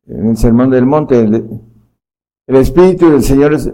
en 0.09 0.26
el 0.30 0.36
Sermón 0.36 0.70
del 0.70 0.86
Monte. 0.86 1.20
El, 1.20 2.56
Espíritu 2.56 3.10
del 3.10 3.22
Señor 3.22 3.52
es, 3.55 3.72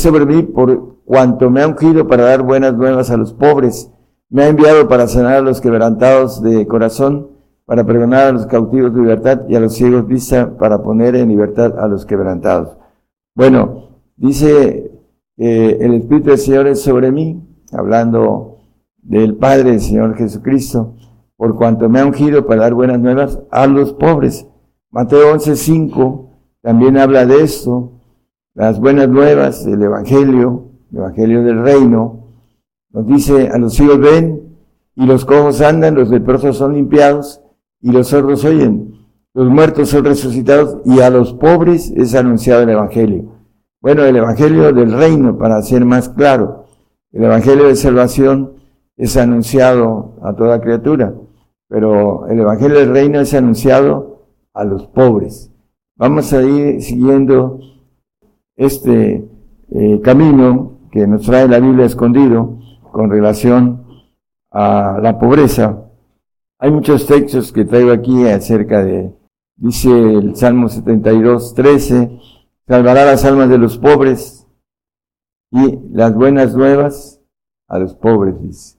sobre 0.00 0.24
mí 0.26 0.42
por 0.42 1.02
cuanto 1.04 1.50
me 1.50 1.62
ha 1.62 1.68
ungido 1.68 2.06
para 2.06 2.24
dar 2.24 2.42
buenas 2.42 2.74
nuevas 2.74 3.10
a 3.10 3.16
los 3.16 3.32
pobres 3.32 3.90
me 4.32 4.44
ha 4.44 4.48
enviado 4.48 4.88
para 4.88 5.06
sanar 5.08 5.34
a 5.34 5.40
los 5.42 5.60
quebrantados 5.60 6.42
de 6.42 6.66
corazón, 6.66 7.28
para 7.66 7.84
pregonar 7.84 8.28
a 8.28 8.32
los 8.32 8.46
cautivos 8.46 8.94
de 8.94 9.00
libertad 9.02 9.42
y 9.46 9.54
a 9.56 9.60
los 9.60 9.74
ciegos 9.74 10.06
vista, 10.06 10.56
para 10.56 10.82
poner 10.82 11.14
en 11.16 11.28
libertad 11.28 11.78
a 11.78 11.86
los 11.86 12.06
quebrantados. 12.06 12.78
Bueno, 13.34 13.90
dice 14.16 14.90
eh, 15.36 15.78
el 15.82 15.92
Espíritu 15.92 16.30
del 16.30 16.38
Señor 16.38 16.66
es 16.66 16.80
sobre 16.80 17.12
mí, 17.12 17.42
hablando 17.72 18.56
del 19.02 19.36
Padre, 19.36 19.72
del 19.72 19.80
Señor 19.80 20.16
Jesucristo, 20.16 20.94
por 21.36 21.54
cuanto 21.56 21.90
me 21.90 22.00
ha 22.00 22.06
ungido 22.06 22.46
para 22.46 22.62
dar 22.62 22.72
buenas 22.72 23.00
nuevas 23.00 23.38
a 23.50 23.66
los 23.66 23.92
pobres. 23.92 24.46
Mateo 24.92 25.32
11:5 25.32 26.28
también 26.60 26.98
habla 26.98 27.24
de 27.24 27.42
esto, 27.42 27.92
las 28.54 28.78
buenas 28.78 29.08
nuevas, 29.08 29.64
del 29.64 29.82
Evangelio, 29.82 30.66
el 30.92 30.98
Evangelio 30.98 31.42
del 31.42 31.62
Reino, 31.62 32.26
nos 32.90 33.06
dice, 33.06 33.48
a 33.48 33.56
los 33.56 33.72
ciegos 33.72 33.98
ven 33.98 34.54
y 34.94 35.06
los 35.06 35.24
cojos 35.24 35.62
andan, 35.62 35.94
los 35.94 36.10
leprosos 36.10 36.58
son 36.58 36.74
limpiados 36.74 37.40
y 37.80 37.90
los 37.90 38.08
sordos 38.08 38.44
oyen. 38.44 38.92
Los 39.32 39.48
muertos 39.48 39.88
son 39.88 40.04
resucitados 40.04 40.76
y 40.84 41.00
a 41.00 41.08
los 41.08 41.32
pobres 41.32 41.90
es 41.96 42.14
anunciado 42.14 42.60
el 42.60 42.68
Evangelio. 42.68 43.32
Bueno, 43.80 44.04
el 44.04 44.14
Evangelio 44.14 44.74
del 44.74 44.92
reino, 44.92 45.38
para 45.38 45.62
ser 45.62 45.86
más 45.86 46.10
claro. 46.10 46.66
El 47.12 47.24
Evangelio 47.24 47.66
de 47.66 47.76
salvación 47.76 48.56
es 48.98 49.16
anunciado 49.16 50.18
a 50.22 50.34
toda 50.34 50.60
criatura, 50.60 51.14
pero 51.66 52.28
el 52.28 52.40
Evangelio 52.40 52.78
del 52.78 52.90
reino 52.90 53.20
es 53.20 53.32
anunciado 53.32 54.11
a 54.54 54.64
los 54.64 54.86
pobres. 54.86 55.50
Vamos 55.96 56.32
a 56.32 56.42
ir 56.42 56.82
siguiendo 56.82 57.60
este 58.56 59.28
eh, 59.70 60.00
camino 60.02 60.78
que 60.90 61.06
nos 61.06 61.22
trae 61.22 61.48
la 61.48 61.58
Biblia 61.58 61.86
escondido 61.86 62.58
con 62.90 63.10
relación 63.10 63.84
a 64.50 64.98
la 65.02 65.18
pobreza. 65.18 65.84
Hay 66.58 66.70
muchos 66.70 67.06
textos 67.06 67.52
que 67.52 67.64
traigo 67.64 67.90
aquí 67.90 68.26
acerca 68.26 68.84
de, 68.84 69.12
dice 69.56 69.90
el 69.90 70.36
Salmo 70.36 70.68
72, 70.68 71.54
13, 71.54 72.18
salvará 72.66 73.04
las 73.04 73.24
almas 73.24 73.48
de 73.48 73.58
los 73.58 73.78
pobres 73.78 74.46
y 75.50 75.78
las 75.90 76.14
buenas 76.14 76.54
nuevas 76.54 77.20
a 77.68 77.78
los 77.78 77.94
pobres, 77.94 78.40
dice. 78.40 78.78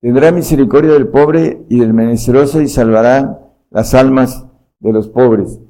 Tendrá 0.00 0.30
misericordia 0.30 0.92
del 0.92 1.08
pobre 1.08 1.66
y 1.68 1.80
del 1.80 1.92
menesteroso 1.92 2.60
y 2.60 2.68
salvará 2.68 3.40
las 3.70 3.94
almas 3.94 4.47
de 4.80 4.92
los 4.92 5.08
pobres, 5.08 5.60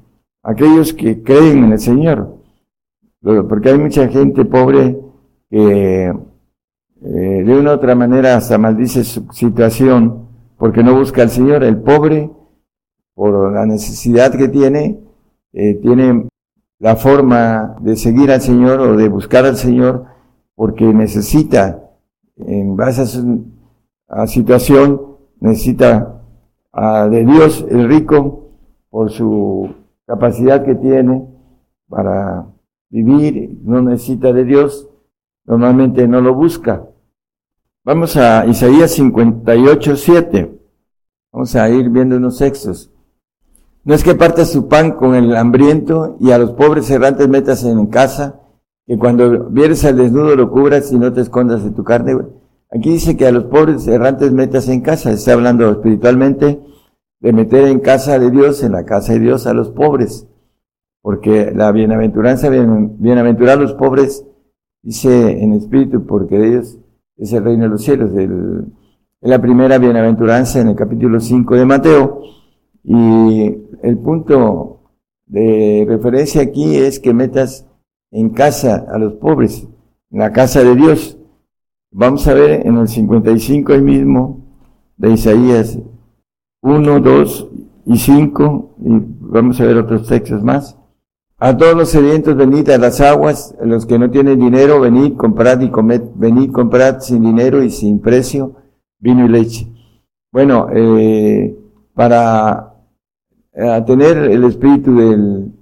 aquellos 0.43 0.93
que 0.93 1.23
creen 1.23 1.65
en 1.65 1.71
el 1.73 1.79
Señor. 1.79 2.37
Porque 3.21 3.69
hay 3.69 3.77
mucha 3.77 4.07
gente 4.07 4.45
pobre 4.45 4.97
que 5.49 6.05
eh, 7.01 7.43
de 7.45 7.59
una 7.59 7.71
u 7.71 7.73
otra 7.75 7.95
manera 7.95 8.35
hasta 8.35 8.57
maldice 8.57 9.03
su 9.03 9.27
situación 9.31 10.27
porque 10.57 10.83
no 10.83 10.95
busca 10.95 11.21
al 11.21 11.29
Señor. 11.29 11.63
El 11.63 11.77
pobre, 11.77 12.29
por 13.13 13.51
la 13.53 13.65
necesidad 13.65 14.35
que 14.35 14.47
tiene, 14.47 14.99
eh, 15.53 15.75
tiene 15.75 16.27
la 16.79 16.95
forma 16.95 17.75
de 17.81 17.95
seguir 17.95 18.31
al 18.31 18.41
Señor 18.41 18.79
o 18.79 18.95
de 18.95 19.09
buscar 19.09 19.45
al 19.45 19.57
Señor 19.57 20.05
porque 20.55 20.85
necesita, 20.85 21.89
en 22.37 22.75
base 22.75 23.01
a 23.01 23.05
su 23.05 23.45
situación, 24.27 25.01
necesita 25.39 26.21
de 27.09 27.25
Dios 27.25 27.65
el 27.69 27.87
rico 27.87 28.48
por 28.89 29.11
su 29.11 29.69
capacidad 30.05 30.63
que 30.65 30.75
tiene 30.75 31.27
para 31.87 32.47
vivir, 32.89 33.59
no 33.63 33.81
necesita 33.81 34.33
de 34.33 34.43
Dios, 34.43 34.89
normalmente 35.45 36.07
no 36.07 36.21
lo 36.21 36.33
busca. 36.33 36.85
Vamos 37.83 38.17
a 38.17 38.45
Isaías 38.45 38.91
58, 38.91 39.95
7. 39.95 40.59
Vamos 41.31 41.55
a 41.55 41.69
ir 41.69 41.89
viendo 41.89 42.17
unos 42.17 42.37
textos. 42.37 42.91
No 43.83 43.95
es 43.95 44.03
que 44.03 44.15
partas 44.15 44.51
su 44.51 44.67
pan 44.67 44.91
con 44.91 45.15
el 45.15 45.35
hambriento 45.35 46.17
y 46.19 46.31
a 46.31 46.37
los 46.37 46.51
pobres 46.51 46.89
errantes 46.89 47.27
metas 47.27 47.63
en 47.63 47.87
casa, 47.87 48.41
que 48.85 48.97
cuando 48.97 49.45
vieres 49.49 49.85
al 49.85 49.97
desnudo 49.97 50.35
lo 50.35 50.51
cubras 50.51 50.91
y 50.91 50.99
no 50.99 51.13
te 51.13 51.21
escondas 51.21 51.63
de 51.63 51.71
tu 51.71 51.83
carne. 51.83 52.17
Aquí 52.71 52.91
dice 52.91 53.15
que 53.15 53.25
a 53.25 53.31
los 53.31 53.45
pobres 53.45 53.87
errantes 53.87 54.31
metas 54.31 54.67
en 54.67 54.81
casa. 54.81 55.11
Está 55.11 55.33
hablando 55.33 55.69
espiritualmente 55.71 56.59
de 57.19 57.33
meter 57.33 57.67
en 57.67 57.79
casa 57.79 58.17
de 58.17 58.31
Dios, 58.31 58.63
en 58.63 58.71
la 58.71 58.85
casa 58.85 59.13
de 59.13 59.19
Dios, 59.19 59.47
a 59.47 59.53
los 59.53 59.69
pobres. 59.69 60.27
Porque 61.01 61.51
la 61.55 61.71
bienaventuranza, 61.71 62.49
bienaventurar 62.49 63.57
a 63.57 63.61
los 63.61 63.73
pobres, 63.73 64.25
dice 64.81 65.43
en 65.43 65.53
espíritu, 65.53 66.05
porque 66.05 66.37
de 66.37 66.47
ellos 66.47 66.77
es 67.17 67.33
el 67.33 67.43
reino 67.43 67.63
de 67.63 67.69
los 67.69 67.83
cielos. 67.83 68.11
El, 68.15 68.65
es 69.21 69.29
la 69.29 69.41
primera 69.41 69.77
bienaventuranza 69.77 70.61
en 70.61 70.69
el 70.69 70.75
capítulo 70.75 71.19
5 71.19 71.55
de 71.55 71.65
Mateo. 71.65 72.21
Y 72.83 73.57
el 73.83 73.97
punto 73.97 74.79
de 75.25 75.85
referencia 75.87 76.41
aquí 76.41 76.77
es 76.77 76.99
que 76.99 77.13
metas 77.13 77.65
en 78.11 78.29
casa 78.29 78.87
a 78.91 78.97
los 78.97 79.13
pobres, 79.13 79.67
en 80.11 80.19
la 80.19 80.31
casa 80.31 80.63
de 80.63 80.75
Dios. 80.75 81.17
Vamos 81.91 82.27
a 82.27 82.33
ver 82.33 82.65
en 82.65 82.77
el 82.77 82.87
55 82.87 83.73
el 83.73 83.81
mismo 83.81 84.45
de 84.97 85.11
Isaías 85.11 85.77
1, 86.61 86.99
2 86.99 87.47
y 87.85 87.97
5, 87.97 88.75
y 88.83 88.89
vamos 89.21 89.59
a 89.59 89.65
ver 89.65 89.77
otros 89.77 90.07
textos 90.07 90.43
más. 90.43 90.77
A 91.37 91.55
todos 91.55 91.75
los 91.75 91.89
sedientos 91.89 92.35
venid 92.35 92.69
a 92.69 92.77
las 92.77 92.99
aguas, 92.99 93.55
a 93.61 93.65
los 93.65 93.85
que 93.85 93.97
no 93.97 94.11
tienen 94.11 94.39
dinero, 94.39 94.81
venid, 94.81 95.15
comprad 95.15 95.61
y 95.61 95.69
comed, 95.69 96.01
venid, 96.15 96.51
comprad 96.51 96.99
sin 96.99 97.23
dinero 97.23 97.63
y 97.63 97.69
sin 97.69 97.99
precio 98.01 98.55
vino 98.99 99.25
y 99.25 99.29
leche. 99.29 99.67
Bueno, 100.31 100.67
eh, 100.73 101.57
para 101.93 102.73
eh, 103.53 103.83
tener 103.87 104.17
el 104.17 104.43
espíritu 104.43 104.95
del, 104.95 105.53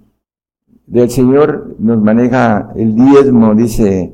del 0.87 1.09
Señor 1.11 1.75
nos 1.79 2.01
maneja 2.01 2.71
el 2.75 2.95
diezmo, 2.95 3.53
dice 3.53 4.13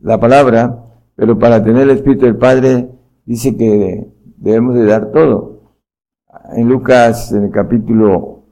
la 0.00 0.18
palabra, 0.18 0.84
pero 1.16 1.38
para 1.38 1.62
tener 1.62 1.82
el 1.82 1.90
espíritu 1.90 2.24
del 2.24 2.36
Padre 2.36 2.88
dice 3.26 3.56
que 3.56 4.06
debemos 4.36 4.74
de 4.74 4.84
dar 4.86 5.10
todo. 5.10 5.49
En 6.52 6.68
Lucas, 6.68 7.32
en 7.32 7.44
el 7.44 7.50
capítulo, 7.50 8.44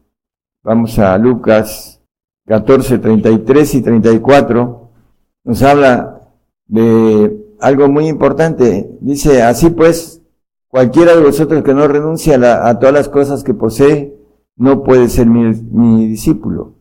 vamos 0.63 0.99
a 0.99 1.17
Lucas 1.19 2.01
14, 2.47 2.99
33 2.99 3.75
y 3.75 3.83
34, 3.83 4.91
nos 5.45 5.63
habla 5.63 6.31
de 6.67 7.55
algo 7.61 7.89
muy 7.89 8.07
importante. 8.09 8.91
Dice, 9.01 9.43
así 9.43 9.71
pues, 9.71 10.23
cualquiera 10.69 11.17
de 11.17 11.23
vosotros 11.23 11.63
que 11.63 11.75
no 11.75 11.89
renuncia 11.89 12.37
a, 12.69 12.79
todas 12.79 12.95
las 12.95 13.09
cosas 13.09 13.43
que 13.43 13.55
posee, 13.55 14.17
no 14.57 14.83
puede 14.85 15.09
ser 15.09 15.27
mi, 15.27 15.53
mi 15.71 16.07
discípulo. 16.07 16.75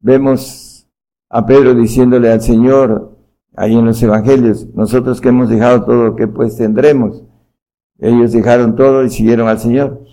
Vemos 0.00 0.88
a 1.28 1.46
Pedro 1.46 1.74
diciéndole 1.74 2.30
al 2.30 2.42
Señor, 2.42 3.16
ahí 3.56 3.76
en 3.76 3.86
los 3.86 4.02
evangelios, 4.02 4.66
nosotros 4.74 5.20
que 5.20 5.30
hemos 5.30 5.48
dejado 5.48 5.84
todo, 5.84 6.16
¿qué 6.16 6.28
pues 6.28 6.56
tendremos? 6.56 7.22
Ellos 7.98 8.32
dejaron 8.32 8.76
todo 8.76 9.02
y 9.04 9.10
siguieron 9.10 9.48
al 9.48 9.58
Señor, 9.58 10.04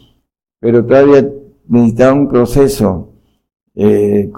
pero 0.64 0.86
todavía 0.86 1.30
necesitaban 1.68 2.20
un 2.20 2.30
proceso 2.30 3.10
eh, 3.76 4.32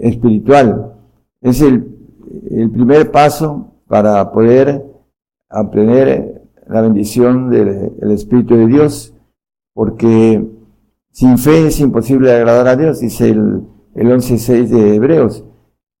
espiritual. 0.00 0.94
Es 1.42 1.60
el, 1.60 1.84
primer 2.72 3.10
paso 3.10 3.74
para 3.86 4.32
poder 4.32 4.82
obtener 5.50 6.42
la 6.66 6.80
bendición 6.80 7.50
del 7.50 8.10
Espíritu 8.12 8.56
de 8.56 8.66
Dios, 8.66 9.14
porque 9.74 10.42
sin 11.10 11.36
fe 11.36 11.66
es 11.66 11.80
imposible 11.80 12.32
agradar 12.32 12.68
a 12.68 12.76
Dios, 12.76 13.00
dice 13.00 13.28
el, 13.28 13.62
el 13.94 14.06
11.6 14.08 14.68
de 14.68 14.94
Hebreos. 14.94 15.44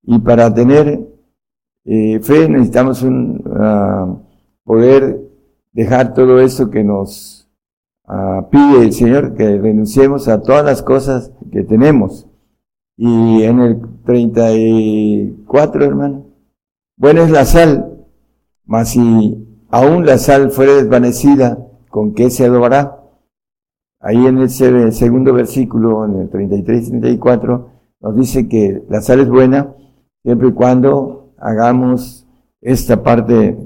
Y 0.02 0.18
para 0.20 0.52
tener 0.54 1.06
eh, 1.84 2.20
fe 2.22 2.48
necesitamos 2.48 3.02
un, 3.02 3.42
uh, 3.46 4.18
poder 4.64 5.20
dejar 5.72 6.14
todo 6.14 6.40
eso 6.40 6.70
que 6.70 6.82
nos 6.82 7.39
uh, 8.10 8.48
pide 8.50 8.84
el 8.84 8.92
Señor, 8.92 9.34
que 9.34 9.58
renunciemos 9.58 10.28
a 10.28 10.42
todas 10.42 10.64
las 10.64 10.82
cosas 10.82 11.32
que 11.52 11.62
tenemos. 11.62 12.26
Y 12.96 13.42
en 13.44 13.60
el 13.60 13.80
34, 14.04 15.84
hermano, 15.84 16.26
bueno 16.96 17.22
es 17.22 17.30
la 17.30 17.44
sal, 17.46 18.04
mas 18.66 18.90
si 18.90 19.48
aún 19.70 20.04
la 20.04 20.18
sal 20.18 20.50
fuera 20.50 20.74
desvanecida, 20.74 21.66
¿con 21.88 22.12
qué 22.12 22.28
se 22.30 22.44
adobará? 22.44 23.00
Ahí 24.00 24.26
en 24.26 24.38
el 24.38 24.50
segundo 24.50 25.32
versículo, 25.32 26.04
en 26.04 26.20
el 26.20 26.28
33 26.30 26.88
y 26.88 26.90
34, 26.90 27.70
nos 28.00 28.16
dice 28.16 28.48
que 28.48 28.82
la 28.88 29.00
sal 29.00 29.20
es 29.20 29.28
buena 29.28 29.74
siempre 30.22 30.48
y 30.48 30.52
cuando 30.52 31.32
hagamos 31.38 32.26
esta 32.60 33.02
parte 33.02 33.56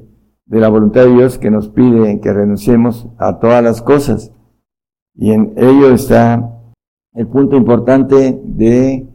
de 0.46 0.60
la 0.60 0.68
voluntad 0.68 1.04
de 1.04 1.12
Dios 1.12 1.38
que 1.38 1.50
nos 1.50 1.68
pide 1.68 2.20
que 2.20 2.32
renunciemos 2.32 3.08
a 3.18 3.38
todas 3.38 3.62
las 3.62 3.82
cosas. 3.82 4.32
Y 5.14 5.32
en 5.32 5.54
ello 5.56 5.90
está 5.90 6.50
el 7.14 7.26
punto 7.28 7.56
importante 7.56 8.40
de 8.44 9.06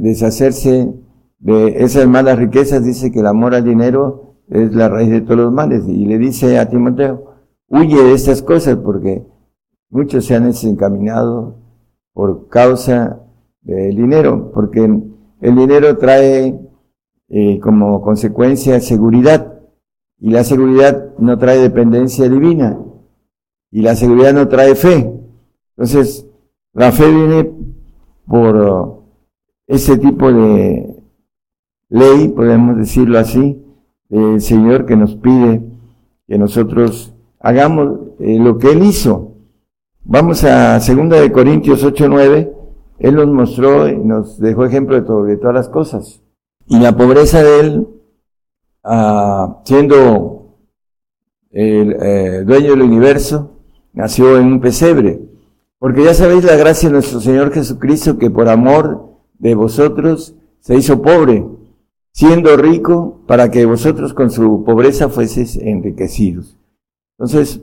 deshacerse 0.00 0.92
de 1.38 1.82
esas 1.82 2.06
malas 2.06 2.38
riquezas, 2.38 2.84
dice 2.84 3.10
que 3.10 3.20
el 3.20 3.26
amor 3.26 3.54
al 3.54 3.64
dinero 3.64 4.36
es 4.48 4.74
la 4.74 4.88
raíz 4.88 5.10
de 5.10 5.22
todos 5.22 5.38
los 5.38 5.52
males. 5.52 5.88
Y 5.88 6.06
le 6.06 6.18
dice 6.18 6.58
a 6.58 6.68
Timoteo, 6.68 7.34
huye 7.68 8.02
de 8.02 8.12
estas 8.12 8.42
cosas 8.42 8.76
porque 8.76 9.26
muchos 9.90 10.26
se 10.26 10.36
han 10.36 10.44
desencaminado 10.44 11.58
por 12.12 12.48
causa 12.48 13.20
del 13.62 13.96
dinero, 13.96 14.52
porque 14.52 14.84
el 15.40 15.56
dinero 15.56 15.96
trae 15.96 16.60
eh, 17.28 17.58
como 17.60 18.02
consecuencia 18.02 18.78
seguridad 18.80 19.51
y 20.22 20.30
la 20.30 20.44
seguridad 20.44 21.08
no 21.18 21.36
trae 21.36 21.58
dependencia 21.58 22.28
divina 22.28 22.78
y 23.72 23.82
la 23.82 23.96
seguridad 23.96 24.32
no 24.32 24.46
trae 24.46 24.76
fe. 24.76 25.12
Entonces, 25.76 26.28
la 26.72 26.92
fe 26.92 27.10
viene 27.10 27.50
por 28.28 29.02
ese 29.66 29.98
tipo 29.98 30.32
de 30.32 30.94
ley, 31.88 32.28
podemos 32.28 32.76
decirlo 32.76 33.18
así, 33.18 33.64
del 34.08 34.40
Señor 34.40 34.86
que 34.86 34.94
nos 34.94 35.16
pide 35.16 35.60
que 36.28 36.38
nosotros 36.38 37.12
hagamos 37.40 37.98
eh, 38.20 38.38
lo 38.38 38.58
que 38.58 38.70
Él 38.70 38.84
hizo. 38.84 39.32
Vamos 40.04 40.44
a 40.44 40.78
2 40.78 41.08
de 41.08 41.32
Corintios 41.32 41.82
8, 41.82 42.06
9. 42.08 42.52
Él 43.00 43.14
nos 43.16 43.26
mostró 43.26 43.88
y 43.88 43.98
nos 43.98 44.38
dejó 44.38 44.66
ejemplo 44.66 45.00
de, 45.00 45.32
de 45.32 45.36
todas 45.36 45.54
las 45.54 45.68
cosas. 45.68 46.22
Y 46.68 46.78
la 46.78 46.96
pobreza 46.96 47.42
de 47.42 47.60
Él, 47.60 47.88
ah, 48.84 49.60
siendo 49.64 50.56
el 51.50 51.96
eh, 52.00 52.42
dueño 52.44 52.70
del 52.70 52.82
universo, 52.82 53.58
nació 53.92 54.38
en 54.38 54.46
un 54.46 54.60
pesebre. 54.60 55.20
Porque 55.78 56.04
ya 56.04 56.14
sabéis 56.14 56.44
la 56.44 56.56
gracia 56.56 56.88
de 56.88 56.94
nuestro 56.94 57.20
Señor 57.20 57.52
Jesucristo, 57.52 58.18
que 58.18 58.30
por 58.30 58.48
amor 58.48 59.16
de 59.38 59.54
vosotros 59.54 60.34
se 60.60 60.76
hizo 60.76 61.02
pobre 61.02 61.44
siendo 62.12 62.56
rico 62.56 63.22
para 63.26 63.50
que 63.50 63.66
vosotros 63.66 64.14
con 64.14 64.30
su 64.30 64.64
pobreza 64.64 65.08
fueseis 65.08 65.56
enriquecidos. 65.56 66.56
Entonces, 67.18 67.62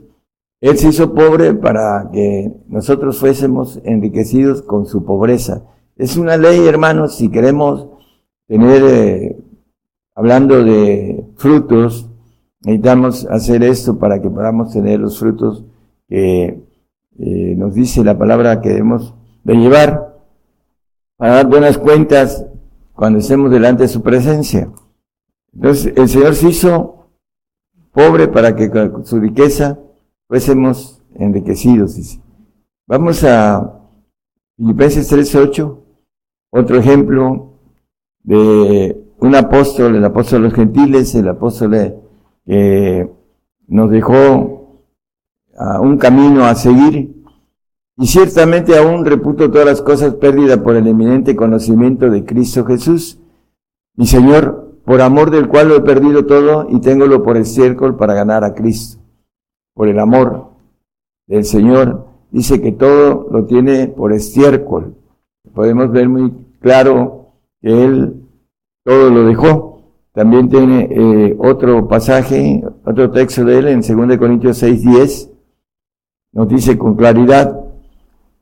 Él 0.62 0.78
se 0.78 0.90
hizo 0.90 1.14
pobre 1.14 1.54
para 1.54 2.10
que 2.12 2.52
nosotros 2.68 3.20
fuésemos 3.20 3.80
enriquecidos 3.84 4.62
con 4.62 4.86
su 4.86 5.06
pobreza. 5.06 5.64
Es 5.96 6.18
una 6.18 6.38
ley, 6.38 6.68
hermanos, 6.68 7.16
si 7.16 7.30
queremos 7.30 7.88
tener, 8.48 8.84
eh, 8.84 9.38
hablando 10.20 10.66
de 10.66 11.24
frutos, 11.38 12.10
necesitamos 12.60 13.26
hacer 13.28 13.64
esto 13.64 13.98
para 13.98 14.22
que 14.22 14.30
podamos 14.30 14.74
tener 14.74 15.00
los 15.00 15.18
frutos 15.18 15.64
que 16.10 16.62
eh, 17.20 17.56
nos 17.56 17.74
dice 17.74 18.04
la 18.04 18.18
palabra 18.18 18.60
que 18.60 18.68
debemos 18.68 19.16
de 19.46 19.56
llevar, 19.56 20.20
para 21.16 21.36
dar 21.36 21.48
buenas 21.48 21.78
cuentas 21.78 22.46
cuando 22.92 23.20
estemos 23.20 23.50
delante 23.50 23.84
de 23.84 23.88
su 23.88 24.02
presencia. 24.02 24.70
Entonces, 25.54 25.94
el 25.96 26.10
Señor 26.10 26.36
se 26.36 26.50
hizo 26.50 27.12
pobre 27.94 28.28
para 28.28 28.58
que 28.58 28.70
con 28.70 29.06
su 29.06 29.22
riqueza 29.22 29.80
fuésemos 30.28 31.02
enriquecidos. 31.16 32.20
Vamos 32.86 33.24
a 33.24 33.74
Filipenses 34.58 35.10
13:8, 35.10 35.78
otro 36.52 36.78
ejemplo 36.78 37.54
de 38.22 39.09
un 39.20 39.36
apóstol, 39.36 39.96
el 39.96 40.06
apóstol 40.06 40.42
de 40.42 40.48
los 40.48 40.54
gentiles, 40.54 41.14
el 41.16 41.28
apóstol 41.28 41.96
que 42.46 43.10
nos 43.68 43.92
dejó 43.92 44.84
un 45.82 45.98
camino 45.98 46.46
a 46.46 46.56
seguir 46.56 47.20
y 47.98 48.08
ciertamente 48.08 48.78
aún 48.78 49.06
reputo 49.06 49.52
todas 49.52 49.68
las 49.68 49.82
cosas 49.82 50.16
pérdidas 50.16 50.60
por 50.60 50.78
el 50.78 50.88
eminente 50.88 51.36
conocimiento 51.36 52.10
de 52.10 52.24
Cristo 52.24 52.64
Jesús, 52.66 53.20
mi 53.96 54.06
Señor, 54.08 54.78
por 54.86 55.02
amor 55.02 55.32
del 55.32 55.50
cual 55.50 55.68
lo 55.68 55.76
he 55.76 55.82
perdido 55.82 56.26
todo 56.26 56.66
y 56.70 56.80
téngolo 56.80 57.24
por 57.24 57.36
estiércol 57.36 57.98
para 57.98 58.14
ganar 58.14 58.46
a 58.46 58.54
Cristo. 58.54 59.02
Por 59.74 59.90
el 59.90 60.00
amor 60.00 60.48
del 61.28 61.44
Señor, 61.44 62.08
dice 62.32 62.62
que 62.62 62.72
todo 62.72 63.28
lo 63.32 63.46
tiene 63.46 63.88
por 63.88 64.14
estiércol. 64.14 64.96
Podemos 65.54 65.92
ver 65.92 66.08
muy 66.08 66.34
claro 66.62 67.34
que 67.62 67.84
Él 67.84 68.29
todo 68.84 69.10
lo 69.10 69.26
dejó. 69.26 69.84
También 70.14 70.50
tiene 70.50 70.88
eh, 70.92 71.36
otro 71.40 71.88
pasaje, 71.88 72.64
otro 72.86 73.12
texto 73.12 73.46
de 73.46 73.60
Él 73.60 73.68
en 73.68 73.82
2 73.82 74.18
Corintios 74.18 74.58
6, 74.58 74.82
10. 74.82 75.32
Nos 76.34 76.48
dice 76.48 76.78
con 76.78 76.96
claridad, 76.96 77.60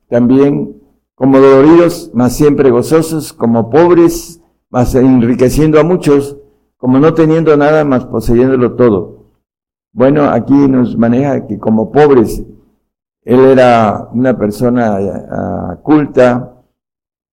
también 0.08 0.76
como 1.14 1.38
doloridos, 1.38 2.10
mas 2.14 2.34
siempre 2.34 2.70
gozosos, 2.70 3.32
como 3.32 3.70
pobres, 3.70 4.40
mas 4.70 4.94
enriqueciendo 4.94 5.80
a 5.80 5.84
muchos, 5.84 6.36
como 6.76 6.98
no 6.98 7.14
teniendo 7.14 7.56
nada, 7.56 7.84
mas 7.84 8.04
poseyéndolo 8.04 8.74
todo. 8.74 9.24
Bueno, 9.92 10.30
aquí 10.30 10.54
nos 10.54 10.96
maneja 10.96 11.46
que 11.46 11.58
como 11.58 11.90
pobres, 11.90 12.44
él 13.24 13.40
era 13.40 14.08
una 14.12 14.38
persona 14.38 14.98
uh, 14.98 15.82
culta, 15.82 16.57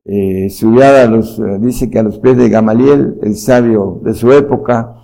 eh, 0.05 0.45
estudiada, 0.45 1.07
los, 1.07 1.39
uh, 1.39 1.57
dice 1.59 1.89
que 1.89 1.97
a 1.97 2.03
los 2.03 2.19
pies 2.19 2.37
de 2.37 2.49
Gamaliel, 2.49 3.17
el 3.23 3.35
sabio 3.35 3.99
de 4.03 4.13
su 4.13 4.31
época, 4.31 4.97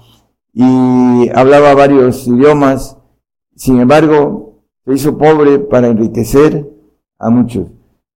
y 0.54 1.30
hablaba 1.34 1.74
varios 1.74 2.28
idiomas, 2.28 2.98
sin 3.56 3.80
embargo, 3.80 4.64
se 4.86 4.94
hizo 4.94 5.18
pobre 5.18 5.58
para 5.60 5.88
enriquecer 5.88 6.70
a 7.18 7.30
muchos. 7.32 7.68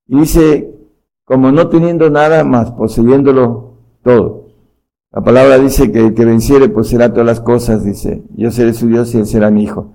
Y 0.07 0.19
dice, 0.19 0.75
como 1.23 1.51
no 1.51 1.69
teniendo 1.69 2.09
nada 2.11 2.43
más, 2.43 2.71
poseyéndolo 2.71 3.79
todo. 4.03 4.45
La 5.11 5.23
palabra 5.23 5.57
dice 5.57 5.91
que 5.91 6.07
el 6.07 6.13
que 6.13 6.25
venciere 6.25 6.69
poseerá 6.69 7.09
todas 7.09 7.25
las 7.25 7.41
cosas, 7.41 7.83
dice, 7.83 8.23
yo 8.35 8.51
seré 8.51 8.73
su 8.73 8.87
Dios 8.87 9.15
y 9.15 9.19
él 9.19 9.25
será 9.25 9.49
mi 9.49 9.63
hijo. 9.63 9.93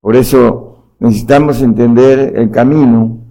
Por 0.00 0.16
eso 0.16 0.94
necesitamos 0.98 1.62
entender 1.62 2.34
el 2.36 2.50
camino 2.50 3.27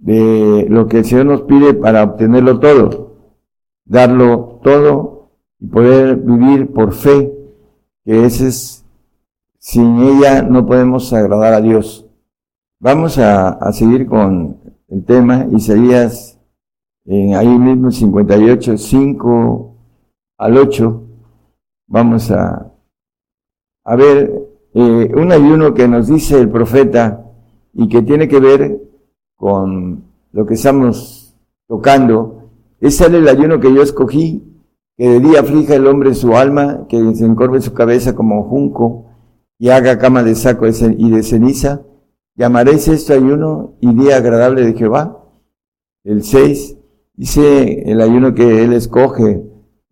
de 0.00 0.66
lo 0.68 0.88
que 0.88 0.98
el 0.98 1.04
Señor 1.04 1.26
nos 1.26 1.42
pide 1.42 1.74
para 1.74 2.02
obtenerlo 2.02 2.58
todo, 2.58 3.16
darlo 3.84 4.60
todo 4.62 5.30
y 5.58 5.66
poder 5.66 6.16
vivir 6.16 6.72
por 6.72 6.92
fe, 6.92 7.32
que 8.04 8.24
ese 8.24 8.48
es, 8.48 8.84
sin 9.58 9.98
ella 9.98 10.42
no 10.42 10.66
podemos 10.66 11.12
agradar 11.12 11.52
a 11.52 11.60
Dios. 11.60 12.06
Vamos 12.80 13.18
a, 13.18 13.50
a 13.50 13.72
seguir 13.72 14.06
con 14.06 14.58
el 14.88 15.04
tema, 15.04 15.46
Isaías, 15.52 16.40
en 17.04 17.34
ahí 17.34 17.58
mismo 17.58 17.90
58, 17.90 18.78
5 18.78 19.76
al 20.38 20.56
8, 20.56 21.02
vamos 21.86 22.30
a, 22.30 22.72
a 23.84 23.96
ver 23.96 24.32
eh, 24.72 25.12
un 25.14 25.30
ayuno 25.30 25.74
que 25.74 25.86
nos 25.86 26.08
dice 26.08 26.40
el 26.40 26.48
profeta 26.48 27.26
y 27.74 27.88
que 27.88 28.00
tiene 28.00 28.28
que 28.28 28.40
ver 28.40 28.89
con 29.40 30.04
lo 30.32 30.44
que 30.44 30.52
estamos 30.52 31.34
tocando. 31.66 32.50
Es 32.78 33.00
el 33.00 33.26
ayuno 33.26 33.58
que 33.58 33.74
yo 33.74 33.82
escogí, 33.82 34.44
que 34.98 35.08
de 35.08 35.20
día 35.20 35.40
aflija 35.40 35.74
el 35.74 35.86
hombre 35.86 36.14
su 36.14 36.36
alma, 36.36 36.86
que 36.90 37.14
se 37.14 37.24
encorve 37.24 37.62
su 37.62 37.72
cabeza 37.72 38.14
como 38.14 38.44
junco 38.44 39.06
y 39.58 39.70
haga 39.70 39.98
cama 39.98 40.22
de 40.22 40.34
saco 40.34 40.66
y 40.66 41.10
de 41.10 41.22
ceniza. 41.22 41.80
Llamaréis 42.36 42.86
esto 42.88 43.14
ayuno 43.14 43.76
y 43.80 43.94
día 43.94 44.16
agradable 44.16 44.64
de 44.64 44.74
Jehová. 44.74 45.24
El 46.04 46.22
6 46.22 46.76
dice 47.14 47.90
el 47.90 48.02
ayuno 48.02 48.34
que 48.34 48.62
él 48.62 48.74
escoge. 48.74 49.42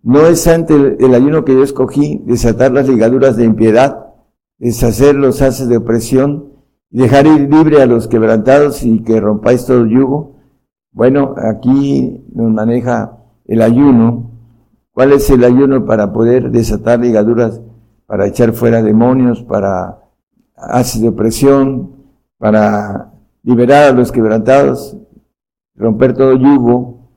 No 0.03 0.27
es 0.27 0.47
ante 0.47 0.75
el, 0.75 1.15
ayuno 1.15 1.47
que 1.47 1.55
yo 1.55 1.63
escogí 1.63 2.21
desatar 2.27 2.73
las 2.73 2.87
ligaduras 2.87 3.37
de 3.37 3.45
impiedad, 3.45 4.13
deshacer 4.59 5.15
los 5.15 5.41
haces 5.41 5.69
de 5.69 5.79
opresión 5.79 6.58
dejar 6.91 7.27
ir 7.27 7.53
libre 7.53 7.83
a 7.83 7.87
los 7.87 8.09
quebrantados 8.09 8.83
y 8.83 9.03
que 9.03 9.21
rompáis 9.21 9.67
todo 9.67 9.87
yugo. 9.87 10.37
Bueno, 10.93 11.35
aquí 11.37 12.25
nos 12.33 12.53
maneja 12.53 13.19
el 13.47 13.63
ayuno. 13.63 14.31
¿Cuál 14.93 15.13
es 15.13 15.31
el 15.31 15.45
ayuno 15.45 15.87
para 15.87 16.13
poder 16.13 16.51
desatar 16.51 17.01
ligaduras, 17.01 17.61
para 18.07 18.27
echar 18.27 18.53
fuera 18.53 18.83
demonios, 18.83 19.43
para 19.43 19.99
haces 20.57 21.01
de 21.03 21.09
opresión, 21.09 21.93
para 22.39 23.13
liberar 23.43 23.91
a 23.91 23.93
los 23.93 24.13
quebrantados, 24.13 24.97
romper 25.75 26.15
todo 26.15 26.35
yugo. 26.35 27.11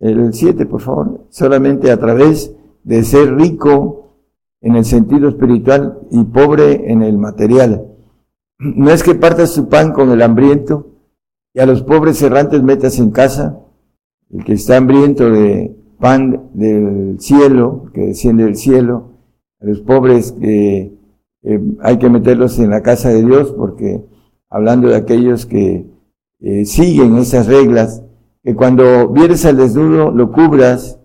El 0.00 0.32
7, 0.32 0.66
por 0.66 0.80
favor, 0.80 1.26
solamente 1.28 1.90
a 1.90 1.98
través 1.98 2.54
de 2.84 3.02
ser 3.02 3.34
rico 3.34 4.12
en 4.60 4.76
el 4.76 4.84
sentido 4.84 5.28
espiritual 5.28 5.98
y 6.10 6.22
pobre 6.24 6.92
en 6.92 7.02
el 7.02 7.18
material. 7.18 7.87
No 8.58 8.90
es 8.90 9.02
que 9.02 9.14
partas 9.14 9.52
su 9.52 9.68
pan 9.68 9.92
con 9.92 10.10
el 10.10 10.20
hambriento 10.20 10.88
y 11.54 11.60
a 11.60 11.66
los 11.66 11.82
pobres 11.82 12.20
errantes 12.22 12.62
metas 12.62 12.98
en 12.98 13.10
casa, 13.10 13.60
el 14.30 14.44
que 14.44 14.54
está 14.54 14.76
hambriento 14.76 15.30
de 15.30 15.76
pan 16.00 16.50
del 16.54 17.20
cielo, 17.20 17.90
que 17.94 18.06
desciende 18.08 18.44
del 18.44 18.56
cielo, 18.56 19.12
a 19.60 19.66
los 19.66 19.80
pobres 19.80 20.32
que 20.32 20.98
eh, 21.42 21.60
hay 21.82 21.98
que 21.98 22.10
meterlos 22.10 22.58
en 22.58 22.70
la 22.70 22.82
casa 22.82 23.10
de 23.10 23.24
Dios 23.24 23.52
porque 23.52 24.04
hablando 24.50 24.88
de 24.88 24.96
aquellos 24.96 25.46
que 25.46 25.86
eh, 26.40 26.64
siguen 26.64 27.16
esas 27.16 27.46
reglas, 27.46 28.02
que 28.42 28.54
cuando 28.54 29.08
vienes 29.08 29.44
al 29.44 29.56
desnudo 29.56 30.10
lo 30.10 30.32
cubras 30.32 31.00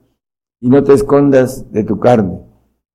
y 0.59 0.69
no 0.69 0.83
te 0.83 0.93
escondas 0.93 1.71
de 1.71 1.83
tu 1.83 1.99
carne. 1.99 2.39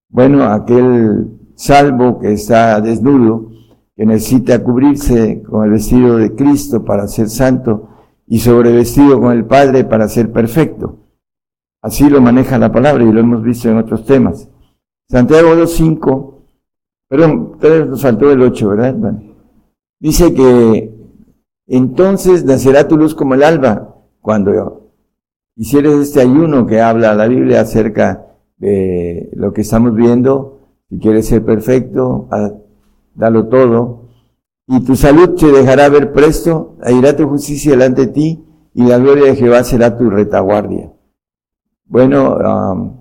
Bueno, 0.09 0.45
aquel 0.45 1.29
salvo 1.55 2.19
que 2.19 2.33
está 2.33 2.81
desnudo, 2.81 3.51
que 3.99 4.07
necesita 4.07 4.63
cubrirse 4.63 5.43
con 5.43 5.65
el 5.65 5.73
vestido 5.73 6.19
de 6.19 6.33
Cristo 6.37 6.85
para 6.85 7.09
ser 7.09 7.29
santo 7.29 7.89
y 8.29 8.39
sobrevestido 8.39 9.21
con 9.21 9.33
el 9.33 9.45
Padre 9.45 9.83
para 9.83 10.07
ser 10.07 10.31
perfecto. 10.31 11.01
Así 11.83 12.09
lo 12.09 12.21
maneja 12.21 12.59
la 12.59 12.71
palabra 12.71 13.03
y 13.03 13.13
lo 13.13 13.19
hemos 13.19 13.43
visto 13.43 13.69
en 13.69 13.79
otros 13.79 14.05
temas. 14.05 14.49
Santiago 15.09 15.49
2.5, 15.49 16.35
perdón, 17.09 17.51
ustedes 17.55 17.89
nos 17.89 18.01
faltó 18.01 18.31
el 18.31 18.41
8, 18.41 18.69
¿verdad? 18.69 19.21
Dice 19.99 20.33
que 20.33 20.95
entonces 21.67 22.45
nacerá 22.45 22.87
tu 22.87 22.97
luz 22.97 23.17
como 23.17 23.35
el 23.35 23.43
alba 23.43 23.97
cuando 24.21 24.93
hicieres 25.57 25.95
este 25.95 26.21
ayuno 26.21 26.67
que 26.67 26.81
habla 26.81 27.17
la 27.17 27.27
Biblia 27.27 27.63
acerca 27.63 28.27
de 28.59 29.29
lo 29.33 29.53
que 29.53 29.63
estamos 29.63 29.93
viendo, 29.97 30.61
si 30.89 31.01
quieres 31.01 31.27
ser 31.27 31.45
perfecto, 31.45 32.29
dalo 33.19 33.49
todo, 33.49 34.09
y 34.67 34.81
tu 34.81 34.97
salud 34.97 35.35
te 35.35 35.47
dejará 35.47 35.89
ver 35.89 36.13
presto, 36.13 36.77
e 36.85 36.93
irá 36.93 37.17
tu 37.17 37.29
justicia 37.29 37.73
delante 37.73 38.07
de 38.07 38.13
ti, 38.13 38.45
y 38.75 38.85
la 38.85 38.99
gloria 38.99 39.27
de 39.27 39.37
Jehová 39.37 39.65
será 39.65 39.97
tu 39.99 40.09
retaguardia. 40.09 40.93
Bueno, 41.85 42.37
um, 42.37 43.01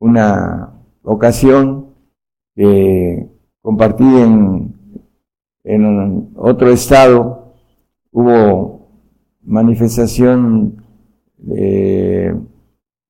una 0.00 0.72
ocasión 1.02 1.94
que 2.54 3.28
compartí 3.62 4.04
en 4.04 4.76
en 5.66 6.30
otro 6.36 6.70
estado 6.70 7.52
hubo 8.12 8.88
manifestación 9.42 10.84
de 11.38 12.36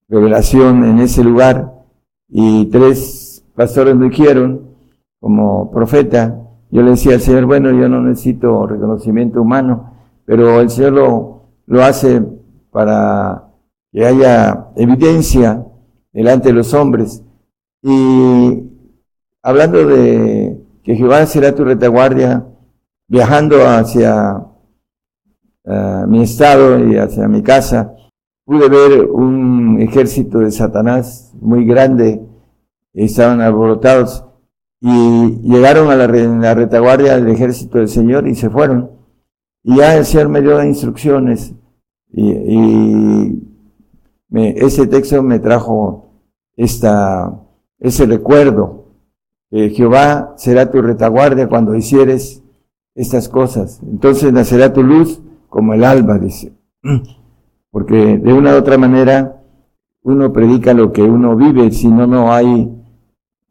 revelación 0.09 0.85
en 0.85 0.99
ese 1.01 1.23
lugar 1.23 1.85
y 2.29 2.65
tres 2.67 3.45
pastores 3.55 3.95
me 3.95 4.09
dijeron 4.09 4.76
como 5.27 5.73
profeta. 5.73 6.41
Yo 6.71 6.83
le 6.83 6.91
decía 6.91 7.15
al 7.15 7.21
Señor, 7.21 7.47
bueno, 7.47 7.73
yo 7.73 7.89
no 7.89 8.01
necesito 8.01 8.65
reconocimiento 8.65 9.43
humano, 9.43 9.91
pero 10.25 10.61
el 10.61 10.71
Señor 10.71 10.93
lo, 10.93 11.43
lo 11.67 11.83
hace 11.83 12.23
para 12.71 13.49
que 13.91 14.07
haya 14.07 14.69
evidencia 14.77 15.67
delante 16.13 16.51
de 16.51 16.55
los 16.55 16.73
hombres. 16.75 17.25
Y 17.83 18.71
hablando 19.43 19.85
de 19.85 20.61
que 20.85 20.95
Jehová 20.95 21.27
será 21.27 21.53
tu 21.57 21.65
retaguardia, 21.65 22.47
viajando 23.09 23.67
hacia 23.67 24.47
eh, 25.65 26.05
mi 26.07 26.23
estado 26.23 26.87
y 26.87 26.99
hacia 26.99 27.27
mi 27.27 27.43
casa, 27.43 27.97
pude 28.45 28.69
ver 28.69 29.07
un 29.07 29.81
ejército 29.81 30.39
de 30.39 30.53
Satanás 30.53 31.33
muy 31.41 31.65
grande, 31.67 32.23
estaban 32.95 33.41
alborotados 33.41 34.26
y 34.81 35.41
llegaron 35.43 35.91
a 35.91 35.97
la, 35.97 36.07
retaguardia 36.55 37.17
del 37.17 37.29
ejército 37.29 37.79
del 37.79 37.89
Señor 37.89 38.29
y 38.29 38.35
se 38.35 38.51
fueron. 38.51 38.91
Y 39.63 39.77
ya 39.77 39.97
el 39.97 40.05
Señor 40.05 40.29
me 40.29 40.41
dio 40.41 40.63
instrucciones 40.63 41.55
y, 42.13 43.43
ese 44.31 44.87
texto 44.87 45.23
me 45.23 45.39
trajo 45.39 46.11
esta, 46.57 47.41
ese 47.79 48.05
recuerdo 48.05 48.87
Jehová 49.51 50.35
será 50.37 50.71
tu 50.71 50.83
retaguardia 50.83 51.49
cuando 51.49 51.75
hicieres 51.75 52.43
estas 52.95 53.29
cosas. 53.29 53.81
Entonces 53.83 54.33
nacerá 54.33 54.73
tu 54.73 54.83
luz 54.83 55.21
como 55.49 55.75
el 55.75 55.85
alba, 55.85 56.19
dice. 56.19 56.53
Porque 57.71 58.19
de 58.19 58.33
una 58.33 58.55
u 58.55 58.59
otra 58.59 58.79
manera 58.79 59.43
uno 60.03 60.33
predica 60.33 60.73
lo 60.75 60.93
que 60.93 61.03
uno 61.03 61.37
vive, 61.37 61.71
si 61.73 61.89
no, 61.89 62.07
no 62.07 62.33
hay 62.33 62.73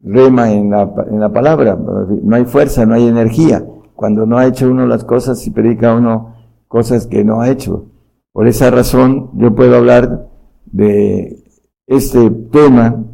rema 0.06 0.52
en 0.52 0.70
la, 0.70 0.90
en 1.10 1.20
la 1.20 1.28
palabra, 1.30 1.76
no 1.76 2.36
hay 2.36 2.44
fuerza, 2.44 2.86
no 2.86 2.94
hay 2.94 3.06
energía. 3.06 3.64
Cuando 3.94 4.24
no 4.24 4.38
ha 4.38 4.46
hecho 4.46 4.70
uno 4.70 4.86
las 4.86 5.04
cosas 5.04 5.44
y 5.46 5.50
predica 5.50 5.94
uno 5.94 6.34
cosas 6.68 7.06
que 7.06 7.24
no 7.24 7.40
ha 7.40 7.50
hecho. 7.50 7.86
Por 8.32 8.46
esa 8.46 8.70
razón 8.70 9.30
yo 9.34 9.54
puedo 9.54 9.76
hablar 9.76 10.28
de 10.66 11.44
este 11.86 12.30
tema. 12.30 13.04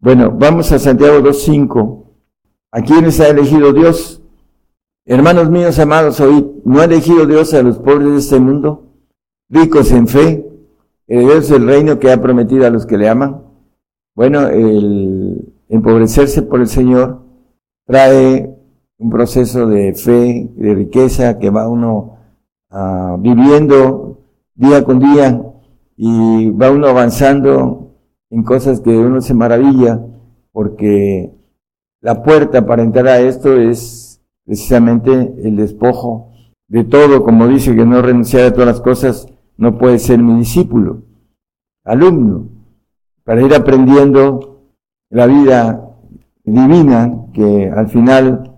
Bueno, 0.00 0.30
vamos 0.30 0.70
a 0.72 0.78
Santiago 0.78 1.18
2.5 1.18 2.04
¿A 2.72 2.82
quiénes 2.82 3.20
ha 3.20 3.28
elegido 3.28 3.72
Dios? 3.72 4.20
Hermanos 5.06 5.48
míos 5.48 5.78
amados, 5.78 6.20
hoy 6.20 6.60
¿no 6.64 6.80
ha 6.80 6.84
elegido 6.84 7.24
Dios 7.24 7.54
a 7.54 7.62
los 7.62 7.78
pobres 7.78 8.10
de 8.10 8.18
este 8.18 8.38
mundo? 8.38 8.92
Ricos 9.48 9.92
en 9.92 10.06
fe, 10.06 10.46
herederos 11.06 11.48
del 11.48 11.66
reino 11.66 11.98
que 11.98 12.12
ha 12.12 12.20
prometido 12.20 12.66
a 12.66 12.70
los 12.70 12.84
que 12.84 12.98
le 12.98 13.08
aman. 13.08 13.42
Bueno, 14.14 14.48
el 14.48 15.55
empobrecerse 15.68 16.42
por 16.42 16.60
el 16.60 16.68
Señor 16.68 17.22
trae 17.86 18.54
un 18.98 19.10
proceso 19.10 19.66
de 19.66 19.94
fe, 19.94 20.50
de 20.54 20.74
riqueza 20.74 21.38
que 21.38 21.50
va 21.50 21.68
uno 21.68 22.18
ah, 22.70 23.16
viviendo 23.18 24.20
día 24.54 24.84
con 24.84 24.98
día 24.98 25.42
y 25.96 26.50
va 26.50 26.70
uno 26.70 26.88
avanzando 26.88 27.94
en 28.30 28.42
cosas 28.42 28.80
que 28.80 28.90
uno 28.90 29.20
se 29.20 29.34
maravilla 29.34 30.00
porque 30.52 31.30
la 32.00 32.22
puerta 32.22 32.66
para 32.66 32.82
entrar 32.82 33.08
a 33.08 33.20
esto 33.20 33.56
es 33.56 34.22
precisamente 34.44 35.12
el 35.42 35.56
despojo 35.56 36.32
de 36.68 36.84
todo, 36.84 37.22
como 37.22 37.46
dice 37.46 37.74
que 37.74 37.84
no 37.84 38.02
renunciar 38.02 38.44
a 38.44 38.52
todas 38.52 38.66
las 38.66 38.80
cosas, 38.80 39.28
no 39.56 39.78
puede 39.78 39.98
ser 39.98 40.18
mi 40.18 40.38
discípulo, 40.38 41.02
alumno, 41.84 42.48
para 43.24 43.42
ir 43.42 43.54
aprendiendo 43.54 44.55
la 45.10 45.26
vida 45.26 45.86
divina 46.44 47.26
que 47.32 47.70
al 47.70 47.88
final 47.88 48.52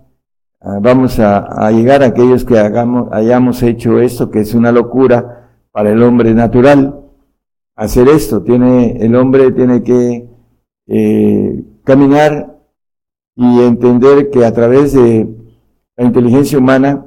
ah, 0.61 0.79
vamos 0.81 1.19
a, 1.19 1.71
llegar 1.71 2.03
a 2.03 2.07
aquellos 2.07 2.45
que 2.45 2.57
hagamos, 2.57 3.09
hayamos 3.11 3.61
hecho 3.63 3.99
esto, 3.99 4.29
que 4.29 4.41
es 4.41 4.53
una 4.53 4.71
locura 4.71 5.49
para 5.71 5.91
el 5.91 6.01
hombre 6.03 6.33
natural. 6.33 6.95
Hacer 7.75 8.09
esto, 8.09 8.43
tiene, 8.43 8.97
el 8.99 9.15
hombre 9.15 9.51
tiene 9.51 9.83
que 9.83 10.27
eh, 10.87 11.63
caminar 11.83 12.57
y 13.35 13.61
entender 13.61 14.29
que 14.31 14.45
a 14.45 14.53
través 14.53 14.93
de 14.93 15.29
la 15.95 16.03
inteligencia 16.03 16.57
humana 16.57 17.05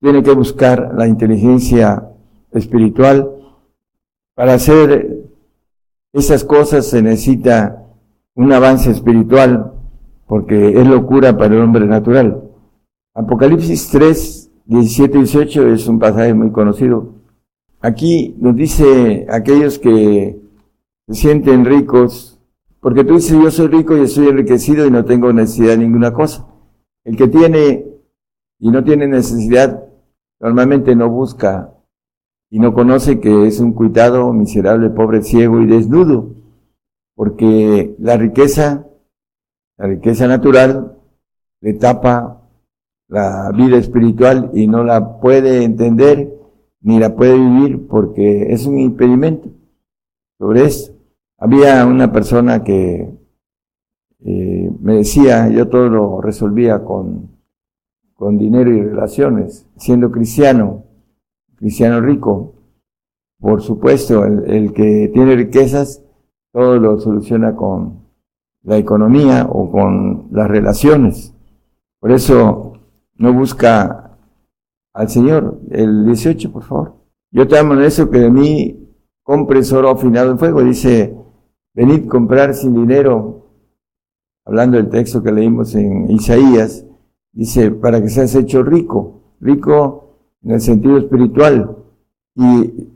tiene 0.00 0.22
que 0.22 0.32
buscar 0.32 0.92
la 0.94 1.06
inteligencia 1.06 2.10
espiritual. 2.52 3.30
Para 4.34 4.54
hacer 4.54 5.24
esas 6.12 6.44
cosas 6.44 6.86
se 6.86 7.00
necesita 7.00 7.85
un 8.36 8.52
avance 8.52 8.90
espiritual, 8.90 9.72
porque 10.26 10.78
es 10.78 10.86
locura 10.86 11.36
para 11.36 11.54
el 11.54 11.62
hombre 11.62 11.86
natural. 11.86 12.42
Apocalipsis 13.14 13.88
3, 13.88 14.50
17 14.66 15.18
y 15.18 15.20
18 15.22 15.68
es 15.68 15.88
un 15.88 15.98
pasaje 15.98 16.34
muy 16.34 16.52
conocido. 16.52 17.14
Aquí 17.80 18.36
nos 18.38 18.54
dice 18.54 19.26
aquellos 19.30 19.78
que 19.78 20.38
se 21.08 21.14
sienten 21.14 21.64
ricos, 21.64 22.38
porque 22.80 23.04
tú 23.04 23.14
dices 23.14 23.40
yo 23.42 23.50
soy 23.50 23.68
rico 23.68 23.96
y 23.96 24.02
estoy 24.02 24.28
enriquecido 24.28 24.86
y 24.86 24.90
no 24.90 25.04
tengo 25.04 25.32
necesidad 25.32 25.70
de 25.70 25.78
ninguna 25.78 26.12
cosa. 26.12 26.46
El 27.04 27.16
que 27.16 27.28
tiene 27.28 27.86
y 28.58 28.70
no 28.70 28.84
tiene 28.84 29.08
necesidad 29.08 29.82
normalmente 30.40 30.94
no 30.94 31.08
busca 31.08 31.72
y 32.50 32.58
no 32.58 32.74
conoce 32.74 33.20
que 33.20 33.46
es 33.46 33.60
un 33.60 33.72
cuitado, 33.72 34.32
miserable, 34.32 34.90
pobre, 34.90 35.22
ciego 35.22 35.60
y 35.60 35.66
desnudo, 35.66 36.35
porque 37.16 37.96
la 37.98 38.16
riqueza, 38.16 38.86
la 39.76 39.86
riqueza 39.88 40.28
natural, 40.28 40.96
le 41.60 41.74
tapa 41.74 42.48
la 43.08 43.50
vida 43.50 43.78
espiritual 43.78 44.50
y 44.54 44.68
no 44.68 44.84
la 44.84 45.18
puede 45.18 45.64
entender 45.64 46.32
ni 46.82 47.00
la 47.00 47.16
puede 47.16 47.36
vivir 47.36 47.88
porque 47.88 48.52
es 48.52 48.66
un 48.66 48.78
impedimento 48.78 49.48
sobre 50.38 50.64
esto. 50.64 50.94
Había 51.38 51.84
una 51.84 52.12
persona 52.12 52.62
que 52.62 53.10
eh, 54.24 54.70
me 54.80 54.96
decía, 54.98 55.48
yo 55.48 55.68
todo 55.68 55.88
lo 55.88 56.20
resolvía 56.20 56.84
con, 56.84 57.36
con 58.14 58.38
dinero 58.38 58.70
y 58.70 58.82
relaciones, 58.82 59.68
siendo 59.76 60.10
cristiano, 60.10 60.84
cristiano 61.56 62.00
rico. 62.00 62.54
Por 63.38 63.62
supuesto, 63.62 64.24
el, 64.24 64.72
que 64.72 65.10
tiene 65.12 65.36
riquezas, 65.36 66.02
todo 66.56 66.78
lo 66.78 66.98
soluciona 66.98 67.54
con 67.54 68.06
la 68.62 68.78
economía 68.78 69.46
o 69.46 69.70
con 69.70 70.28
las 70.30 70.48
relaciones. 70.48 71.34
Por 72.00 72.12
eso 72.12 72.72
no 73.16 73.34
busca 73.34 74.16
al 74.94 75.10
Señor. 75.10 75.60
El 75.70 76.06
18, 76.06 76.50
por 76.50 76.62
favor. 76.62 76.94
Yo 77.30 77.46
te 77.46 77.58
amo 77.58 77.74
en 77.74 77.82
eso 77.82 78.08
que 78.08 78.20
de 78.20 78.30
mí 78.30 78.88
compres 79.22 79.70
oro 79.70 79.90
afinado 79.90 80.30
en 80.30 80.38
fuego. 80.38 80.64
Dice, 80.64 81.14
venid 81.74 82.08
comprar 82.08 82.54
sin 82.54 82.72
dinero. 82.72 83.50
Hablando 84.46 84.78
del 84.78 84.88
texto 84.88 85.22
que 85.22 85.32
leímos 85.32 85.74
en 85.74 86.10
Isaías, 86.10 86.86
dice, 87.32 87.70
para 87.70 88.00
que 88.00 88.08
seas 88.08 88.34
hecho 88.34 88.62
rico. 88.62 89.34
Rico 89.40 90.20
en 90.42 90.52
el 90.52 90.62
sentido 90.62 90.96
espiritual, 90.96 91.76
y 92.34 92.95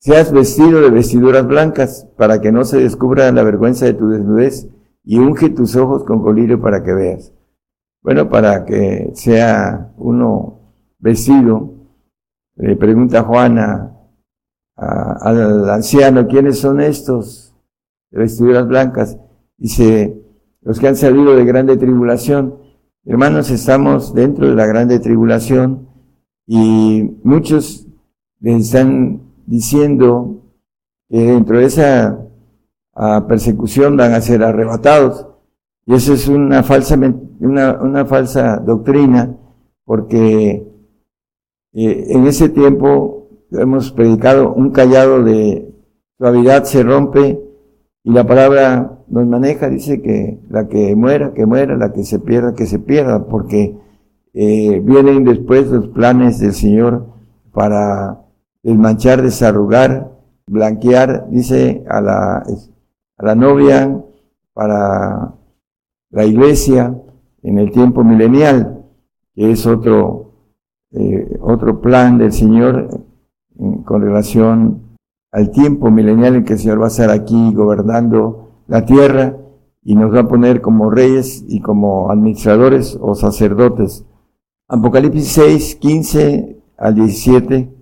seas 0.00 0.32
vestido 0.32 0.80
de 0.80 0.90
vestiduras 0.90 1.46
blancas 1.46 2.08
para 2.16 2.40
que 2.40 2.50
no 2.50 2.64
se 2.64 2.80
descubra 2.80 3.30
la 3.30 3.44
vergüenza 3.44 3.84
de 3.86 3.94
tu 3.94 4.08
desnudez, 4.08 4.68
y 5.04 5.18
unge 5.18 5.50
tus 5.50 5.76
ojos 5.76 6.04
con 6.04 6.22
colirio 6.22 6.60
para 6.60 6.82
que 6.82 6.92
veas. 6.92 7.32
Bueno, 8.02 8.28
para 8.28 8.64
que 8.64 9.10
sea 9.14 9.92
uno 9.96 10.74
vestido, 10.98 11.74
le 12.56 12.76
pregunta 12.76 13.22
Juana 13.22 13.96
al 14.76 15.68
anciano, 15.68 16.26
¿quiénes 16.26 16.58
son 16.58 16.80
estos 16.80 17.54
de 18.10 18.20
vestiduras 18.20 18.66
blancas? 18.66 19.18
Dice, 19.56 20.22
los 20.62 20.80
que 20.80 20.88
han 20.88 20.96
salido 20.96 21.36
de 21.36 21.44
grande 21.44 21.76
tribulación. 21.76 22.56
Hermanos, 23.04 23.50
estamos 23.50 24.14
dentro 24.14 24.48
de 24.48 24.54
la 24.54 24.66
grande 24.66 24.98
tribulación 24.98 25.88
y 26.46 27.18
muchos 27.22 27.86
están 28.42 29.29
diciendo 29.46 30.42
que 31.08 31.18
dentro 31.18 31.58
de 31.58 31.64
esa 31.64 32.26
ah, 32.94 33.26
persecución 33.28 33.96
van 33.96 34.12
a 34.12 34.20
ser 34.20 34.42
arrebatados. 34.42 35.26
Y 35.86 35.94
eso 35.94 36.12
es 36.14 36.28
una 36.28 36.62
falsa, 36.62 36.98
una, 37.40 37.80
una 37.80 38.04
falsa 38.04 38.58
doctrina, 38.58 39.36
porque 39.84 40.66
eh, 41.72 42.04
en 42.08 42.26
ese 42.26 42.48
tiempo 42.48 43.28
hemos 43.50 43.90
predicado 43.92 44.52
un 44.52 44.70
callado 44.70 45.22
de 45.22 45.70
suavidad 46.18 46.64
se 46.64 46.82
rompe 46.82 47.40
y 48.04 48.10
la 48.12 48.26
palabra 48.26 48.98
nos 49.08 49.26
maneja, 49.26 49.68
dice 49.68 50.00
que 50.00 50.38
la 50.48 50.68
que 50.68 50.94
muera, 50.94 51.32
que 51.34 51.46
muera, 51.46 51.76
la 51.76 51.92
que 51.92 52.04
se 52.04 52.18
pierda, 52.18 52.54
que 52.54 52.66
se 52.66 52.78
pierda, 52.78 53.26
porque 53.26 53.76
eh, 54.32 54.80
vienen 54.84 55.24
después 55.24 55.66
los 55.68 55.88
planes 55.88 56.38
del 56.38 56.52
Señor 56.52 57.06
para 57.52 58.20
desmanchar, 58.62 59.22
desarrugar, 59.22 60.10
blanquear, 60.46 61.28
dice 61.30 61.84
a 61.88 62.00
la, 62.00 62.36
a 62.38 63.24
la 63.24 63.34
novia, 63.34 64.02
para 64.52 65.34
la 66.10 66.24
iglesia 66.24 66.94
en 67.42 67.58
el 67.58 67.70
tiempo 67.70 68.04
milenial, 68.04 68.84
que 69.34 69.52
es 69.52 69.66
otro, 69.66 70.32
eh, 70.92 71.38
otro 71.40 71.80
plan 71.80 72.18
del 72.18 72.32
Señor 72.32 72.88
con 73.84 74.02
relación 74.02 74.96
al 75.32 75.50
tiempo 75.50 75.90
milenial 75.90 76.36
en 76.36 76.44
que 76.44 76.54
el 76.54 76.58
Señor 76.58 76.80
va 76.80 76.86
a 76.86 76.88
estar 76.88 77.10
aquí 77.10 77.54
gobernando 77.54 78.64
la 78.66 78.84
tierra 78.84 79.36
y 79.82 79.94
nos 79.94 80.14
va 80.14 80.20
a 80.20 80.28
poner 80.28 80.60
como 80.60 80.90
reyes 80.90 81.44
y 81.48 81.60
como 81.60 82.10
administradores 82.10 82.98
o 83.00 83.14
sacerdotes 83.14 84.04
Apocalipsis 84.72 85.32
6, 85.32 85.76
15 85.80 86.62
al 86.78 86.94
17. 86.94 87.79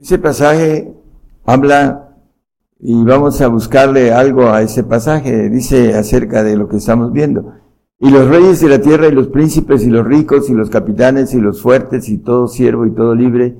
Ese 0.00 0.16
pasaje 0.16 0.94
habla 1.44 2.16
y 2.78 3.02
vamos 3.02 3.40
a 3.40 3.48
buscarle 3.48 4.12
algo 4.12 4.48
a 4.48 4.62
ese 4.62 4.84
pasaje. 4.84 5.50
Dice 5.50 5.94
acerca 5.94 6.44
de 6.44 6.56
lo 6.56 6.68
que 6.68 6.76
estamos 6.76 7.12
viendo. 7.12 7.54
Y 7.98 8.10
los 8.10 8.28
reyes 8.28 8.60
de 8.60 8.68
la 8.68 8.80
tierra 8.80 9.08
y 9.08 9.12
los 9.12 9.26
príncipes 9.26 9.84
y 9.84 9.90
los 9.90 10.06
ricos 10.06 10.48
y 10.50 10.54
los 10.54 10.70
capitanes 10.70 11.34
y 11.34 11.40
los 11.40 11.60
fuertes 11.60 12.08
y 12.08 12.18
todo 12.18 12.46
siervo 12.46 12.86
y 12.86 12.92
todo 12.92 13.16
libre 13.16 13.56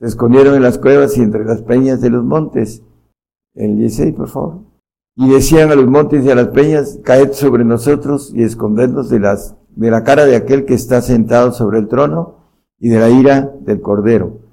se 0.00 0.06
escondieron 0.06 0.54
en 0.54 0.62
las 0.62 0.78
cuevas 0.78 1.18
y 1.18 1.20
entre 1.20 1.44
las 1.44 1.60
peñas 1.60 2.00
de 2.00 2.08
los 2.08 2.24
montes. 2.24 2.82
El 3.54 3.76
16, 3.76 4.14
por 4.14 4.28
favor. 4.28 4.60
Y 5.14 5.28
decían 5.28 5.70
a 5.72 5.74
los 5.74 5.86
montes 5.86 6.24
y 6.24 6.30
a 6.30 6.34
las 6.34 6.48
peñas, 6.48 7.00
caed 7.04 7.32
sobre 7.32 7.66
nosotros 7.66 8.32
y 8.34 8.42
escondernos 8.44 9.10
de 9.10 9.20
las 9.20 9.56
de 9.76 9.90
la 9.90 10.04
cara 10.04 10.24
de 10.24 10.36
aquel 10.36 10.64
que 10.64 10.74
está 10.74 11.02
sentado 11.02 11.52
sobre 11.52 11.78
el 11.78 11.88
trono 11.88 12.36
y 12.78 12.88
de 12.88 12.98
la 12.98 13.10
ira 13.10 13.52
del 13.60 13.82
cordero. 13.82 14.51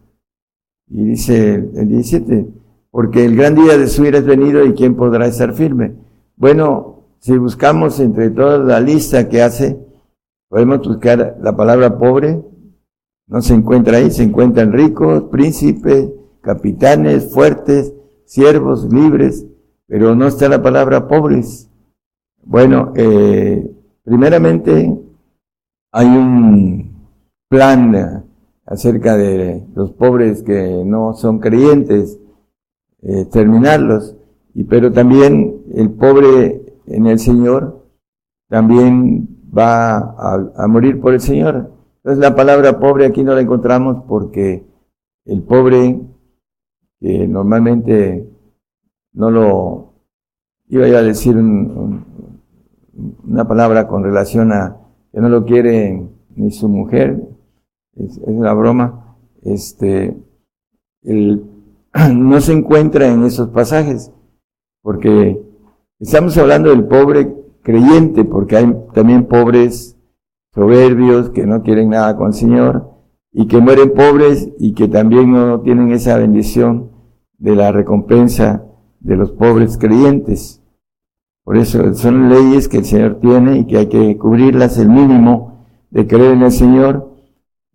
Y 0.89 1.03
dice 1.03 1.53
el 1.55 1.87
17, 1.87 2.47
porque 2.91 3.25
el 3.25 3.35
gran 3.35 3.55
día 3.55 3.77
de 3.77 3.87
su 3.87 4.05
ira 4.05 4.17
es 4.17 4.25
venido 4.25 4.65
y 4.65 4.73
quién 4.73 4.95
podrá 4.95 5.27
estar 5.27 5.53
firme. 5.53 5.93
Bueno, 6.35 7.03
si 7.19 7.37
buscamos 7.37 7.99
entre 7.99 8.29
toda 8.31 8.57
la 8.57 8.79
lista 8.79 9.29
que 9.29 9.41
hace, 9.41 9.77
podemos 10.47 10.87
buscar 10.87 11.37
la 11.41 11.55
palabra 11.55 11.97
pobre, 11.97 12.41
no 13.27 13.41
se 13.41 13.53
encuentra 13.53 13.97
ahí, 13.97 14.09
se 14.09 14.23
encuentran 14.23 14.73
ricos, 14.73 15.23
príncipes, 15.23 16.09
capitanes, 16.41 17.31
fuertes, 17.31 17.93
siervos, 18.25 18.91
libres, 18.91 19.45
pero 19.85 20.15
no 20.15 20.27
está 20.27 20.49
la 20.49 20.61
palabra 20.61 21.07
pobres. 21.07 21.69
Bueno, 22.43 22.93
eh, 22.95 23.69
primeramente 24.03 24.97
hay 25.91 26.07
un 26.07 27.09
plan 27.49 28.25
acerca 28.69 29.17
de 29.17 29.65
los 29.73 29.91
pobres 29.91 30.43
que 30.43 30.83
no 30.85 31.13
son 31.13 31.39
creyentes, 31.39 32.19
eh, 33.01 33.25
terminarlos, 33.25 34.15
y, 34.53 34.63
pero 34.65 34.91
también 34.91 35.63
el 35.73 35.89
pobre 35.89 36.75
en 36.85 37.07
el 37.07 37.17
Señor 37.17 37.83
también 38.47 39.27
va 39.55 39.97
a, 39.97 40.67
morir 40.67 41.01
por 41.01 41.15
el 41.15 41.19
Señor. 41.19 41.71
Entonces 41.97 42.19
la 42.19 42.35
palabra 42.35 42.79
pobre 42.79 43.07
aquí 43.07 43.23
no 43.23 43.33
la 43.33 43.41
encontramos 43.41 44.03
porque 44.07 44.63
el 45.25 45.41
pobre, 45.41 45.99
que 46.99 47.27
normalmente 47.27 48.29
no 49.13 49.31
lo, 49.31 49.93
iba 50.67 50.85
a 50.85 51.01
decir 51.01 51.35
una 51.37 52.05
palabra 53.47 53.87
con 53.87 54.03
relación 54.03 54.51
a 54.51 54.77
que 55.11 55.19
no 55.19 55.29
lo 55.29 55.43
quiere 55.43 56.07
ni 56.35 56.51
su 56.51 56.69
mujer, 56.69 57.28
es, 57.95 58.19
una 58.23 58.53
broma, 58.53 59.17
este, 59.43 60.17
no 61.03 62.41
se 62.41 62.53
encuentra 62.53 63.07
en 63.07 63.23
esos 63.23 63.49
pasajes, 63.49 64.11
porque 64.81 65.41
estamos 65.99 66.37
hablando 66.37 66.69
del 66.69 66.85
pobre 66.85 67.35
creyente, 67.61 68.25
porque 68.25 68.57
hay 68.57 68.75
también 68.93 69.27
pobres 69.27 69.97
soberbios, 70.53 71.29
que 71.29 71.45
no 71.45 71.61
quieren 71.63 71.89
nada 71.89 72.15
con 72.15 72.27
el 72.27 72.33
Señor 72.33 72.89
y 73.31 73.47
que 73.47 73.59
mueren 73.59 73.93
pobres 73.93 74.49
y 74.59 74.73
que 74.73 74.87
también 74.87 75.31
no 75.31 75.61
tienen 75.61 75.91
esa 75.91 76.17
bendición 76.17 76.91
de 77.37 77.55
la 77.55 77.71
recompensa 77.71 78.65
de 78.99 79.15
los 79.15 79.31
pobres 79.31 79.77
creyentes. 79.77 80.61
Por 81.43 81.57
eso 81.57 81.93
son 81.93 82.29
leyes 82.29 82.67
que 82.67 82.77
el 82.77 82.85
Señor 82.85 83.19
tiene 83.19 83.59
y 83.59 83.65
que 83.65 83.77
hay 83.77 83.87
que 83.87 84.17
cubrirlas 84.17 84.77
el 84.77 84.89
mínimo 84.89 85.65
de 85.89 86.05
creer 86.07 86.33
en 86.33 86.43
el 86.43 86.51
Señor. 86.51 87.08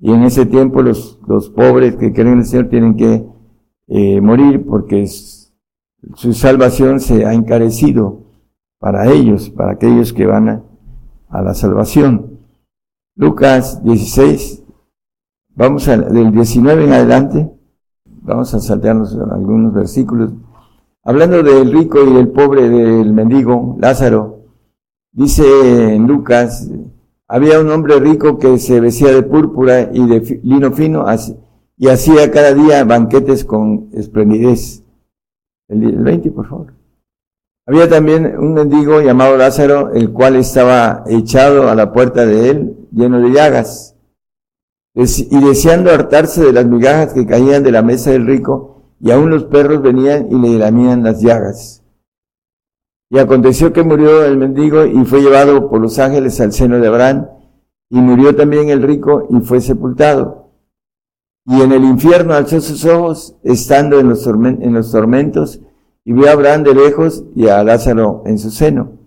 Y 0.04 0.12
en 0.12 0.22
ese 0.24 0.44
tiempo 0.44 0.82
los, 0.82 1.18
los 1.26 1.48
pobres 1.48 1.96
que 1.96 2.12
creen 2.12 2.34
en 2.34 2.38
el 2.40 2.44
Señor 2.44 2.68
tienen 2.68 2.94
que 2.94 3.24
eh, 3.86 4.20
morir 4.20 4.66
porque 4.66 5.06
su 5.06 6.34
salvación 6.34 7.00
se 7.00 7.24
ha 7.24 7.32
encarecido 7.32 8.20
para 8.78 9.10
ellos, 9.10 9.48
para 9.48 9.72
aquellos 9.72 10.12
que 10.12 10.26
van 10.26 10.48
a, 10.50 10.62
a 11.30 11.40
la 11.40 11.54
salvación. 11.54 12.38
Lucas 13.16 13.82
16, 13.82 14.62
vamos 15.54 15.88
a, 15.88 15.96
del 15.96 16.32
19 16.32 16.84
en 16.84 16.92
adelante, 16.92 17.50
vamos 18.04 18.52
a 18.52 18.60
saltearnos 18.60 19.16
algunos 19.32 19.72
versículos. 19.72 20.34
Hablando 21.02 21.42
del 21.42 21.72
rico 21.72 22.04
y 22.04 22.12
del 22.12 22.28
pobre, 22.28 22.68
del 22.68 23.10
mendigo, 23.14 23.78
Lázaro, 23.80 24.40
dice 25.12 25.98
Lucas, 25.98 26.70
había 27.28 27.60
un 27.60 27.70
hombre 27.70 27.98
rico 28.00 28.38
que 28.38 28.58
se 28.58 28.80
vestía 28.80 29.12
de 29.12 29.22
púrpura 29.22 29.90
y 29.92 30.06
de 30.06 30.40
lino 30.42 30.72
fino 30.72 31.06
y 31.76 31.88
hacía 31.88 32.30
cada 32.30 32.54
día 32.54 32.84
banquetes 32.84 33.44
con 33.44 33.88
esplendidez. 33.92 34.82
El 35.68 35.96
20, 35.96 36.30
por 36.30 36.48
favor. 36.48 36.74
Había 37.66 37.88
también 37.88 38.38
un 38.38 38.52
mendigo 38.52 39.00
llamado 39.00 39.38
Lázaro, 39.38 39.90
el 39.94 40.12
cual 40.12 40.36
estaba 40.36 41.02
echado 41.06 41.70
a 41.70 41.74
la 41.74 41.92
puerta 41.92 42.26
de 42.26 42.50
él, 42.50 42.76
lleno 42.92 43.20
de 43.20 43.32
llagas, 43.32 43.96
y 44.94 45.40
deseando 45.40 45.90
hartarse 45.90 46.44
de 46.44 46.52
las 46.52 46.66
migajas 46.66 47.14
que 47.14 47.26
caían 47.26 47.62
de 47.62 47.72
la 47.72 47.82
mesa 47.82 48.10
del 48.10 48.26
rico, 48.26 48.82
y 49.00 49.10
aún 49.10 49.30
los 49.30 49.44
perros 49.44 49.80
venían 49.80 50.30
y 50.30 50.34
le 50.34 50.58
lamían 50.58 51.02
las 51.02 51.22
llagas. 51.22 51.83
Y 53.14 53.18
aconteció 53.20 53.72
que 53.72 53.84
murió 53.84 54.24
el 54.24 54.36
mendigo 54.36 54.84
y 54.84 55.04
fue 55.04 55.22
llevado 55.22 55.70
por 55.70 55.80
los 55.80 56.00
ángeles 56.00 56.40
al 56.40 56.52
seno 56.52 56.80
de 56.80 56.88
Abraham, 56.88 57.28
y 57.88 58.00
murió 58.00 58.34
también 58.34 58.70
el 58.70 58.82
rico 58.82 59.28
y 59.30 59.38
fue 59.38 59.60
sepultado. 59.60 60.50
Y 61.46 61.60
en 61.60 61.70
el 61.70 61.84
infierno 61.84 62.34
alzó 62.34 62.60
sus 62.60 62.84
ojos, 62.84 63.36
estando 63.44 64.00
en 64.00 64.08
los, 64.08 64.26
en 64.26 64.74
los 64.74 64.90
tormentos, 64.90 65.60
y 66.04 66.12
vio 66.12 66.28
a 66.28 66.32
Abraham 66.32 66.64
de 66.64 66.74
lejos 66.74 67.24
y 67.36 67.46
a 67.46 67.62
Lázaro 67.62 68.24
en 68.26 68.36
su 68.36 68.50
seno. 68.50 68.98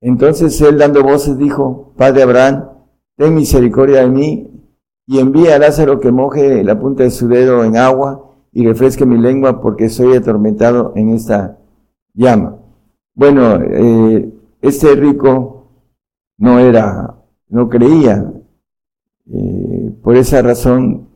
Entonces 0.00 0.60
él 0.60 0.78
dando 0.78 1.02
voces 1.02 1.36
dijo, 1.38 1.92
Padre 1.96 2.22
Abraham, 2.22 2.68
ten 3.16 3.34
misericordia 3.34 4.02
de 4.02 4.10
mí, 4.10 4.68
y 5.08 5.18
envía 5.18 5.56
a 5.56 5.58
Lázaro 5.58 5.98
que 5.98 6.12
moje 6.12 6.62
la 6.62 6.78
punta 6.78 7.02
de 7.02 7.10
su 7.10 7.26
dedo 7.26 7.64
en 7.64 7.78
agua 7.78 8.32
y 8.52 8.64
refresque 8.64 9.04
mi 9.04 9.18
lengua 9.18 9.60
porque 9.60 9.88
soy 9.88 10.14
atormentado 10.14 10.92
en 10.94 11.08
esta 11.08 11.58
llama. 12.14 12.60
Bueno, 13.16 13.56
eh, 13.62 14.30
este 14.60 14.94
rico 14.94 15.72
no 16.36 16.58
era, 16.58 17.16
no 17.48 17.68
creía. 17.68 18.30
Eh, 19.32 19.90
por 20.02 20.16
esa 20.16 20.42
razón 20.42 21.08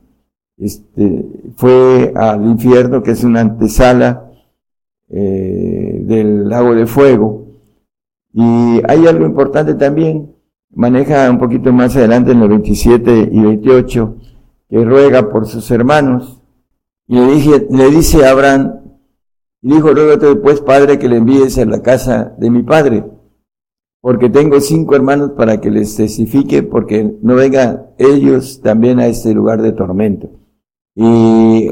este, 0.56 1.26
fue 1.56 2.12
al 2.16 2.46
infierno, 2.46 3.02
que 3.02 3.10
es 3.10 3.22
una 3.22 3.40
antesala 3.40 4.32
eh, 5.10 6.00
del 6.02 6.48
lago 6.48 6.74
de 6.74 6.86
fuego. 6.86 7.46
Y 8.32 8.80
hay 8.88 9.06
algo 9.06 9.26
importante 9.26 9.74
también, 9.74 10.34
maneja 10.70 11.30
un 11.30 11.38
poquito 11.38 11.70
más 11.70 11.94
adelante 11.96 12.32
en 12.32 12.40
los 12.40 12.48
27 12.48 13.28
y 13.30 13.40
28, 13.42 14.16
que 14.70 14.84
ruega 14.84 15.28
por 15.28 15.46
sus 15.46 15.70
hermanos 15.70 16.40
y 17.06 17.16
le, 17.16 17.26
dije, 17.32 17.66
le 17.70 17.90
dice 17.90 18.24
a 18.24 18.30
Abraham, 18.30 18.79
y 19.62 19.74
dijo, 19.74 19.92
ruégate 19.92 20.26
después, 20.26 20.60
padre, 20.60 20.98
que 20.98 21.08
le 21.08 21.16
envíes 21.16 21.58
a 21.58 21.64
la 21.66 21.82
casa 21.82 22.34
de 22.38 22.50
mi 22.50 22.62
padre, 22.62 23.04
porque 24.00 24.30
tengo 24.30 24.60
cinco 24.60 24.96
hermanos 24.96 25.32
para 25.36 25.60
que 25.60 25.70
les 25.70 25.96
testifique, 25.96 26.62
porque 26.62 27.16
no 27.22 27.34
vengan 27.34 27.88
ellos 27.98 28.60
también 28.62 28.98
a 28.98 29.06
este 29.06 29.34
lugar 29.34 29.60
de 29.60 29.72
tormento. 29.72 30.30
Y 30.94 31.70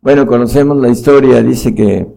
bueno, 0.00 0.26
conocemos 0.26 0.76
la 0.78 0.88
historia, 0.88 1.42
dice 1.42 1.74
que, 1.74 2.08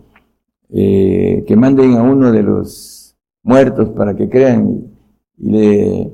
eh, 0.69 1.43
que 1.45 1.55
manden 1.55 1.93
a 1.93 2.03
uno 2.03 2.31
de 2.31 2.41
los 2.41 3.15
muertos 3.43 3.89
para 3.89 4.15
que 4.15 4.29
crean, 4.29 4.87
y 5.37 5.51
le 5.51 6.13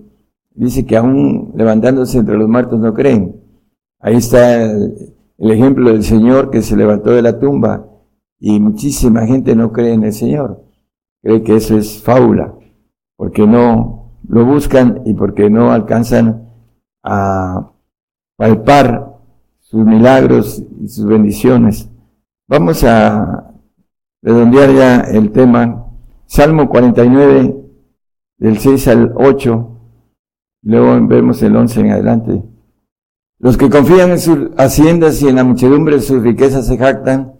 dice 0.53 0.85
que 0.85 0.97
aún 0.97 1.53
levantándose 1.55 2.17
entre 2.17 2.37
los 2.37 2.49
muertos 2.49 2.79
no 2.79 2.93
creen. 2.93 3.41
Ahí 3.99 4.15
está 4.15 4.63
el 4.63 5.51
ejemplo 5.51 5.91
del 5.91 6.03
Señor 6.03 6.49
que 6.49 6.61
se 6.61 6.75
levantó 6.75 7.11
de 7.11 7.21
la 7.21 7.39
tumba 7.39 7.96
y 8.39 8.59
muchísima 8.59 9.25
gente 9.25 9.55
no 9.55 9.71
cree 9.71 9.93
en 9.93 10.03
el 10.03 10.13
Señor. 10.13 10.63
Cree 11.21 11.43
que 11.43 11.55
eso 11.55 11.77
es 11.77 12.01
fábula, 12.01 12.53
porque 13.15 13.45
no 13.47 14.19
lo 14.27 14.45
buscan 14.45 15.01
y 15.05 15.13
porque 15.13 15.49
no 15.49 15.71
alcanzan 15.71 16.49
a 17.03 17.71
palpar 18.35 19.17
sus 19.59 19.85
milagros 19.85 20.63
y 20.81 20.87
sus 20.87 21.05
bendiciones. 21.05 21.89
Vamos 22.47 22.83
a 22.83 23.53
redondear 24.21 24.71
ya 24.73 24.99
el 25.01 25.31
tema. 25.31 25.85
Salmo 26.25 26.69
49, 26.69 27.55
del 28.37 28.57
6 28.57 28.87
al 28.89 29.13
8, 29.15 29.79
luego 30.63 31.07
vemos 31.07 31.41
el 31.41 31.55
11 31.55 31.79
en 31.79 31.91
adelante. 31.91 32.43
Los 33.39 33.55
que 33.55 33.69
confían 33.69 34.11
en 34.11 34.19
sus 34.19 34.49
haciendas 34.57 35.21
y 35.21 35.27
en 35.27 35.35
la 35.35 35.43
muchedumbre 35.43 35.95
de 35.95 36.01
sus 36.01 36.21
riquezas 36.23 36.67
se 36.67 36.77
jactan. 36.77 37.36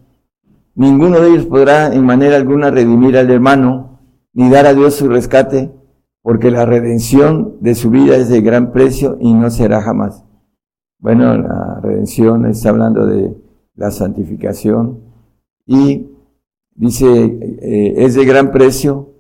Ninguno 0.78 1.20
de 1.20 1.30
ellos 1.30 1.48
podrá 1.48 1.91
en 1.91 2.06
manera 2.06 2.36
alguna 2.36 2.70
redimir 2.70 3.18
al 3.18 3.32
hermano, 3.32 3.99
ni 4.32 4.48
dar 4.52 4.68
a 4.68 4.76
Dios 4.76 4.94
su 4.94 5.10
rescate, 5.10 5.72
porque 6.22 6.52
la 6.52 6.68
redención 6.68 7.56
de 7.62 7.74
su 7.74 7.90
vida 7.90 8.16
es 8.16 8.30
de 8.30 8.41
gran 8.41 8.72
precio 8.72 9.18
y 9.20 9.34
no 9.34 9.49
será 9.49 9.82
jamás. 9.82 10.24
Bueno, 10.99 11.36
la 11.36 11.80
redención 11.82 12.45
está 12.45 12.70
hablando 12.70 13.08
de 13.08 13.36
la 13.74 13.90
santificación 13.90 14.99
y 15.66 16.12
dice, 16.76 17.08
eh, 17.60 17.95
es 17.98 18.14
de 18.14 18.26
gran 18.26 18.52
precio. 18.52 19.16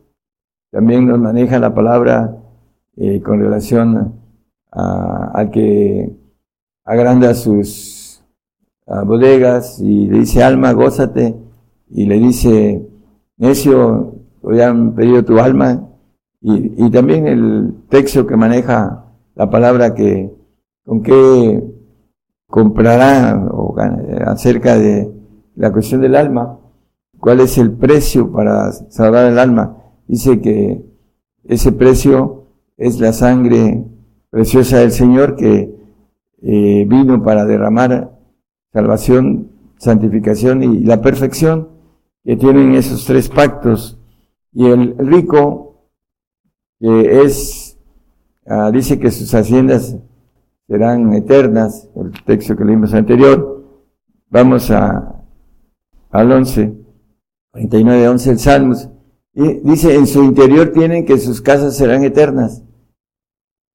También 0.69 1.07
nos 1.07 1.17
maneja 1.17 1.57
la 1.57 1.73
palabra 1.73 2.37
eh, 2.97 3.19
con 3.23 3.39
relación 3.39 4.13
al 4.69 5.49
que 5.49 6.15
agranda 6.85 7.33
sus 7.33 8.23
bodegas 8.85 9.79
y 9.79 10.05
le 10.05 10.19
dice, 10.19 10.43
alma, 10.43 10.71
gózate, 10.73 11.46
y 11.89 12.05
le 12.05 12.19
dice, 12.19 12.87
necio, 13.37 14.15
hoy 14.41 14.61
han 14.61 14.93
pedido 14.93 15.23
tu 15.23 15.39
alma, 15.39 15.87
y, 16.41 16.89
también 16.91 17.27
el 17.27 17.73
texto 17.89 18.25
que 18.25 18.37
maneja 18.37 19.05
la 19.35 19.49
palabra 19.49 19.93
que, 19.93 20.31
con 20.85 21.01
qué 21.01 21.63
comprará 22.47 23.45
o, 23.51 23.75
acerca 24.25 24.77
de 24.77 25.11
la 25.55 25.71
cuestión 25.73 26.01
del 26.01 26.15
alma, 26.15 26.59
cuál 27.19 27.39
es 27.41 27.57
el 27.57 27.71
precio 27.71 28.31
para 28.31 28.71
salvar 28.71 29.25
el 29.25 29.39
alma. 29.39 29.77
Dice 30.07 30.39
que 30.39 30.81
ese 31.43 31.71
precio 31.71 32.45
es 32.77 32.99
la 32.99 33.11
sangre 33.11 33.83
preciosa 34.29 34.77
del 34.77 34.91
Señor 34.91 35.35
que 35.35 35.75
eh, 36.43 36.85
vino 36.87 37.23
para 37.23 37.45
derramar 37.45 38.11
salvación, 38.71 39.49
santificación 39.77 40.63
y 40.63 40.79
la 40.81 41.01
perfección 41.01 41.76
que 42.27 42.35
tienen 42.35 42.75
esos 42.75 43.05
tres 43.05 43.29
pactos. 43.29 43.97
Y 44.51 44.65
el 44.65 44.97
rico 44.97 45.87
que 46.77 47.21
es, 47.23 47.79
ah, 48.45 48.69
dice 48.69 48.99
que 48.99 49.11
sus 49.11 49.33
haciendas 49.33 49.95
serán 50.67 51.13
eternas, 51.13 51.89
el 51.95 52.11
texto 52.25 52.57
que 52.57 52.65
leímos 52.65 52.93
anterior. 52.93 53.63
Vamos 54.29 54.69
a, 54.71 55.23
al 56.09 56.29
11, 56.29 56.75
49, 57.51 58.09
11 58.09 58.31
el 58.31 58.39
Salmos. 58.39 58.89
Y 59.33 59.61
dice, 59.61 59.95
en 59.95 60.05
su 60.05 60.21
interior 60.21 60.73
tienen 60.73 61.05
que 61.05 61.19
sus 61.19 61.41
casas 61.41 61.77
serán 61.77 62.03
eternas. 62.03 62.61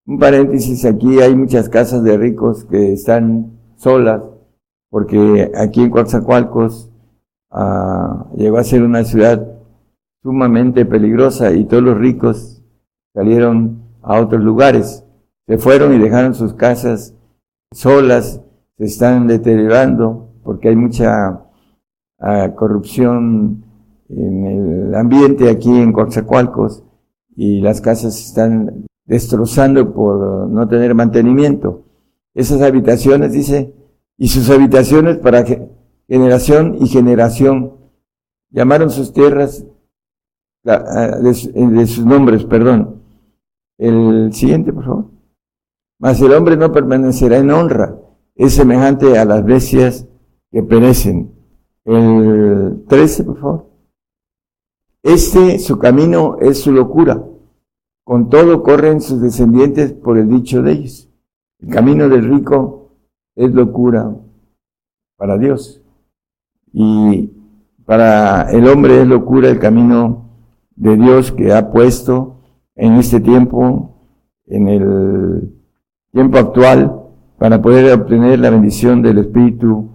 Un 0.05 0.19
paréntesis, 0.19 0.85
aquí 0.85 1.21
hay 1.21 1.35
muchas 1.35 1.71
casas 1.71 2.05
de 2.05 2.19
ricos 2.19 2.67
que 2.67 2.93
están 2.93 3.59
solas, 3.77 4.21
porque 4.91 5.51
aquí 5.57 5.81
en 5.81 5.91
Coatzacoalcos 5.91 6.92
llegó 8.37 8.59
a 8.59 8.65
ser 8.65 8.83
una 8.83 9.05
ciudad 9.05 9.47
sumamente 10.23 10.85
peligrosa 10.85 11.53
y 11.53 11.65
todos 11.65 11.83
los 11.83 11.99
ricos 11.99 12.63
salieron 13.15 13.83
a 14.03 14.21
otros 14.21 14.43
lugares, 14.43 15.05
se 15.47 15.59
fueron 15.59 15.95
y 15.95 15.99
dejaron 15.99 16.35
sus 16.35 16.55
casas 16.55 17.15
solas, 17.73 18.41
se 18.79 18.85
están 18.85 19.27
deteriorando 19.27 20.31
porque 20.43 20.69
hay 20.69 20.77
mucha 20.77 21.43
ah, 22.19 22.49
corrupción 22.55 23.65
en 24.09 24.47
el 24.47 24.95
ambiente 24.95 25.51
aquí 25.51 25.71
en 25.71 25.93
Coatzacoalcos 25.93 26.85
y 27.35 27.61
las 27.61 27.81
casas 27.81 28.19
están 28.19 28.87
destrozando 29.05 29.93
por 29.93 30.49
no 30.49 30.69
tener 30.69 30.95
mantenimiento. 30.95 31.85
Esas 32.35 32.63
habitaciones, 32.63 33.33
dice, 33.33 33.75
y 34.17 34.29
sus 34.29 34.49
habitaciones 34.51 35.19
para 35.19 35.45
generación 36.09 36.77
y 36.81 36.89
generación. 36.89 37.73
Llamaron 38.51 38.91
sus 38.91 39.13
tierras 39.13 39.65
de, 40.63 41.87
sus 41.87 42.05
nombres, 42.05 42.45
perdón. 42.45 43.03
El 43.79 44.33
siguiente, 44.33 44.73
por 44.73 44.85
favor. 44.85 45.11
Mas 45.99 46.21
el 46.21 46.33
hombre 46.33 46.57
no 46.57 46.73
permanecerá 46.73 47.39
en 47.39 47.51
honra, 47.51 47.97
es 48.35 48.55
semejante 48.55 49.19
a 49.19 49.25
las 49.25 49.45
bestias 49.45 50.07
que 50.51 50.63
perecen. 50.63 51.33
El 51.85 52.85
13, 52.89 53.25
por 53.25 53.41
favor. 53.41 53.67
Este, 55.03 55.59
su 55.59 55.79
camino 55.79 56.39
es 56.41 56.59
su 56.59 56.73
locura. 56.73 57.25
Con 58.05 58.29
todo 58.29 58.63
corren 58.63 59.01
sus 59.01 59.21
descendientes 59.21 59.93
por 59.93 60.19
el 60.19 60.29
dicho 60.29 60.63
de 60.63 60.73
ellos. 60.73 61.09
El 61.61 61.71
camino 61.71 62.09
del 62.09 62.29
rico 62.29 62.97
es 63.37 63.53
locura 63.53 64.15
para 65.17 65.39
Dios. 65.39 65.82
Y 66.73 67.31
para 67.85 68.51
el 68.51 68.67
hombre 68.69 69.03
es 69.03 69.07
locura 69.07 69.49
el 69.49 69.59
camino 69.59 70.31
de 70.77 70.97
Dios 70.97 71.33
que 71.33 71.53
ha 71.53 71.71
puesto 71.71 72.41
en 72.75 72.95
este 72.95 73.21
tiempo, 73.21 73.97
en 74.47 74.69
el 74.69 75.55
tiempo 76.13 76.39
actual, 76.39 77.01
para 77.39 77.61
poder 77.61 77.93
obtener 77.93 78.39
la 78.39 78.51
bendición 78.51 79.03
del 79.03 79.19
Espíritu 79.19 79.91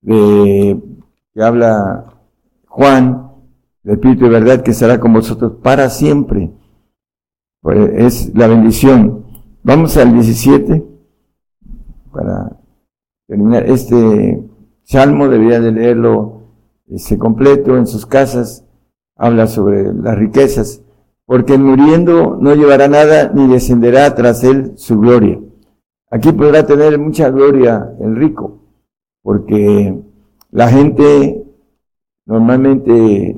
de, 0.00 0.80
que 1.32 1.42
habla 1.42 2.06
Juan, 2.66 3.30
el 3.84 3.92
Espíritu 3.92 4.24
de 4.24 4.30
verdad 4.30 4.62
que 4.62 4.72
estará 4.72 4.98
con 4.98 5.12
vosotros 5.12 5.52
para 5.62 5.88
siempre. 5.90 6.50
Pues 7.60 7.90
es 7.94 8.34
la 8.34 8.46
bendición. 8.46 9.24
Vamos 9.62 9.96
al 9.96 10.12
17 10.12 10.84
para 12.12 12.58
terminar. 13.26 13.64
Este 13.64 14.43
salmo 14.84 15.28
debería 15.28 15.60
de 15.60 15.72
leerlo 15.72 16.42
ese 16.88 17.18
completo 17.18 17.76
en 17.76 17.86
sus 17.86 18.06
casas. 18.06 18.64
Habla 19.16 19.46
sobre 19.46 19.92
las 19.92 20.16
riquezas. 20.16 20.82
Porque 21.26 21.56
muriendo 21.58 22.36
no 22.40 22.54
llevará 22.54 22.88
nada 22.88 23.30
ni 23.34 23.48
descenderá 23.48 24.14
tras 24.14 24.44
él 24.44 24.72
su 24.76 25.00
gloria. 25.00 25.40
Aquí 26.14 26.30
podrá 26.30 26.64
tener 26.64 26.96
mucha 26.98 27.28
gloria 27.28 27.92
el 27.98 28.14
rico, 28.14 28.60
porque 29.20 29.98
la 30.52 30.68
gente 30.68 31.42
normalmente 32.24 33.36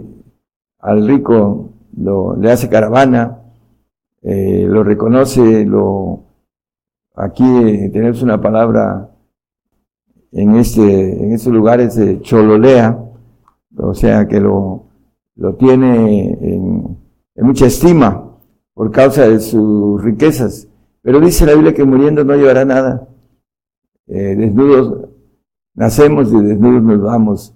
al 0.81 1.09
rico 1.09 1.71
lo, 1.97 2.37
le 2.37 2.53
hace 2.53 2.69
caravana, 2.69 3.41
eh, 4.21 4.67
lo 4.69 4.85
reconoce, 4.85 5.65
lo 5.65 6.25
aquí 7.15 7.45
tenemos 7.95 8.23
una 8.23 8.43
palabra 8.43 9.09
en 10.37 10.57
este, 10.57 11.25
en 11.25 11.33
estos 11.33 11.53
lugares 11.53 11.97
de 11.97 12.21
chololea, 12.21 12.99
o 13.79 13.95
sea 13.95 14.29
que 14.29 14.39
lo, 14.41 14.85
lo 15.37 15.55
tiene 15.55 16.39
en, 16.41 16.97
mucha 17.37 17.67
estima 17.67 18.37
por 18.75 18.91
causa 18.91 19.29
de 19.29 19.41
sus 19.41 20.03
riquezas. 20.03 20.69
Pero 21.03 21.21
dice 21.21 21.47
la 21.47 21.55
Biblia 21.55 21.75
que 21.75 21.85
muriendo 21.85 22.25
no 22.25 22.35
llevará 22.35 22.65
nada. 22.65 23.09
Eh, 24.09 24.35
desnudos 24.37 25.09
nacemos 25.75 26.33
y 26.33 26.41
desnudos 26.41 26.83
nos 26.83 27.01
vamos. 27.03 27.55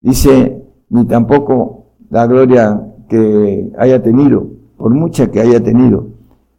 Dice, 0.00 0.62
ni 0.88 1.04
tampoco 1.06 1.86
la 2.10 2.26
gloria 2.26 2.80
que 3.08 3.70
haya 3.78 4.02
tenido 4.02 4.60
por 4.80 4.94
mucha 4.94 5.30
que 5.30 5.40
haya 5.40 5.62
tenido, 5.62 6.06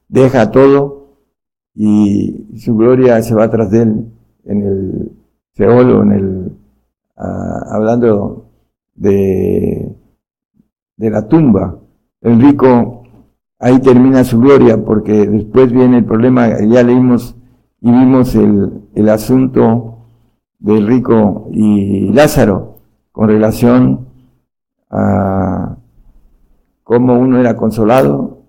deja 0.07 0.51
todo 0.51 1.15
y 1.73 2.55
su 2.57 2.75
gloria 2.77 3.19
se 3.23 3.33
va 3.33 3.49
tras 3.49 3.71
de 3.71 3.81
él 3.81 4.05
en 4.45 4.61
el 4.61 5.11
Seol 5.53 5.91
o 5.91 6.03
en 6.03 6.11
el, 6.11 6.57
hablando 7.15 8.45
de, 8.95 9.95
de 10.97 11.09
la 11.09 11.27
tumba. 11.27 11.77
El 12.21 12.41
rico 12.41 13.03
ahí 13.59 13.79
termina 13.79 14.23
su 14.23 14.39
gloria 14.39 14.83
porque 14.83 15.27
después 15.27 15.71
viene 15.71 15.99
el 15.99 16.05
problema, 16.05 16.49
ya 16.61 16.83
leímos 16.83 17.35
y 17.81 17.91
vimos 17.91 18.35
el, 18.35 18.83
el 18.93 19.09
asunto 19.09 19.97
del 20.59 20.87
rico 20.87 21.47
y 21.51 22.11
Lázaro 22.13 22.77
con 23.11 23.27
relación 23.27 24.07
a 24.89 25.77
cómo 26.83 27.17
uno 27.17 27.39
era 27.39 27.55
consolado 27.55 28.41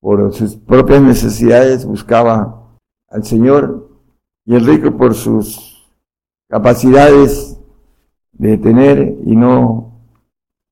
por 0.00 0.32
sus 0.32 0.56
propias 0.56 1.02
necesidades, 1.02 1.84
buscaba 1.86 2.62
al 3.08 3.24
Señor, 3.24 3.88
y 4.44 4.54
el 4.54 4.64
rico 4.64 4.96
por 4.96 5.14
sus 5.14 5.67
capacidades 6.48 7.60
de 8.32 8.58
tener 8.58 9.16
y 9.24 9.36
no, 9.36 10.00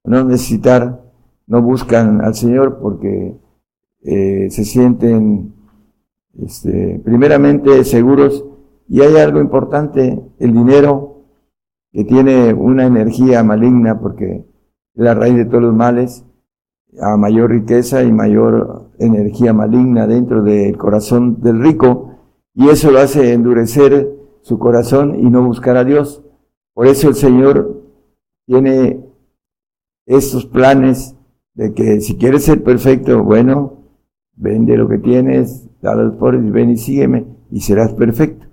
no 0.05 0.25
necesitar, 0.25 1.03
no 1.47 1.63
buscan 1.63 2.21
al 2.23 2.35
Señor 2.35 2.79
porque 2.81 3.37
eh, 4.03 4.49
se 4.51 4.65
sienten 4.65 5.53
este, 6.43 7.01
primeramente 7.05 7.85
seguros. 7.85 8.45
Y 8.89 9.01
hay 9.01 9.17
algo 9.17 9.41
importante, 9.41 10.21
el 10.39 10.53
dinero 10.53 11.25
que 11.93 12.05
tiene 12.05 12.55
una 12.55 12.87
energía 12.87 13.43
maligna 13.43 13.99
porque 14.01 14.45
es 14.95 15.03
la 15.03 15.15
raíz 15.15 15.37
de 15.37 15.45
todos 15.47 15.63
los 15.63 15.75
males 15.75 16.25
a 17.01 17.17
mayor 17.17 17.51
riqueza 17.51 18.03
y 18.05 18.13
mayor 18.13 18.91
energía 18.99 19.53
maligna 19.53 20.07
dentro 20.07 20.43
del 20.43 20.77
corazón 20.77 21.41
del 21.43 21.61
rico. 21.61 22.13
Y 22.55 22.69
eso 22.69 22.91
lo 22.91 23.01
hace 23.01 23.33
endurecer 23.33 24.16
su 24.47 24.61
corazón 24.61 25.19
y 25.19 25.29
no 25.29 25.45
buscar 25.45 25.77
a 25.77 25.83
Dios. 25.83 26.23
Por 26.73 26.87
eso 26.87 27.09
el 27.09 27.17
Señor 27.17 27.83
tiene 28.47 29.05
estos 30.07 30.47
planes 30.47 31.17
de 31.55 31.75
que 31.75 32.01
si 32.01 32.17
quieres 32.17 32.45
ser 32.45 32.63
perfecto, 32.63 33.25
bueno, 33.25 33.79
vende 34.37 34.77
lo 34.77 34.89
que 34.89 34.99
tienes, 34.99 35.69
dale 35.83 36.03
a 36.03 36.05
los 36.05 36.15
pobres 36.15 36.45
y 36.45 36.51
ven 36.51 36.71
y 36.71 36.77
sígueme 36.77 37.27
y 37.51 37.59
serás 37.59 37.93
perfecto. 37.95 38.47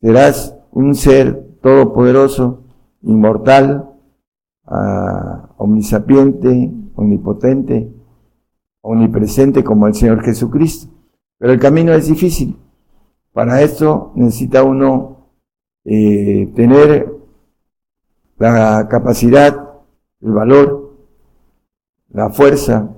Serás 0.00 0.56
un 0.70 0.94
ser 0.94 1.58
todopoderoso, 1.60 2.62
inmortal, 3.02 3.90
uh, 4.66 5.46
omnisapiente, 5.58 6.72
omnipotente, 6.94 7.92
omnipresente 8.80 9.62
como 9.62 9.88
el 9.88 9.94
Señor 9.94 10.22
Jesucristo. 10.22 10.90
Pero 11.36 11.52
el 11.52 11.60
camino 11.60 11.92
es 11.92 12.08
difícil. 12.08 12.56
Para 13.34 13.60
esto 13.60 14.12
necesita 14.14 14.62
uno 14.62 15.13
eh, 15.84 16.50
tener 16.54 17.12
la 18.38 18.88
capacidad, 18.88 19.74
el 20.20 20.32
valor, 20.32 20.96
la 22.10 22.30
fuerza 22.30 22.90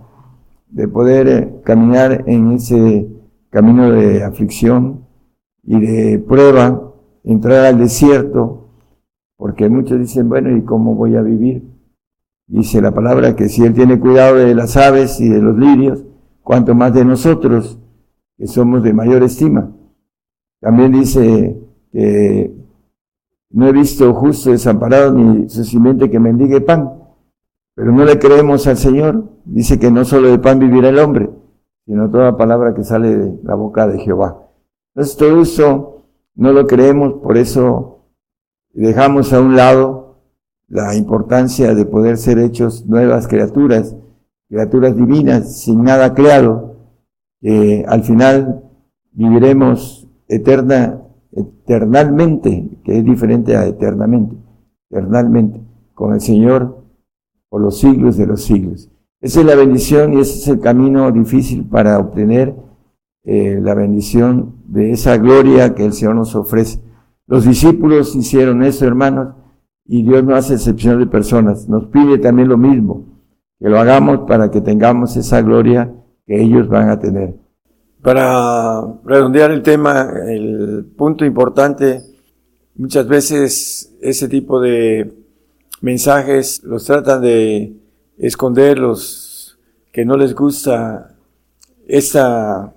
de 0.69 0.89
poder 0.89 1.29
eh, 1.29 1.61
caminar 1.65 2.25
en 2.27 2.53
ese 2.53 3.09
camino 3.51 3.91
de 3.91 4.23
aflicción 4.23 5.07
y 5.63 5.81
de 5.81 6.19
prueba, 6.19 6.93
entrar 7.25 7.65
al 7.65 7.79
desierto, 7.79 8.69
porque 9.37 9.69
muchos 9.69 9.99
dicen, 9.99 10.29
bueno, 10.29 10.57
¿y 10.57 10.63
cómo 10.63 10.95
voy 10.95 11.17
a 11.17 11.23
vivir? 11.23 11.65
Dice 12.47 12.81
la 12.81 12.93
palabra 12.93 13.35
que 13.35 13.49
si 13.49 13.65
Él 13.65 13.75
tiene 13.75 13.99
cuidado 13.99 14.37
de 14.37 14.55
las 14.55 14.77
aves 14.77 15.21
y 15.21 15.29
de 15.29 15.43
los 15.43 15.59
lirios, 15.59 16.05
cuanto 16.43 16.75
más 16.75 16.95
de 16.95 17.05
nosotros, 17.05 17.81
que 18.39 18.47
somos 18.47 18.83
de 18.83 18.93
mayor 18.93 19.23
estima. 19.25 19.73
También 20.61 20.93
dice 20.93 21.59
que 21.91 22.55
no 23.51 23.69
he 23.69 23.73
visto 23.73 24.13
justo 24.15 24.51
desamparado 24.51 25.13
ni 25.13 25.49
su 25.49 25.65
simiente 25.65 26.11
que 26.11 26.19
mendigue 26.19 26.61
pan, 26.61 26.93
pero 27.75 27.93
no 27.93 28.05
le 28.05 28.19
creemos 28.19 28.67
al 28.67 28.77
Señor. 28.77 29.25
Dice 29.45 29.79
que 29.79 29.91
no 29.91 30.05
solo 30.05 30.29
de 30.29 30.39
pan 30.39 30.59
vivirá 30.59 30.89
el 30.89 30.99
hombre, 30.99 31.31
sino 31.87 32.11
toda 32.11 32.37
palabra 32.37 32.75
que 32.75 32.83
sale 32.83 33.17
de 33.17 33.39
la 33.45 33.55
boca 33.55 33.87
de 33.87 33.99
Jehová. 33.99 34.43
Entonces 34.95 35.17
todo 35.17 35.43
eso 35.43 36.03
no 36.35 36.53
lo 36.53 36.67
creemos, 36.67 37.15
por 37.23 37.37
eso 37.37 38.07
dejamos 38.73 39.33
a 39.33 39.41
un 39.41 39.57
lado 39.57 40.19
la 40.69 40.95
importancia 40.97 41.75
de 41.75 41.87
poder 41.87 42.19
ser 42.19 42.39
hechos 42.39 42.87
nuevas 42.87 43.29
criaturas, 43.29 43.95
criaturas 44.49 44.97
divinas, 44.97 45.61
sin 45.61 45.83
nada 45.83 46.15
creado, 46.15 46.77
que 47.41 47.85
al 47.89 48.03
final 48.03 48.65
viviremos 49.13 50.09
eterna, 50.29 51.03
eternalmente, 51.37 52.81
que 52.85 52.99
es 52.99 53.05
diferente 53.05 53.57
a 53.57 53.67
eternamente, 53.67 54.37
eternalmente, 54.91 55.61
con 55.95 56.15
el 56.15 56.21
Señor 56.21 56.85
por 57.49 57.61
los 57.61 57.79
siglos 57.79 58.17
de 58.17 58.27
los 58.27 58.43
siglos. 58.43 58.91
Esa 59.21 59.41
es 59.41 59.47
la 59.47 59.55
bendición 59.55 60.15
y 60.15 60.21
ese 60.21 60.39
es 60.39 60.49
el 60.49 60.61
camino 60.61 61.11
difícil 61.13 61.65
para 61.65 61.99
obtener 61.99 62.55
eh, 63.25 63.59
la 63.63 63.75
bendición 63.75 64.57
de 64.67 64.93
esa 64.93 65.17
gloria 65.17 65.75
que 65.75 65.85
el 65.85 65.93
Señor 65.93 66.17
nos 66.17 66.35
ofrece. 66.35 66.81
Los 67.27 67.45
discípulos 67.45 68.15
hicieron 68.15 68.63
eso, 68.63 68.87
hermanos, 68.87 69.35
y 69.85 70.03
Dios 70.03 70.23
no 70.25 70.35
hace 70.35 70.55
excepción 70.55 70.99
de 70.99 71.07
personas. 71.07 71.69
Nos 71.69 71.87
pide 71.87 72.19
también 72.19 72.49
lo 72.49 72.57
mismo, 72.57 73.05
que 73.59 73.69
lo 73.69 73.79
hagamos 73.79 74.21
para 74.29 74.51
que 74.51 74.61
tengamos 74.61 75.17
esa 75.17 75.43
gloria 75.43 75.93
que 76.27 76.41
ellos 76.43 76.69
van 76.69 76.89
a 76.89 76.99
tener. 76.99 77.46
Para 78.07 78.85
redondear 79.05 79.51
el 79.51 79.63
tema, 79.65 80.09
el 80.29 80.85
punto 80.97 81.25
importante, 81.25 82.05
muchas 82.77 83.09
veces 83.09 83.97
ese 84.01 84.29
tipo 84.29 84.61
de 84.61 85.13
mensajes 85.81 86.63
los 86.63 86.85
tratan 86.85 87.21
de 87.21 87.73
esconder 88.17 88.79
los 88.79 89.59
que 89.91 90.05
no 90.05 90.17
les 90.17 90.37
gusta 90.37 91.17
esta 91.89 92.73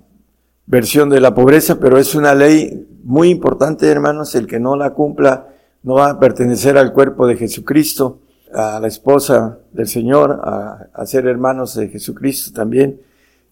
versión 0.65 1.11
de 1.11 1.21
la 1.21 1.35
pobreza, 1.35 1.79
pero 1.79 1.99
es 1.99 2.15
una 2.15 2.33
ley 2.33 2.87
muy 3.03 3.29
importante, 3.29 3.87
hermanos, 3.87 4.33
el 4.33 4.47
que 4.47 4.59
no 4.59 4.75
la 4.75 4.95
cumpla 4.95 5.49
no 5.83 5.93
va 5.93 6.09
a 6.09 6.19
pertenecer 6.19 6.75
al 6.75 6.91
cuerpo 6.91 7.27
de 7.27 7.37
Jesucristo, 7.37 8.17
a 8.51 8.79
la 8.79 8.87
esposa 8.87 9.59
del 9.73 9.87
Señor, 9.87 10.41
a, 10.43 11.05
ser 11.05 11.27
hermanos 11.27 11.75
de 11.75 11.87
Jesucristo 11.87 12.51
también. 12.51 12.99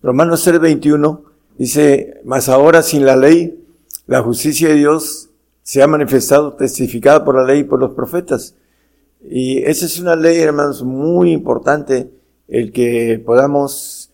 Romanos 0.01 0.43
3:21 0.43 1.26
dice, 1.57 2.21
mas 2.23 2.49
ahora 2.49 2.81
sin 2.83 3.05
la 3.05 3.15
ley, 3.15 3.63
la 4.05 4.21
justicia 4.21 4.69
de 4.69 4.75
Dios 4.75 5.29
se 5.63 5.83
ha 5.83 5.87
manifestado, 5.87 6.53
testificada 6.53 7.25
por 7.25 7.35
la 7.35 7.43
ley 7.43 7.59
y 7.59 7.63
por 7.63 7.79
los 7.79 7.91
profetas. 7.91 8.55
Y 9.21 9.59
esa 9.59 9.85
es 9.85 9.99
una 9.99 10.15
ley, 10.15 10.39
hermanos, 10.39 10.83
muy 10.83 11.31
importante, 11.31 12.09
el 12.47 12.71
que 12.71 13.21
podamos, 13.25 14.11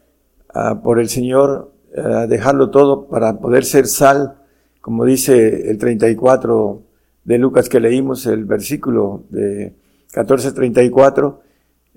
ah, 0.54 0.82
por 0.82 1.00
el 1.00 1.10
Señor, 1.10 1.72
ah, 1.96 2.26
dejarlo 2.28 2.72
todo 2.72 3.08
para 3.08 3.40
poder 3.40 3.66
ser 3.66 3.88
sal, 3.88 4.38
como 4.82 5.06
dice 5.06 5.70
el 5.70 5.78
34 5.78 6.82
de 7.24 7.38
Lucas 7.38 7.70
que 7.70 7.80
leímos, 7.80 8.26
el 8.26 8.46
versículo 8.46 9.24
de 9.30 9.74
14:34, 10.12 11.42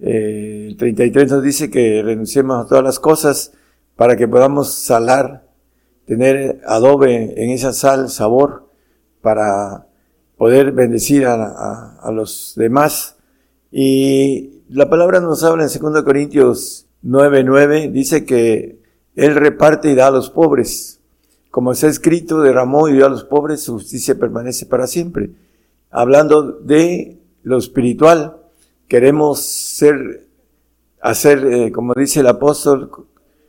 eh, 0.01 0.67
el 0.69 0.77
33 0.77 1.31
nos 1.31 1.43
dice 1.43 1.71
que 1.71 2.03
renunciemos 2.03 2.65
a 2.65 2.69
todas 2.69 2.85
las 2.85 3.01
cosas 3.01 3.53
para 3.97 4.17
que 4.17 4.29
podamos 4.29 4.75
salar, 4.75 5.49
tener 6.07 6.61
adobe 6.67 7.43
en 7.43 7.51
esa 7.51 7.73
sal, 7.73 8.11
sabor, 8.11 8.69
para 9.23 9.87
poder 10.37 10.73
bendecir 10.73 11.27
a, 11.27 11.97
a 12.01 12.13
los 12.13 12.53
demás. 12.57 13.17
Y 13.73 14.63
la 14.69 14.89
palabra 14.89 15.21
nos 15.21 15.43
habla 15.43 15.65
en 15.65 15.81
2 15.81 16.03
Corintios 16.03 16.87
9:9, 17.05 17.91
dice 17.93 18.25
que 18.25 18.81
Él 19.15 19.35
reparte 19.35 19.91
y 19.91 19.95
da 19.95 20.09
a 20.09 20.11
los 20.11 20.31
pobres. 20.31 21.01
Como 21.51 21.73
está 21.73 21.87
escrito, 21.87 22.41
derramó 22.41 22.89
y 22.89 22.95
dio 22.95 23.07
a 23.07 23.09
los 23.09 23.25
pobres, 23.25 23.63
su 23.63 23.75
justicia 23.75 24.19
permanece 24.19 24.67
para 24.67 24.87
siempre. 24.87 25.31
Hablando 25.91 26.43
de 26.43 27.19
lo 27.43 27.59
espiritual, 27.59 28.37
queremos 28.89 29.41
ser, 29.41 30.27
hacer, 31.01 31.47
eh, 31.47 31.73
como 31.73 31.95
dice 31.95 32.21
el 32.21 32.27
apóstol, 32.27 32.91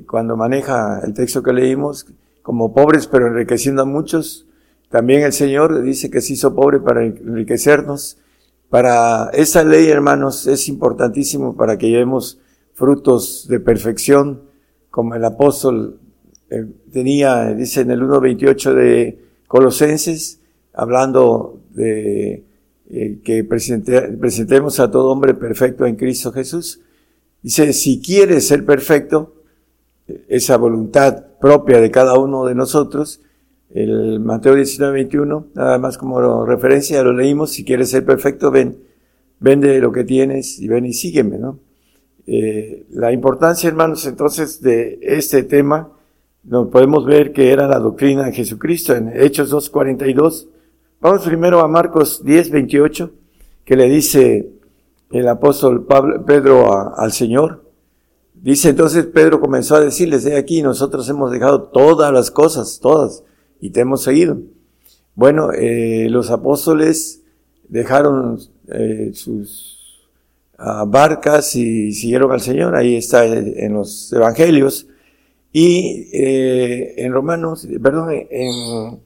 cuando 0.05 0.35
maneja 0.35 1.01
el 1.03 1.13
texto 1.13 1.41
que 1.41 1.53
leímos, 1.53 2.05
como 2.41 2.73
pobres 2.73 3.07
pero 3.07 3.27
enriqueciendo 3.27 3.81
a 3.81 3.85
muchos. 3.85 4.47
También 4.89 5.23
el 5.23 5.33
Señor 5.33 5.81
dice 5.81 6.09
que 6.09 6.21
se 6.21 6.33
hizo 6.33 6.55
pobre 6.55 6.79
para 6.79 7.05
enriquecernos. 7.05 8.17
Para 8.69 9.29
esa 9.33 9.63
ley, 9.63 9.87
hermanos, 9.87 10.47
es 10.47 10.67
importantísimo 10.67 11.55
para 11.55 11.77
que 11.77 11.89
llevemos 11.89 12.39
frutos 12.73 13.47
de 13.49 13.59
perfección, 13.59 14.43
como 14.89 15.15
el 15.15 15.25
apóstol 15.25 15.99
eh, 16.49 16.65
tenía, 16.91 17.53
dice 17.53 17.81
en 17.81 17.91
el 17.91 18.01
1.28 18.01 18.73
de 18.73 19.19
Colosenses, 19.47 20.39
hablando 20.73 21.61
de 21.71 22.45
eh, 22.89 23.19
que 23.23 23.43
presentemos 23.43 24.79
a 24.79 24.89
todo 24.89 25.11
hombre 25.11 25.33
perfecto 25.33 25.85
en 25.85 25.95
Cristo 25.95 26.31
Jesús. 26.31 26.81
Dice, 27.41 27.73
si 27.73 28.01
quieres 28.01 28.47
ser 28.47 28.65
perfecto, 28.65 29.36
esa 30.27 30.57
voluntad 30.57 31.25
propia 31.39 31.79
de 31.79 31.91
cada 31.91 32.17
uno 32.17 32.45
de 32.45 32.55
nosotros, 32.55 33.21
el 33.69 34.19
Mateo 34.19 34.55
19.21, 34.55 35.47
nada 35.53 35.77
más 35.77 35.97
como 35.97 36.45
referencia, 36.45 37.03
lo 37.03 37.13
leímos, 37.13 37.51
si 37.51 37.65
quieres 37.65 37.89
ser 37.89 38.05
perfecto, 38.05 38.49
ven, 38.49 38.77
vende 39.39 39.79
lo 39.79 39.91
que 39.91 40.03
tienes 40.03 40.59
y 40.59 40.67
ven 40.67 40.85
y 40.85 40.93
sígueme, 40.93 41.37
¿no? 41.37 41.59
Eh, 42.25 42.85
la 42.91 43.11
importancia, 43.11 43.69
hermanos, 43.69 44.05
entonces, 44.05 44.61
de 44.61 44.99
este 45.01 45.43
tema, 45.43 45.91
no, 46.43 46.69
podemos 46.69 47.05
ver 47.05 47.33
que 47.33 47.51
era 47.51 47.67
la 47.67 47.79
doctrina 47.79 48.25
de 48.25 48.33
Jesucristo 48.33 48.95
en 48.95 49.09
Hechos 49.09 49.51
2.42. 49.51 50.47
Vamos 51.01 51.25
primero 51.25 51.59
a 51.59 51.67
Marcos 51.67 52.23
10.28, 52.23 53.11
que 53.65 53.75
le 53.75 53.89
dice 53.89 54.49
el 55.11 55.27
apóstol 55.27 55.85
Pablo, 55.85 56.25
Pedro 56.25 56.95
al 56.97 57.11
Señor. 57.11 57.66
Dice 58.41 58.69
entonces 58.69 59.05
Pedro 59.05 59.39
comenzó 59.39 59.75
a 59.75 59.81
decirles, 59.81 60.23
de 60.23 60.37
aquí 60.37 60.61
nosotros 60.61 61.07
hemos 61.09 61.31
dejado 61.31 61.63
todas 61.63 62.13
las 62.13 62.31
cosas, 62.31 62.79
todas, 62.79 63.23
y 63.59 63.71
te 63.71 63.81
hemos 63.81 64.03
seguido. 64.03 64.37
Bueno, 65.15 65.51
eh, 65.51 66.07
los 66.09 66.29
apóstoles 66.29 67.23
dejaron 67.67 68.39
eh, 68.67 69.11
sus 69.13 70.07
ah, 70.57 70.85
barcas 70.87 71.55
y 71.55 71.91
siguieron 71.91 72.31
al 72.31 72.41
Señor. 72.41 72.75
Ahí 72.75 72.95
está 72.95 73.25
en 73.25 73.73
los 73.73 74.13
evangelios. 74.13 74.87
Y 75.51 76.09
eh, 76.13 77.03
en 77.03 77.13
Romanos, 77.13 77.67
perdón, 77.81 78.11
en 78.29 78.99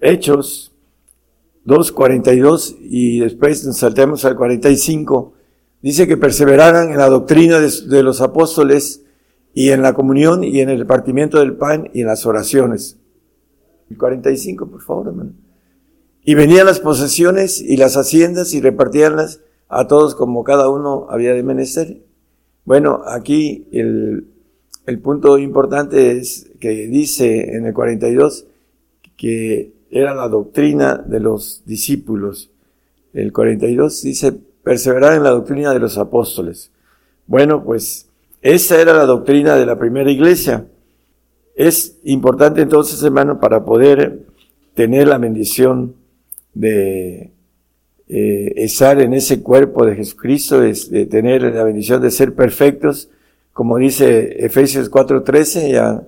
Hechos 0.00 0.72
2.42 1.66 2.76
y 2.80 3.20
después 3.20 3.64
nos 3.66 3.76
saltemos 3.76 4.24
al 4.24 4.36
45, 4.36 5.34
dice 5.82 6.06
que 6.06 6.16
perseveraran 6.16 6.90
en 6.90 6.98
la 6.98 7.08
doctrina 7.08 7.58
de, 7.60 8.02
los 8.02 8.20
apóstoles 8.20 9.02
y 9.54 9.70
en 9.70 9.82
la 9.82 9.94
comunión 9.94 10.44
y 10.44 10.60
en 10.60 10.68
el 10.68 10.78
repartimiento 10.78 11.38
del 11.38 11.56
pan 11.56 11.90
y 11.92 12.02
en 12.02 12.06
las 12.06 12.26
oraciones. 12.26 12.98
El 13.90 13.96
45, 13.96 14.68
por 14.68 14.82
favor, 14.82 15.08
hermano. 15.08 15.32
Y 16.22 16.34
venían 16.34 16.66
las 16.66 16.80
posesiones 16.80 17.60
y 17.60 17.76
las 17.76 17.96
haciendas 17.96 18.52
y 18.52 18.60
repartíanlas 18.60 19.40
a 19.68 19.86
todos 19.86 20.14
como 20.14 20.44
cada 20.44 20.68
uno 20.68 21.06
había 21.08 21.32
de 21.32 21.42
menester. 21.42 22.02
Bueno, 22.64 23.02
aquí 23.06 23.66
el, 23.72 24.28
el 24.86 24.98
punto 25.00 25.38
importante 25.38 26.12
es 26.12 26.50
que 26.60 26.86
dice 26.86 27.56
en 27.56 27.66
el 27.66 27.72
42 27.72 28.46
que 29.16 29.72
era 29.90 30.14
la 30.14 30.28
doctrina 30.28 30.96
de 30.96 31.20
los 31.20 31.62
discípulos. 31.64 32.50
El 33.14 33.32
42 33.32 34.02
dice 34.02 34.38
perseverar 34.68 35.14
en 35.14 35.22
la 35.22 35.30
doctrina 35.30 35.72
de 35.72 35.78
los 35.78 35.96
apóstoles. 35.96 36.70
Bueno, 37.26 37.64
pues 37.64 38.06
esa 38.42 38.78
era 38.78 38.92
la 38.92 39.06
doctrina 39.06 39.56
de 39.56 39.64
la 39.64 39.78
primera 39.78 40.10
iglesia. 40.10 40.66
Es 41.56 41.96
importante 42.04 42.60
entonces, 42.60 43.02
hermano, 43.02 43.40
para 43.40 43.64
poder 43.64 44.26
tener 44.74 45.08
la 45.08 45.16
bendición 45.16 45.94
de 46.52 47.32
eh, 48.08 48.52
estar 48.56 49.00
en 49.00 49.14
ese 49.14 49.42
cuerpo 49.42 49.86
de 49.86 49.96
Jesucristo, 49.96 50.60
de 50.60 51.06
tener 51.06 51.44
la 51.44 51.64
bendición 51.64 52.02
de 52.02 52.10
ser 52.10 52.34
perfectos, 52.34 53.08
como 53.54 53.78
dice 53.78 54.44
Efesios 54.44 54.90
4:13, 54.90 55.72
ya 55.72 56.02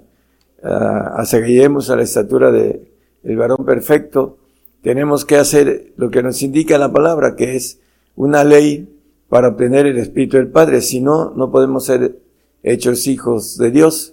a 0.62 1.96
la 1.96 2.02
estatura 2.02 2.52
de 2.52 2.82
el 3.24 3.36
varón 3.38 3.64
perfecto, 3.64 4.36
tenemos 4.82 5.24
que 5.24 5.36
hacer 5.36 5.94
lo 5.96 6.10
que 6.10 6.22
nos 6.22 6.42
indica 6.42 6.76
la 6.76 6.92
palabra, 6.92 7.36
que 7.36 7.56
es 7.56 7.80
una 8.20 8.44
ley 8.44 8.86
para 9.30 9.48
obtener 9.48 9.86
el 9.86 9.96
Espíritu 9.96 10.36
del 10.36 10.48
Padre. 10.48 10.82
Si 10.82 11.00
no, 11.00 11.32
no 11.34 11.50
podemos 11.50 11.86
ser 11.86 12.18
hechos 12.62 13.06
hijos 13.06 13.56
de 13.56 13.70
Dios 13.70 14.12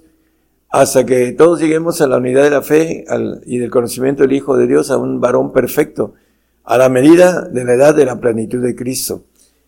hasta 0.69 1.05
que 1.05 1.33
todos 1.33 1.59
lleguemos 1.59 1.99
a 1.99 2.07
la 2.07 2.17
unidad 2.17 2.43
de 2.43 2.49
la 2.49 2.61
fe 2.61 3.03
y 3.45 3.57
del 3.57 3.69
conocimiento 3.69 4.23
del 4.23 4.31
Hijo 4.31 4.55
de 4.55 4.65
Dios, 4.65 4.91
a 4.91 4.97
un 4.97 5.19
varón 5.19 5.51
perfecto, 5.51 6.13
a 6.63 6.77
la 6.77 6.87
medida 6.87 7.41
de 7.41 7.65
la 7.65 7.73
edad 7.73 7.95
de 7.95 8.05
la 8.05 8.21
plenitud 8.21 8.61
de 8.61 8.75
Cristo. 8.75 9.23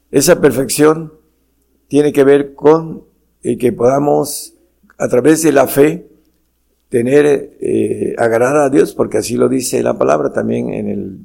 Esa 0.10 0.40
perfección 0.40 1.14
tiene 1.90 2.14
que 2.14 2.24
ver 2.24 2.54
con 2.54 3.04
y 3.44 3.58
que 3.58 3.74
podamos 3.74 4.54
a 4.98 5.08
través 5.10 5.42
de 5.44 5.52
la 5.52 5.68
fe 5.68 6.08
tener, 6.88 7.58
eh, 7.60 8.16
agradar 8.18 8.58
a 8.58 8.70
Dios, 8.70 8.94
porque 8.94 9.18
así 9.18 9.36
lo 9.36 9.50
dice 9.50 9.84
la 9.84 9.98
palabra 9.98 10.32
también 10.32 10.74
en 10.74 10.88
el 10.88 11.20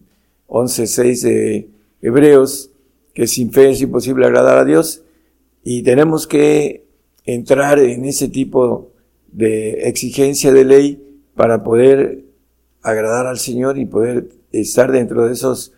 11.6 0.48 1.22
de 1.22 1.68
Hebreos, 2.02 2.70
que 3.14 3.26
sin 3.26 3.52
fe 3.52 3.70
es 3.70 3.80
imposible 3.80 4.26
agradar 4.26 4.58
a 4.58 4.64
Dios, 4.64 5.02
y 5.62 5.82
tenemos 5.82 6.26
que 6.26 6.86
entrar 7.24 7.78
en 7.78 8.04
ese 8.04 8.28
tipo 8.28 8.92
de 9.32 9.88
exigencia 9.88 10.52
de 10.52 10.64
ley 10.64 11.20
para 11.34 11.64
poder 11.64 12.24
agradar 12.82 13.26
al 13.26 13.38
Señor 13.38 13.78
y 13.78 13.86
poder 13.86 14.28
estar 14.52 14.92
dentro 14.92 15.26
de 15.26 15.32
esos 15.32 15.72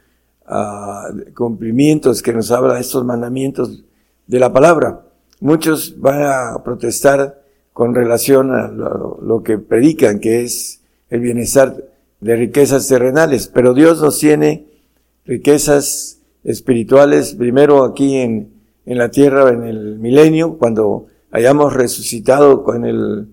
uh, 0.48 1.32
cumplimientos 1.34 2.22
que 2.22 2.32
nos 2.32 2.50
habla 2.50 2.80
estos 2.80 3.04
mandamientos 3.04 3.84
de 4.26 4.38
la 4.40 4.52
palabra. 4.52 5.06
Muchos 5.40 5.98
van 6.00 6.22
a 6.22 6.62
protestar 6.64 7.42
con 7.72 7.94
relación 7.94 8.52
a 8.52 8.68
lo, 8.68 9.42
que 9.44 9.58
predican, 9.58 10.18
que 10.18 10.42
es 10.42 10.80
el 11.10 11.20
bienestar 11.20 11.76
de 12.20 12.36
riquezas 12.36 12.88
terrenales, 12.88 13.48
pero 13.48 13.74
Dios 13.74 14.00
nos 14.00 14.18
tiene 14.18 14.66
riquezas 15.26 16.15
espirituales, 16.46 17.34
primero 17.34 17.84
aquí 17.84 18.16
en, 18.16 18.48
en 18.86 18.98
la 18.98 19.10
tierra, 19.10 19.50
en 19.50 19.64
el 19.64 19.98
milenio, 19.98 20.56
cuando 20.56 21.06
hayamos 21.30 21.74
resucitado 21.74 22.62
con 22.62 22.86
el 22.86 23.28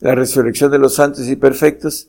la 0.00 0.14
resurrección 0.14 0.70
de 0.70 0.78
los 0.78 0.94
santos 0.94 1.28
y 1.28 1.36
perfectos, 1.36 2.08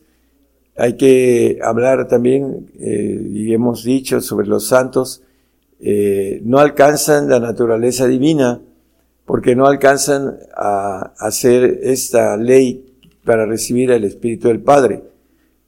hay 0.78 0.96
que 0.96 1.60
hablar 1.62 2.08
también, 2.08 2.72
eh, 2.80 3.28
y 3.32 3.54
hemos 3.54 3.84
dicho 3.84 4.22
sobre 4.22 4.48
los 4.48 4.68
santos, 4.68 5.24
eh, 5.80 6.42
no 6.44 6.60
alcanzan 6.60 7.30
la 7.30 7.40
naturaleza 7.40 8.08
divina, 8.08 8.62
porque 9.26 9.56
no 9.56 9.66
alcanzan 9.66 10.38
a 10.56 11.14
hacer 11.18 11.80
esta 11.84 12.38
ley 12.38 12.86
para 13.26 13.46
recibir 13.46 13.92
el 13.92 14.04
Espíritu 14.04 14.48
del 14.48 14.62
Padre. 14.62 15.04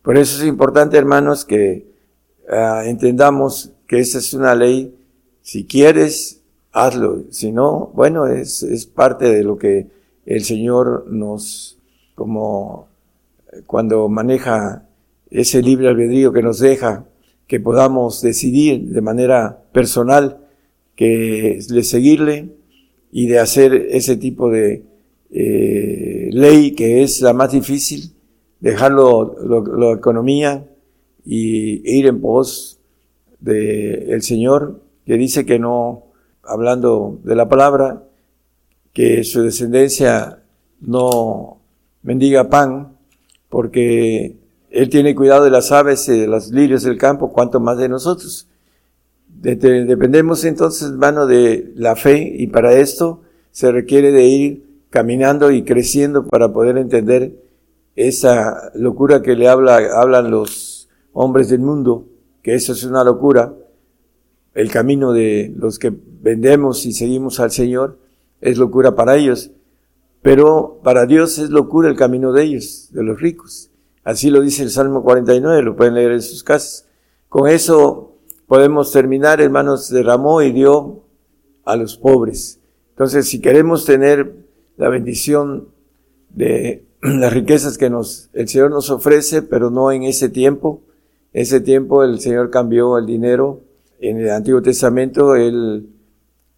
Por 0.02 0.18
eso 0.18 0.42
es 0.42 0.48
importante, 0.48 0.98
hermanos, 0.98 1.46
que 1.46 1.88
ah, 2.50 2.84
entendamos 2.86 3.72
que 3.92 4.00
esa 4.00 4.20
es 4.20 4.34
una 4.34 4.56
ley. 4.56 4.96
Si 5.42 5.66
quieres, 5.66 6.42
hazlo. 6.72 7.26
Si 7.30 7.52
no, 7.52 7.92
bueno, 7.94 8.26
es, 8.26 8.64
es 8.64 8.86
parte 8.86 9.26
de 9.26 9.44
lo 9.44 9.58
que 9.58 9.88
el 10.26 10.46
Señor 10.46 11.08
nos, 11.10 11.78
como 12.16 12.88
cuando 13.68 14.08
maneja 14.08 14.88
ese 15.30 15.62
libre 15.62 15.90
albedrío 15.90 16.32
que 16.32 16.42
nos 16.42 16.60
deja, 16.60 17.06
que 17.48 17.60
podamos 17.60 18.22
decidir 18.22 18.82
de 18.82 19.02
manera 19.02 19.62
personal 19.74 20.38
que 20.96 21.60
de 21.68 21.84
seguirle 21.84 22.50
y 23.12 23.28
de 23.28 23.40
hacer 23.40 23.74
ese 23.74 24.16
tipo 24.16 24.50
de 24.50 24.86
eh, 25.32 26.30
ley 26.32 26.72
que 26.72 27.04
es 27.04 27.20
la 27.20 27.34
más 27.34 27.52
difícil, 27.52 28.14
dejarlo 28.62 29.36
la 29.78 29.92
economía 29.92 30.66
y 31.26 31.98
ir 31.98 32.08
en 32.08 32.22
pos 32.22 32.78
del 33.42 34.10
el 34.12 34.22
Señor, 34.22 34.82
que 35.06 35.18
dice 35.18 35.46
que 35.46 35.60
no, 35.60 36.06
hablando 36.44 37.20
de 37.24 37.36
la 37.36 37.50
palabra, 37.50 38.04
que 38.94 39.24
su 39.24 39.42
descendencia 39.44 40.40
no 40.80 41.58
mendiga 42.04 42.50
pan, 42.50 42.96
porque 43.50 44.38
Él 44.70 44.90
tiene 44.90 45.16
cuidado 45.16 45.44
de 45.44 45.52
las 45.52 45.72
aves 45.72 46.08
y 46.08 46.20
de 46.20 46.28
los 46.28 46.52
lirios 46.52 46.84
del 46.84 46.98
campo, 46.98 47.32
cuanto 47.32 47.60
más 47.60 47.78
de 47.78 47.90
nosotros. 47.90 48.48
Dependemos 49.28 50.46
entonces, 50.46 50.90
hermano, 50.90 51.26
de 51.26 51.72
la 51.76 51.96
fe 51.96 52.32
y 52.38 52.48
para 52.48 52.74
esto 52.74 53.22
se 53.52 53.72
requiere 53.72 54.12
de 54.12 54.26
ir 54.26 54.72
caminando 54.90 55.52
y 55.52 55.64
creciendo 55.64 56.28
para 56.28 56.54
poder 56.54 56.78
entender 56.78 57.34
esa 57.96 58.72
locura 58.76 59.22
que 59.22 59.36
le 59.36 59.48
habla, 59.48 59.80
hablan 59.96 60.30
los 60.30 60.90
hombres 61.14 61.50
del 61.50 61.60
mundo, 61.60 62.06
que 62.42 62.56
eso 62.56 62.74
es 62.74 62.84
una 62.84 63.04
locura. 63.04 63.54
El 64.54 64.70
camino 64.70 65.14
de 65.14 65.54
los 65.56 65.80
que 65.80 65.94
vendemos 66.22 66.86
y 66.86 66.94
seguimos 66.94 67.40
al 67.40 67.52
Señor 67.52 67.98
es 68.42 68.58
locura 68.58 68.96
para 68.96 69.16
ellos, 69.16 69.52
pero 70.22 70.80
para 70.84 71.06
Dios 71.06 71.38
es 71.38 71.50
locura 71.50 71.90
el 71.90 71.96
camino 71.96 72.34
de 72.34 72.44
ellos, 72.44 72.90
de 72.92 73.04
los 73.04 73.22
ricos. 73.22 73.70
Así 74.04 74.30
lo 74.30 74.42
dice 74.42 74.64
el 74.64 74.72
Salmo 74.72 75.04
49, 75.04 75.62
lo 75.62 75.76
pueden 75.76 75.94
leer 75.94 76.12
en 76.12 76.22
sus 76.22 76.44
casas. 76.44 76.88
Con 77.30 77.48
eso 77.48 78.16
podemos 78.48 78.92
terminar, 78.92 79.40
hermanos, 79.42 79.90
derramó 79.90 80.42
y 80.42 80.52
dio 80.52 81.04
a 81.64 81.76
los 81.76 81.98
pobres. 81.98 82.60
Entonces, 82.90 83.28
si 83.28 83.40
queremos 83.40 83.86
tener 83.86 84.36
la 84.78 84.90
bendición 84.90 85.70
de 86.30 86.86
las 87.02 87.34
riquezas 87.34 87.78
que 87.78 87.90
nos, 87.90 88.30
el 88.34 88.48
Señor 88.48 88.72
nos 88.72 88.90
ofrece, 88.90 89.42
pero 89.42 89.70
no 89.70 89.92
en 89.92 90.04
ese 90.04 90.30
tiempo. 90.30 90.82
Ese 91.34 91.62
tiempo 91.62 92.04
el 92.04 92.20
Señor 92.20 92.50
cambió 92.50 92.98
el 92.98 93.06
dinero. 93.06 93.62
En 94.00 94.20
el 94.20 94.30
Antiguo 94.32 94.62
Testamento 94.62 95.36
Él 95.36 95.90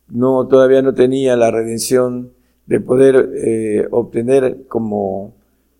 no, 0.09 0.47
todavía 0.47 0.81
no 0.81 0.93
tenía 0.93 1.35
la 1.35 1.51
redención 1.51 2.31
de 2.65 2.79
poder 2.79 3.31
eh, 3.35 3.87
obtener 3.91 4.65
como 4.67 5.35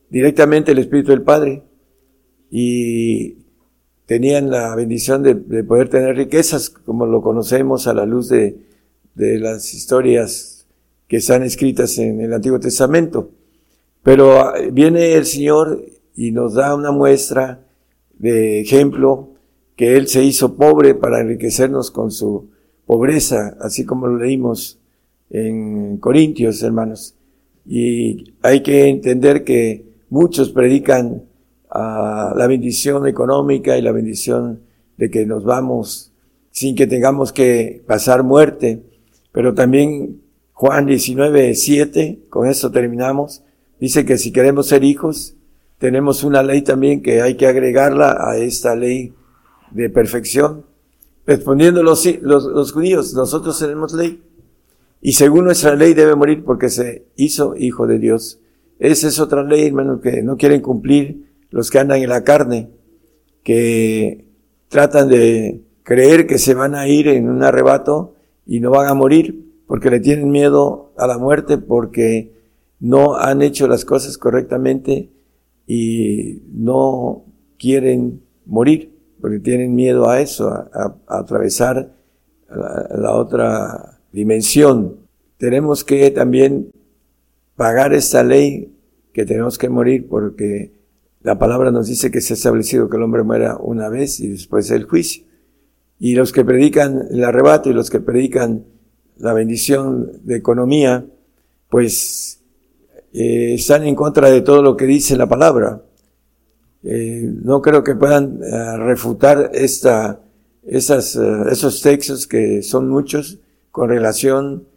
directamente 0.10 0.72
el 0.72 0.80
Espíritu 0.80 1.11
del 1.11 1.22
Padre. 1.22 1.64
Y 2.52 3.38
tenían 4.06 4.52
la 4.52 4.76
bendición 4.76 5.24
de, 5.24 5.34
de, 5.34 5.64
poder 5.64 5.90
tener 5.90 6.15
riquezas, 6.15 6.70
como 6.70 7.06
lo 7.06 7.22
conocemos 7.22 7.88
a 7.88 7.94
la 7.94 8.06
luz 8.06 8.30
de, 8.30 8.57
de 9.15 9.40
las 9.40 9.74
historias 9.74 10.68
que 11.07 11.18
están 11.18 11.44
escritas 11.44 11.98
en 11.98 12.22
el 12.22 12.34
Antiguo 12.34 12.60
Testamento. 12.60 13.32
Pero 14.03 14.40
ah, 14.40 14.53
viene 14.72 15.14
el 15.14 15.26
Señor 15.26 15.84
y 16.15 16.32
nos 16.32 16.53
da 16.53 16.76
una 16.76 16.91
muestra 16.91 17.62
de 18.23 18.61
ejemplo 18.61 19.31
que 19.75 19.97
Él 19.97 20.07
se 20.07 20.23
hizo 20.23 20.55
pobre 20.55 20.95
para 20.95 21.19
enriquecernos 21.19 21.91
con 21.91 22.09
su 22.09 22.47
pobreza, 22.85 23.57
así 23.59 23.85
como 23.85 24.07
lo 24.07 24.17
leímos 24.17 24.79
en 25.29 25.97
Corintios, 25.97 26.63
hermanos. 26.63 27.15
Y 27.65 28.33
hay 28.41 28.63
que 28.63 28.87
entender 28.87 29.43
que 29.43 29.83
muchos 30.09 30.51
predican 30.51 31.23
la 31.69 32.45
bendición 32.47 33.07
económica 33.07 33.77
y 33.77 33.81
la 33.81 33.91
bendición 33.91 34.61
de 34.95 35.09
que 35.09 35.25
nos 35.25 35.43
vamos 35.43 36.13
sin 36.49 36.77
que 36.77 36.87
tengamos 36.87 37.33
que 37.33 37.83
pasar 37.85 38.23
muerte. 38.23 38.83
Pero 39.33 39.53
también 39.53 40.21
Juan 40.53 40.85
19, 40.85 41.55
7, 41.55 42.19
con 42.29 42.47
eso 42.47 42.71
terminamos, 42.71 43.43
dice 43.81 44.05
que 44.05 44.17
si 44.17 44.31
queremos 44.31 44.67
ser 44.67 44.85
hijos, 44.85 45.35
tenemos 45.84 46.23
una 46.23 46.41
ley 46.43 46.61
también 46.61 47.01
que 47.01 47.22
hay 47.22 47.35
que 47.35 47.45
agregarla 47.45 48.15
a 48.18 48.38
esta 48.38 48.73
ley 48.73 49.14
de 49.72 49.89
perfección. 49.89 50.64
Respondiendo 51.26 51.84
los, 51.84 52.05
los, 52.22 52.45
los 52.45 52.72
judíos, 52.72 53.14
nosotros 53.14 53.60
tenemos 53.60 53.91
ley. 53.91 54.23
Y 55.01 55.11
según 55.11 55.43
nuestra 55.43 55.76
ley 55.76 55.93
debe 55.93 56.15
morir 56.15 56.45
porque 56.45 56.69
se 56.69 57.07
hizo 57.18 57.57
hijo 57.57 57.85
de 57.85 57.99
Dios. 57.99 58.39
Esa 58.80 59.10
es 59.10 59.19
otra 59.19 59.43
ley, 59.43 59.68
hermano, 59.68 59.99
que 59.99 60.23
no 60.23 60.38
quieren 60.38 60.61
cumplir 60.61 61.26
los 61.49 61.69
que 61.69 61.80
andan 61.80 62.01
en 62.01 62.07
la 62.07 62.23
carne, 62.23 62.69
que 63.43 64.23
tratan 64.69 65.10
de 65.10 65.64
creer 65.84 66.27
que 66.27 66.38
se 66.38 66.53
van 66.53 66.76
a 66.76 66.88
ir 66.88 67.10
en 67.10 67.27
un 67.27 67.43
arrebato 67.43 68.15
y 68.45 68.61
no 68.61 68.72
van 68.72 68.88
a 68.88 68.93
morir 68.93 69.51
porque 69.68 69.89
le 69.89 69.99
tienen 69.99 70.31
miedo 70.31 70.93
a 70.97 71.07
la 71.07 71.18
muerte, 71.18 71.57
porque 71.57 72.31
no 72.80 73.18
han 73.18 73.41
hecho 73.41 73.68
las 73.68 73.84
cosas 73.84 74.18
correctamente 74.18 75.10
y 75.68 76.41
no 76.52 77.26
quieren 77.57 78.22
morir, 78.45 78.91
porque 79.22 79.40
tienen 79.40 79.73
miedo 79.76 80.10
a 80.10 80.19
eso, 80.19 80.49
a, 80.49 80.95
atravesar 81.07 81.94
la 82.49 83.15
otra 83.15 83.99
dimensión. 84.11 84.98
Tenemos 85.38 85.84
que 85.84 86.11
también 86.11 86.72
pagar 87.56 87.94
esta 87.94 88.23
ley 88.23 88.73
que 89.14 89.26
tenemos 89.26 89.57
que 89.57 89.69
morir 89.69 90.07
porque 90.07 90.72
la 91.22 91.40
palabra 91.40 91.72
nos 91.72 91.88
dice 91.88 92.11
que 92.11 92.22
se 92.22 92.34
ha 92.34 92.35
establecido 92.35 92.90
que 92.90 92.98
el 92.98 93.03
hombre 93.03 93.23
muera 93.23 93.57
una 93.57 93.90
vez 93.90 94.19
y 94.19 94.27
después 94.27 94.69
el 94.72 94.84
juicio. 94.84 95.23
Y 95.99 96.15
los 96.15 96.34
que 96.34 96.44
predican 96.44 97.07
el 97.11 97.23
arrebato 97.23 97.69
y 97.69 97.73
los 97.73 97.90
que 97.90 98.02
predican 98.02 98.65
la 99.18 99.34
bendición 99.34 100.19
de 100.23 100.35
economía, 100.35 101.06
pues 101.69 102.43
eh, 103.14 103.53
están 103.53 103.85
en 103.85 103.95
contra 103.95 104.30
de 104.31 104.41
todo 104.41 104.64
lo 104.64 104.76
que 104.76 104.85
dice 104.85 105.15
la 105.15 105.27
palabra. 105.27 105.84
Eh, 106.84 107.31
no 107.44 107.61
creo 107.61 107.84
que 107.84 107.95
puedan 107.95 108.40
eh, 108.44 108.77
refutar 108.77 109.52
esta, 109.53 110.19
esas, 110.64 111.15
esos 111.15 111.81
textos 111.81 112.26
que 112.26 112.64
son 112.64 112.90
muchos 112.90 113.40
con 113.72 113.90
relación 113.90 114.68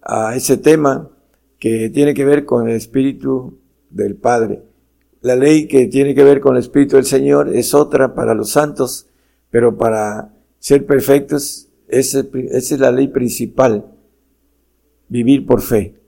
a 0.00 0.34
ese 0.34 0.56
tema 0.56 1.10
que 1.58 1.90
tiene 1.90 2.14
que 2.14 2.24
ver 2.24 2.44
con 2.44 2.68
el 2.68 2.76
Espíritu 2.76 3.58
del 3.90 4.16
Padre. 4.16 4.62
La 5.20 5.36
ley 5.36 5.68
que 5.68 5.86
tiene 5.86 6.14
que 6.14 6.24
ver 6.24 6.40
con 6.40 6.56
el 6.56 6.62
Espíritu 6.62 6.96
del 6.96 7.04
Señor 7.04 7.54
es 7.54 7.74
otra 7.74 8.14
para 8.14 8.34
los 8.34 8.50
santos, 8.50 9.06
pero 9.50 9.76
para 9.76 10.34
ser 10.58 10.86
perfectos, 10.86 11.68
esa, 11.86 12.24
es 12.32 12.78
la 12.80 12.90
ley 12.90 13.08
principal, 13.08 13.84
vivir 15.08 15.46
por 15.46 15.60
fe. 15.60 16.01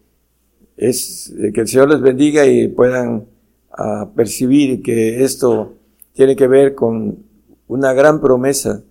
Es 0.77 1.33
que 1.53 1.61
el 1.61 1.69
Señor 1.69 1.89
les 1.91 2.01
bendiga 2.01 2.47
y 2.47 2.69
puedan 2.69 3.27
ah, 3.71 4.11
percibir 4.15 4.83
que 4.83 5.23
esto 5.23 5.75
tiene 6.13 6.37
que 6.37 6.49
ver 6.49 6.75
con 6.75 7.25
una 7.67 7.93
gran 7.93 8.21
promesa 8.21 8.83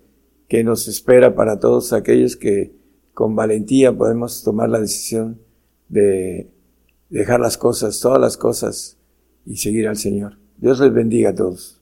que 0.48 0.64
nos 0.64 0.88
espera 0.88 1.36
para 1.36 1.60
todos 1.60 1.94
aquellos 1.94 2.36
que 2.36 2.74
con 3.14 3.36
valentía 3.36 3.96
podemos 3.96 4.44
tomar 4.44 4.70
la 4.70 4.80
decisión 4.80 5.40
de 5.90 6.50
dejar 7.10 7.40
las 7.40 7.58
cosas, 7.58 8.00
todas 8.00 8.20
las 8.20 8.38
cosas 8.38 8.98
y 9.46 9.58
seguir 9.58 9.88
al 9.88 9.98
Señor. 9.98 10.38
Dios 10.58 10.80
les 10.80 10.94
bendiga 10.94 11.32
a 11.32 11.36
todos. 11.36 11.82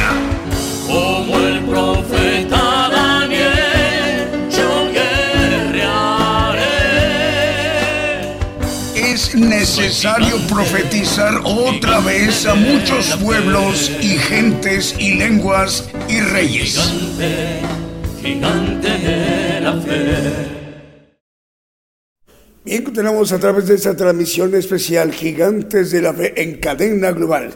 Necesario 9.61 10.37
profetizar 10.47 11.39
otra 11.43 11.99
vez 11.99 12.47
a 12.47 12.55
muchos 12.55 13.15
pueblos 13.17 13.91
y 14.01 14.17
gentes 14.17 14.95
y 14.97 15.13
lenguas 15.13 15.87
y 16.09 16.19
reyes. 16.19 16.79
Gigante, 16.79 17.59
gigante 18.23 18.89
de 18.89 19.61
la 19.61 19.73
fe. 19.73 20.33
Bien, 22.65 22.83
continuamos 22.83 23.31
a 23.33 23.37
través 23.37 23.67
de 23.67 23.75
esta 23.75 23.95
transmisión 23.95 24.55
especial 24.55 25.11
Gigantes 25.11 25.91
de 25.91 26.01
la 26.01 26.13
Fe 26.15 26.41
en 26.41 26.57
cadena 26.59 27.11
global. 27.11 27.51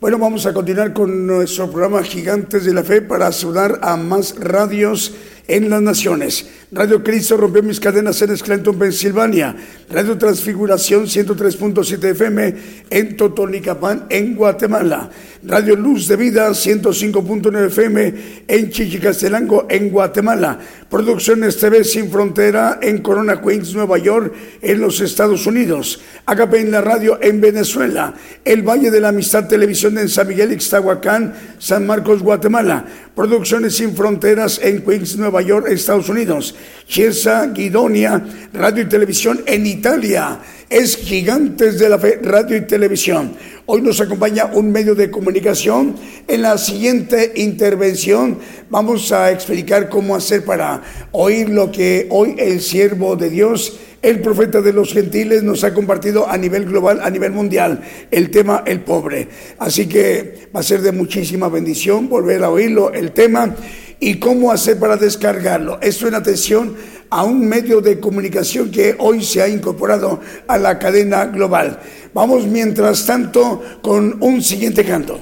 Bueno, 0.00 0.18
vamos 0.18 0.46
a 0.46 0.52
continuar 0.52 0.92
con 0.92 1.24
nuestro 1.24 1.70
programa 1.70 2.02
Gigantes 2.02 2.64
de 2.64 2.74
la 2.74 2.82
Fe 2.82 3.00
para 3.00 3.30
saludar 3.30 3.78
a 3.80 3.96
más 3.96 4.34
radios 4.40 5.14
en 5.46 5.70
las 5.70 5.82
naciones. 5.82 6.46
Radio 6.72 7.04
Cristo 7.04 7.36
rompió 7.36 7.62
mis 7.62 7.78
cadenas 7.78 8.20
en 8.22 8.36
Scranton, 8.36 8.78
Pensilvania. 8.78 9.54
Radio 9.90 10.18
Transfiguración 10.18 11.04
103.7 11.04 12.04
FM 12.10 12.54
en 12.90 13.16
Totonicapán, 13.16 14.06
en 14.08 14.34
Guatemala. 14.34 15.10
Radio 15.44 15.76
Luz 15.76 16.08
de 16.08 16.16
Vida 16.16 16.48
105.9 16.48 17.66
FM 17.66 18.14
en 18.48 18.70
Chichicastelango, 18.70 19.66
en 19.68 19.90
Guatemala. 19.90 20.58
Producciones 20.88 21.58
TV 21.58 21.84
Sin 21.84 22.10
Frontera 22.10 22.78
en 22.80 23.02
Corona 23.02 23.40
Queens, 23.40 23.74
Nueva 23.74 23.98
York, 23.98 24.34
en 24.62 24.80
los 24.80 25.00
Estados 25.00 25.46
Unidos. 25.46 26.00
Agape 26.26 26.60
en 26.60 26.70
la 26.70 26.80
radio 26.80 27.18
en 27.20 27.40
Venezuela. 27.40 28.14
El 28.44 28.62
Valle 28.62 28.90
de 28.90 29.00
la 29.00 29.08
Amistad 29.08 29.46
Televisión 29.46 29.98
en 29.98 30.08
San 30.08 30.26
Miguel, 30.26 30.52
Ixtahuacán, 30.52 31.34
San 31.58 31.86
Marcos, 31.86 32.22
Guatemala. 32.22 32.84
Producciones 33.14 33.76
Sin 33.76 33.94
Fronteras 33.94 34.58
en 34.62 34.82
Queens, 34.82 35.16
Nueva 35.16 35.33
York, 35.42 35.66
Estados 35.68 36.08
Unidos. 36.08 36.54
Chiesa, 36.86 37.46
Guidonia, 37.46 38.22
Radio 38.52 38.82
y 38.82 38.88
Televisión 38.88 39.42
en 39.46 39.66
Italia. 39.66 40.38
Es 40.68 40.96
Gigantes 40.96 41.78
de 41.78 41.88
la 41.88 41.98
Fe, 41.98 42.18
Radio 42.22 42.56
y 42.56 42.62
Televisión. 42.62 43.32
Hoy 43.66 43.80
nos 43.80 44.00
acompaña 44.00 44.46
un 44.52 44.70
medio 44.70 44.94
de 44.94 45.10
comunicación. 45.10 45.94
En 46.28 46.42
la 46.42 46.58
siguiente 46.58 47.32
intervención 47.36 48.38
vamos 48.68 49.10
a 49.12 49.30
explicar 49.30 49.88
cómo 49.88 50.14
hacer 50.14 50.44
para 50.44 50.82
oír 51.12 51.48
lo 51.48 51.70
que 51.70 52.06
hoy 52.10 52.34
el 52.38 52.60
siervo 52.60 53.16
de 53.16 53.30
Dios, 53.30 53.78
el 54.02 54.20
profeta 54.20 54.60
de 54.60 54.74
los 54.74 54.92
gentiles, 54.92 55.42
nos 55.42 55.64
ha 55.64 55.72
compartido 55.72 56.28
a 56.28 56.36
nivel 56.36 56.66
global, 56.66 57.00
a 57.02 57.08
nivel 57.08 57.32
mundial, 57.32 57.80
el 58.10 58.30
tema 58.30 58.62
el 58.66 58.80
pobre. 58.80 59.28
Así 59.58 59.86
que 59.86 60.48
va 60.54 60.60
a 60.60 60.62
ser 60.62 60.82
de 60.82 60.92
muchísima 60.92 61.48
bendición 61.48 62.08
volver 62.10 62.42
a 62.44 62.50
oírlo, 62.50 62.92
el 62.92 63.12
tema 63.12 63.54
y 64.00 64.18
cómo 64.18 64.50
hacer 64.50 64.78
para 64.78 64.96
descargarlo. 64.96 65.78
Esto 65.80 66.08
en 66.08 66.14
atención 66.14 66.76
a 67.10 67.22
un 67.22 67.46
medio 67.46 67.80
de 67.80 68.00
comunicación 68.00 68.70
que 68.70 68.96
hoy 68.98 69.22
se 69.22 69.42
ha 69.42 69.48
incorporado 69.48 70.20
a 70.48 70.58
la 70.58 70.78
cadena 70.78 71.26
global. 71.26 71.78
Vamos 72.12 72.46
mientras 72.46 73.06
tanto 73.06 73.62
con 73.82 74.16
un 74.20 74.42
siguiente 74.42 74.84
canto. 74.84 75.20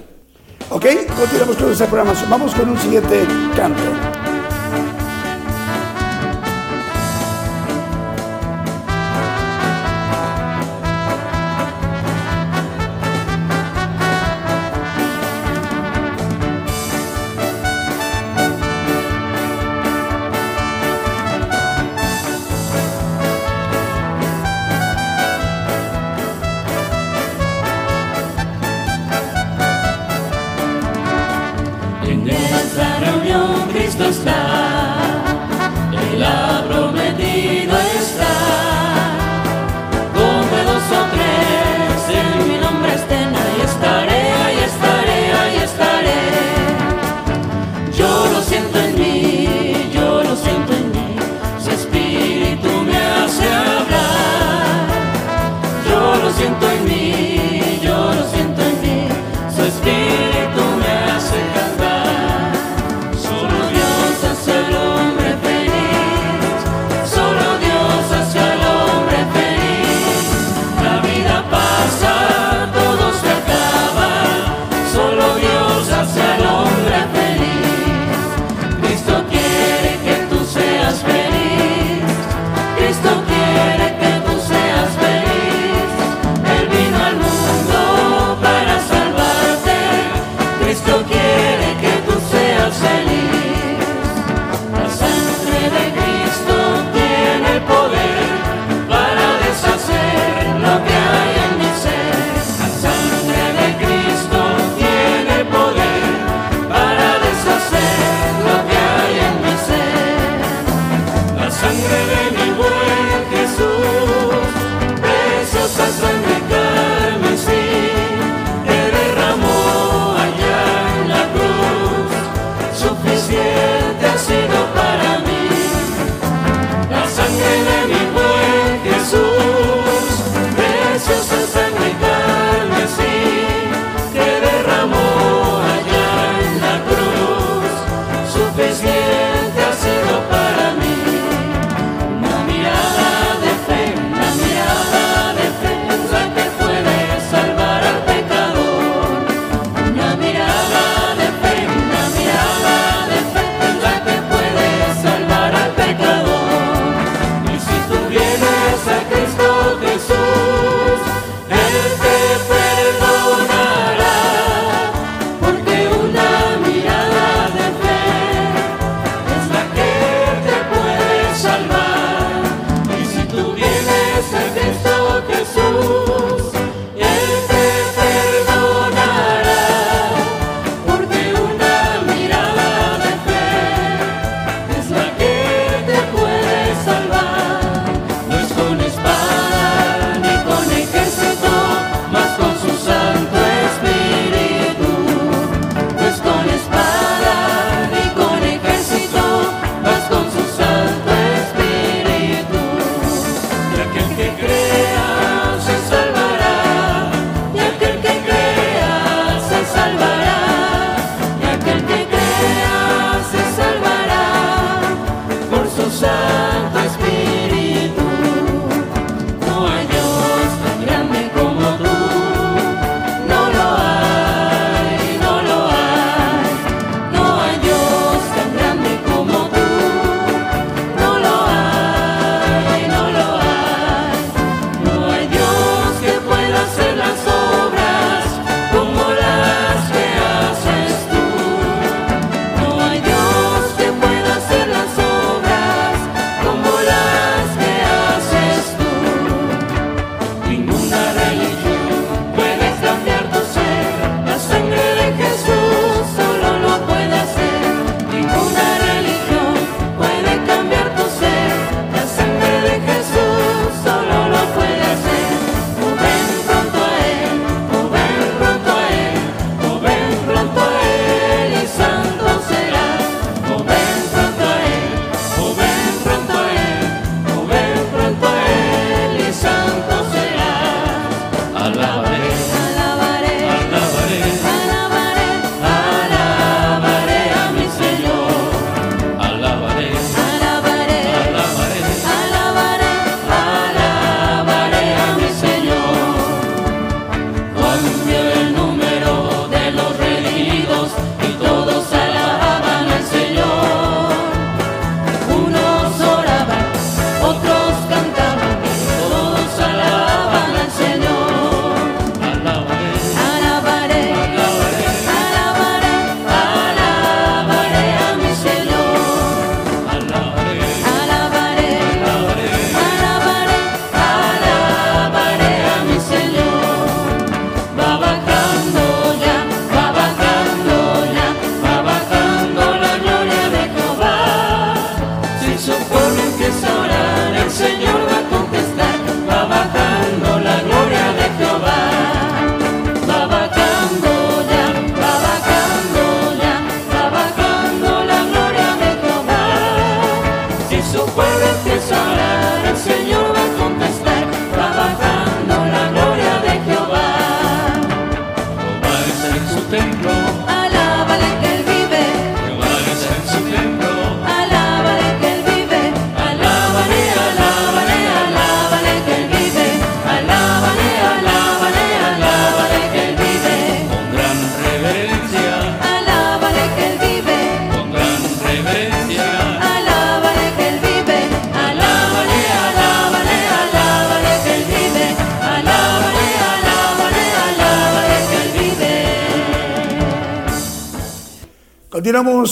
¿Ok? 0.71 0.87
Continuamos 1.19 1.57
con 1.57 1.73
esta 1.73 1.87
programación. 1.87 2.31
Vamos 2.31 2.55
con 2.55 2.71
un 2.71 2.79
siguiente 2.79 3.27
canto. 3.55 4.22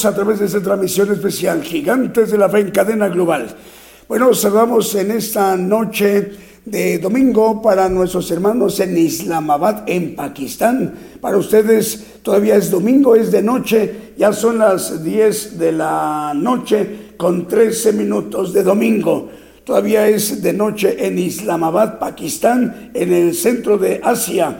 A 0.04 0.14
través 0.14 0.38
de 0.38 0.46
esta 0.46 0.62
transmisión 0.62 1.12
especial, 1.12 1.62
Gigantes 1.62 2.30
de 2.30 2.38
la 2.38 2.48
Fe 2.48 2.60
en 2.60 2.70
Cadena 2.70 3.08
Global. 3.08 3.54
Bueno, 4.08 4.32
saludamos 4.32 4.94
en 4.94 5.10
esta 5.10 5.56
noche 5.58 6.32
de 6.64 6.98
domingo 6.98 7.60
para 7.60 7.86
nuestros 7.90 8.30
hermanos 8.30 8.80
en 8.80 8.96
Islamabad, 8.96 9.82
en 9.86 10.16
Pakistán. 10.16 10.94
Para 11.20 11.36
ustedes 11.36 12.20
todavía 12.22 12.56
es 12.56 12.70
domingo, 12.70 13.14
es 13.14 13.30
de 13.30 13.42
noche, 13.42 14.14
ya 14.16 14.32
son 14.32 14.58
las 14.58 15.04
10 15.04 15.58
de 15.58 15.72
la 15.72 16.32
noche 16.34 17.12
con 17.18 17.46
13 17.46 17.92
minutos 17.92 18.54
de 18.54 18.62
domingo. 18.62 19.28
Todavía 19.64 20.08
es 20.08 20.42
de 20.42 20.54
noche 20.54 20.96
en 21.06 21.18
Islamabad, 21.18 21.98
Pakistán, 21.98 22.90
en 22.94 23.12
el 23.12 23.34
centro 23.34 23.76
de 23.76 24.00
Asia. 24.02 24.56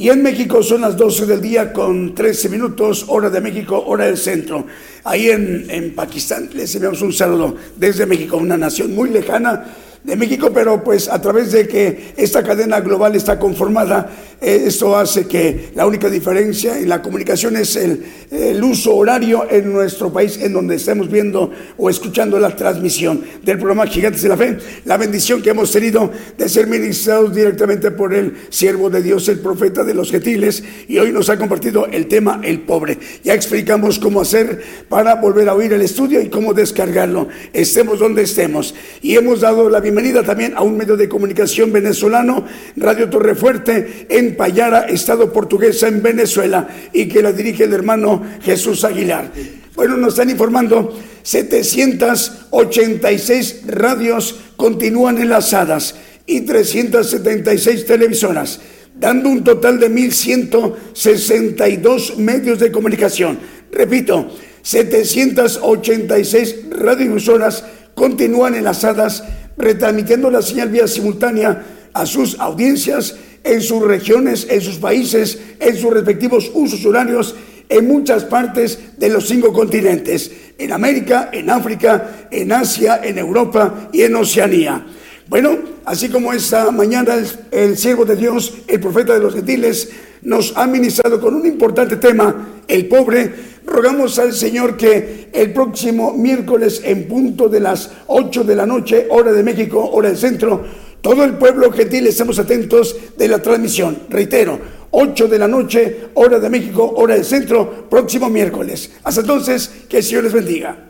Y 0.00 0.08
en 0.08 0.22
México 0.22 0.62
son 0.62 0.80
las 0.80 0.96
12 0.96 1.26
del 1.26 1.42
día 1.42 1.74
con 1.74 2.14
13 2.14 2.48
minutos, 2.48 3.04
hora 3.08 3.28
de 3.28 3.38
México, 3.38 3.84
hora 3.86 4.06
del 4.06 4.16
centro. 4.16 4.64
Ahí 5.04 5.28
en, 5.28 5.66
en 5.68 5.94
Pakistán 5.94 6.48
les 6.54 6.74
enviamos 6.74 7.02
un 7.02 7.12
saludo 7.12 7.54
desde 7.76 8.06
México, 8.06 8.38
una 8.38 8.56
nación 8.56 8.94
muy 8.94 9.10
lejana 9.10 9.62
de 10.02 10.16
México, 10.16 10.50
pero 10.54 10.82
pues 10.82 11.06
a 11.06 11.20
través 11.20 11.52
de 11.52 11.68
que 11.68 12.14
esta 12.16 12.42
cadena 12.42 12.80
global 12.80 13.14
está 13.14 13.38
conformada, 13.38 14.10
esto 14.40 14.96
hace 14.96 15.26
que 15.26 15.70
la 15.74 15.86
única 15.86 16.08
diferencia 16.08 16.78
en 16.78 16.88
la 16.88 17.02
comunicación 17.02 17.56
es 17.56 17.76
el, 17.76 18.02
el, 18.30 18.62
uso 18.64 18.96
horario 18.96 19.46
en 19.50 19.70
nuestro 19.70 20.10
país 20.10 20.38
en 20.40 20.54
donde 20.54 20.76
estemos 20.76 21.10
viendo 21.10 21.50
o 21.76 21.90
escuchando 21.90 22.38
la 22.38 22.56
transmisión 22.56 23.22
del 23.42 23.58
programa 23.58 23.86
Gigantes 23.86 24.22
de 24.22 24.28
la 24.30 24.38
Fe, 24.38 24.56
la 24.86 24.96
bendición 24.96 25.42
que 25.42 25.50
hemos 25.50 25.70
tenido 25.70 26.10
de 26.38 26.48
ser 26.48 26.66
ministrados 26.66 27.34
directamente 27.34 27.90
por 27.90 28.14
el 28.14 28.34
siervo 28.48 28.88
de 28.88 29.02
Dios, 29.02 29.28
el 29.28 29.40
profeta 29.40 29.84
de 29.84 29.92
los 29.92 30.10
gentiles, 30.10 30.62
y 30.88 30.98
hoy 30.98 31.12
nos 31.12 31.28
ha 31.28 31.36
compartido 31.36 31.86
el 31.86 32.06
tema 32.06 32.40
El 32.42 32.60
Pobre. 32.60 32.98
Ya 33.22 33.34
explicamos 33.34 33.98
cómo 33.98 34.22
hacer 34.22 34.62
para 34.88 35.16
volver 35.16 35.50
a 35.50 35.54
oír 35.54 35.72
el 35.74 35.82
estudio 35.82 36.20
y 36.20 36.30
cómo 36.30 36.54
descargarlo, 36.54 37.28
estemos 37.52 37.98
donde 37.98 38.22
estemos. 38.22 38.74
Y 39.02 39.16
hemos 39.16 39.40
dado 39.40 39.68
la 39.68 39.80
bienvenida 39.80 40.22
también 40.22 40.54
a 40.56 40.62
un 40.62 40.78
medio 40.78 40.96
de 40.96 41.08
comunicación 41.08 41.72
venezolano, 41.72 42.46
Radio 42.76 43.10
Torrefuerte, 43.10 44.06
en 44.08 44.29
Payara, 44.30 44.82
Estado 44.82 45.32
portuguesa 45.32 45.88
en 45.88 46.00
Venezuela, 46.02 46.68
y 46.92 47.08
que 47.08 47.22
la 47.22 47.32
dirige 47.32 47.64
el 47.64 47.72
hermano 47.72 48.22
Jesús 48.42 48.84
Aguilar. 48.84 49.32
Bueno, 49.74 49.96
nos 49.96 50.12
están 50.14 50.30
informando, 50.30 50.96
786 51.22 53.62
radios 53.66 54.36
continúan 54.56 55.18
enlazadas 55.18 55.96
y 56.26 56.42
376 56.42 57.86
televisoras, 57.86 58.60
dando 58.94 59.28
un 59.28 59.42
total 59.42 59.80
de 59.80 59.90
1.162 59.90 62.16
medios 62.16 62.58
de 62.58 62.70
comunicación. 62.70 63.38
Repito, 63.72 64.30
786 64.62 66.56
radiodifusoras 66.70 67.64
continúan 67.94 68.54
enlazadas 68.54 69.24
retransmitiendo 69.56 70.30
la 70.30 70.42
señal 70.42 70.68
vía 70.68 70.86
simultánea 70.86 71.64
a 71.92 72.06
sus 72.06 72.38
audiencias 72.38 73.16
en 73.44 73.60
sus 73.60 73.82
regiones, 73.82 74.46
en 74.50 74.60
sus 74.60 74.76
países, 74.76 75.38
en 75.58 75.76
sus 75.76 75.92
respectivos 75.92 76.50
usos 76.54 76.84
horarios, 76.84 77.34
en 77.68 77.86
muchas 77.86 78.24
partes 78.24 78.78
de 78.98 79.08
los 79.08 79.28
cinco 79.28 79.52
continentes, 79.52 80.30
en 80.58 80.72
América, 80.72 81.30
en 81.32 81.48
África, 81.50 82.28
en 82.30 82.52
Asia, 82.52 83.00
en 83.02 83.16
Europa 83.16 83.88
y 83.92 84.02
en 84.02 84.16
Oceanía. 84.16 84.86
Bueno, 85.28 85.56
así 85.84 86.08
como 86.08 86.32
esta 86.32 86.70
mañana 86.72 87.14
el, 87.14 87.26
el 87.52 87.78
siervo 87.78 88.04
de 88.04 88.16
Dios, 88.16 88.54
el 88.66 88.80
profeta 88.80 89.14
de 89.14 89.20
los 89.20 89.34
gentiles, 89.34 89.88
nos 90.22 90.56
ha 90.56 90.66
ministrado 90.66 91.20
con 91.20 91.34
un 91.34 91.46
importante 91.46 91.96
tema, 91.96 92.62
el 92.66 92.88
pobre, 92.88 93.32
rogamos 93.64 94.18
al 94.18 94.32
Señor 94.32 94.76
que 94.76 95.30
el 95.32 95.52
próximo 95.52 96.12
miércoles 96.12 96.82
en 96.84 97.06
punto 97.06 97.48
de 97.48 97.60
las 97.60 97.90
8 98.08 98.44
de 98.44 98.56
la 98.56 98.66
noche, 98.66 99.06
hora 99.10 99.32
de 99.32 99.42
México, 99.42 99.88
hora 99.92 100.08
del 100.08 100.18
centro, 100.18 100.64
todo 101.00 101.24
el 101.24 101.34
pueblo 101.34 101.70
gentil 101.72 102.06
estemos 102.06 102.38
atentos 102.38 102.96
de 103.16 103.28
la 103.28 103.40
transmisión. 103.40 104.02
Reitero, 104.08 104.58
8 104.90 105.28
de 105.28 105.38
la 105.38 105.48
noche, 105.48 106.08
hora 106.14 106.38
de 106.38 106.50
México, 106.50 106.92
hora 106.96 107.14
del 107.14 107.24
centro, 107.24 107.88
próximo 107.88 108.28
miércoles. 108.28 108.90
Hasta 109.04 109.20
entonces, 109.20 109.70
que 109.88 109.98
el 109.98 110.02
Señor 110.02 110.24
les 110.24 110.32
bendiga. 110.32 110.89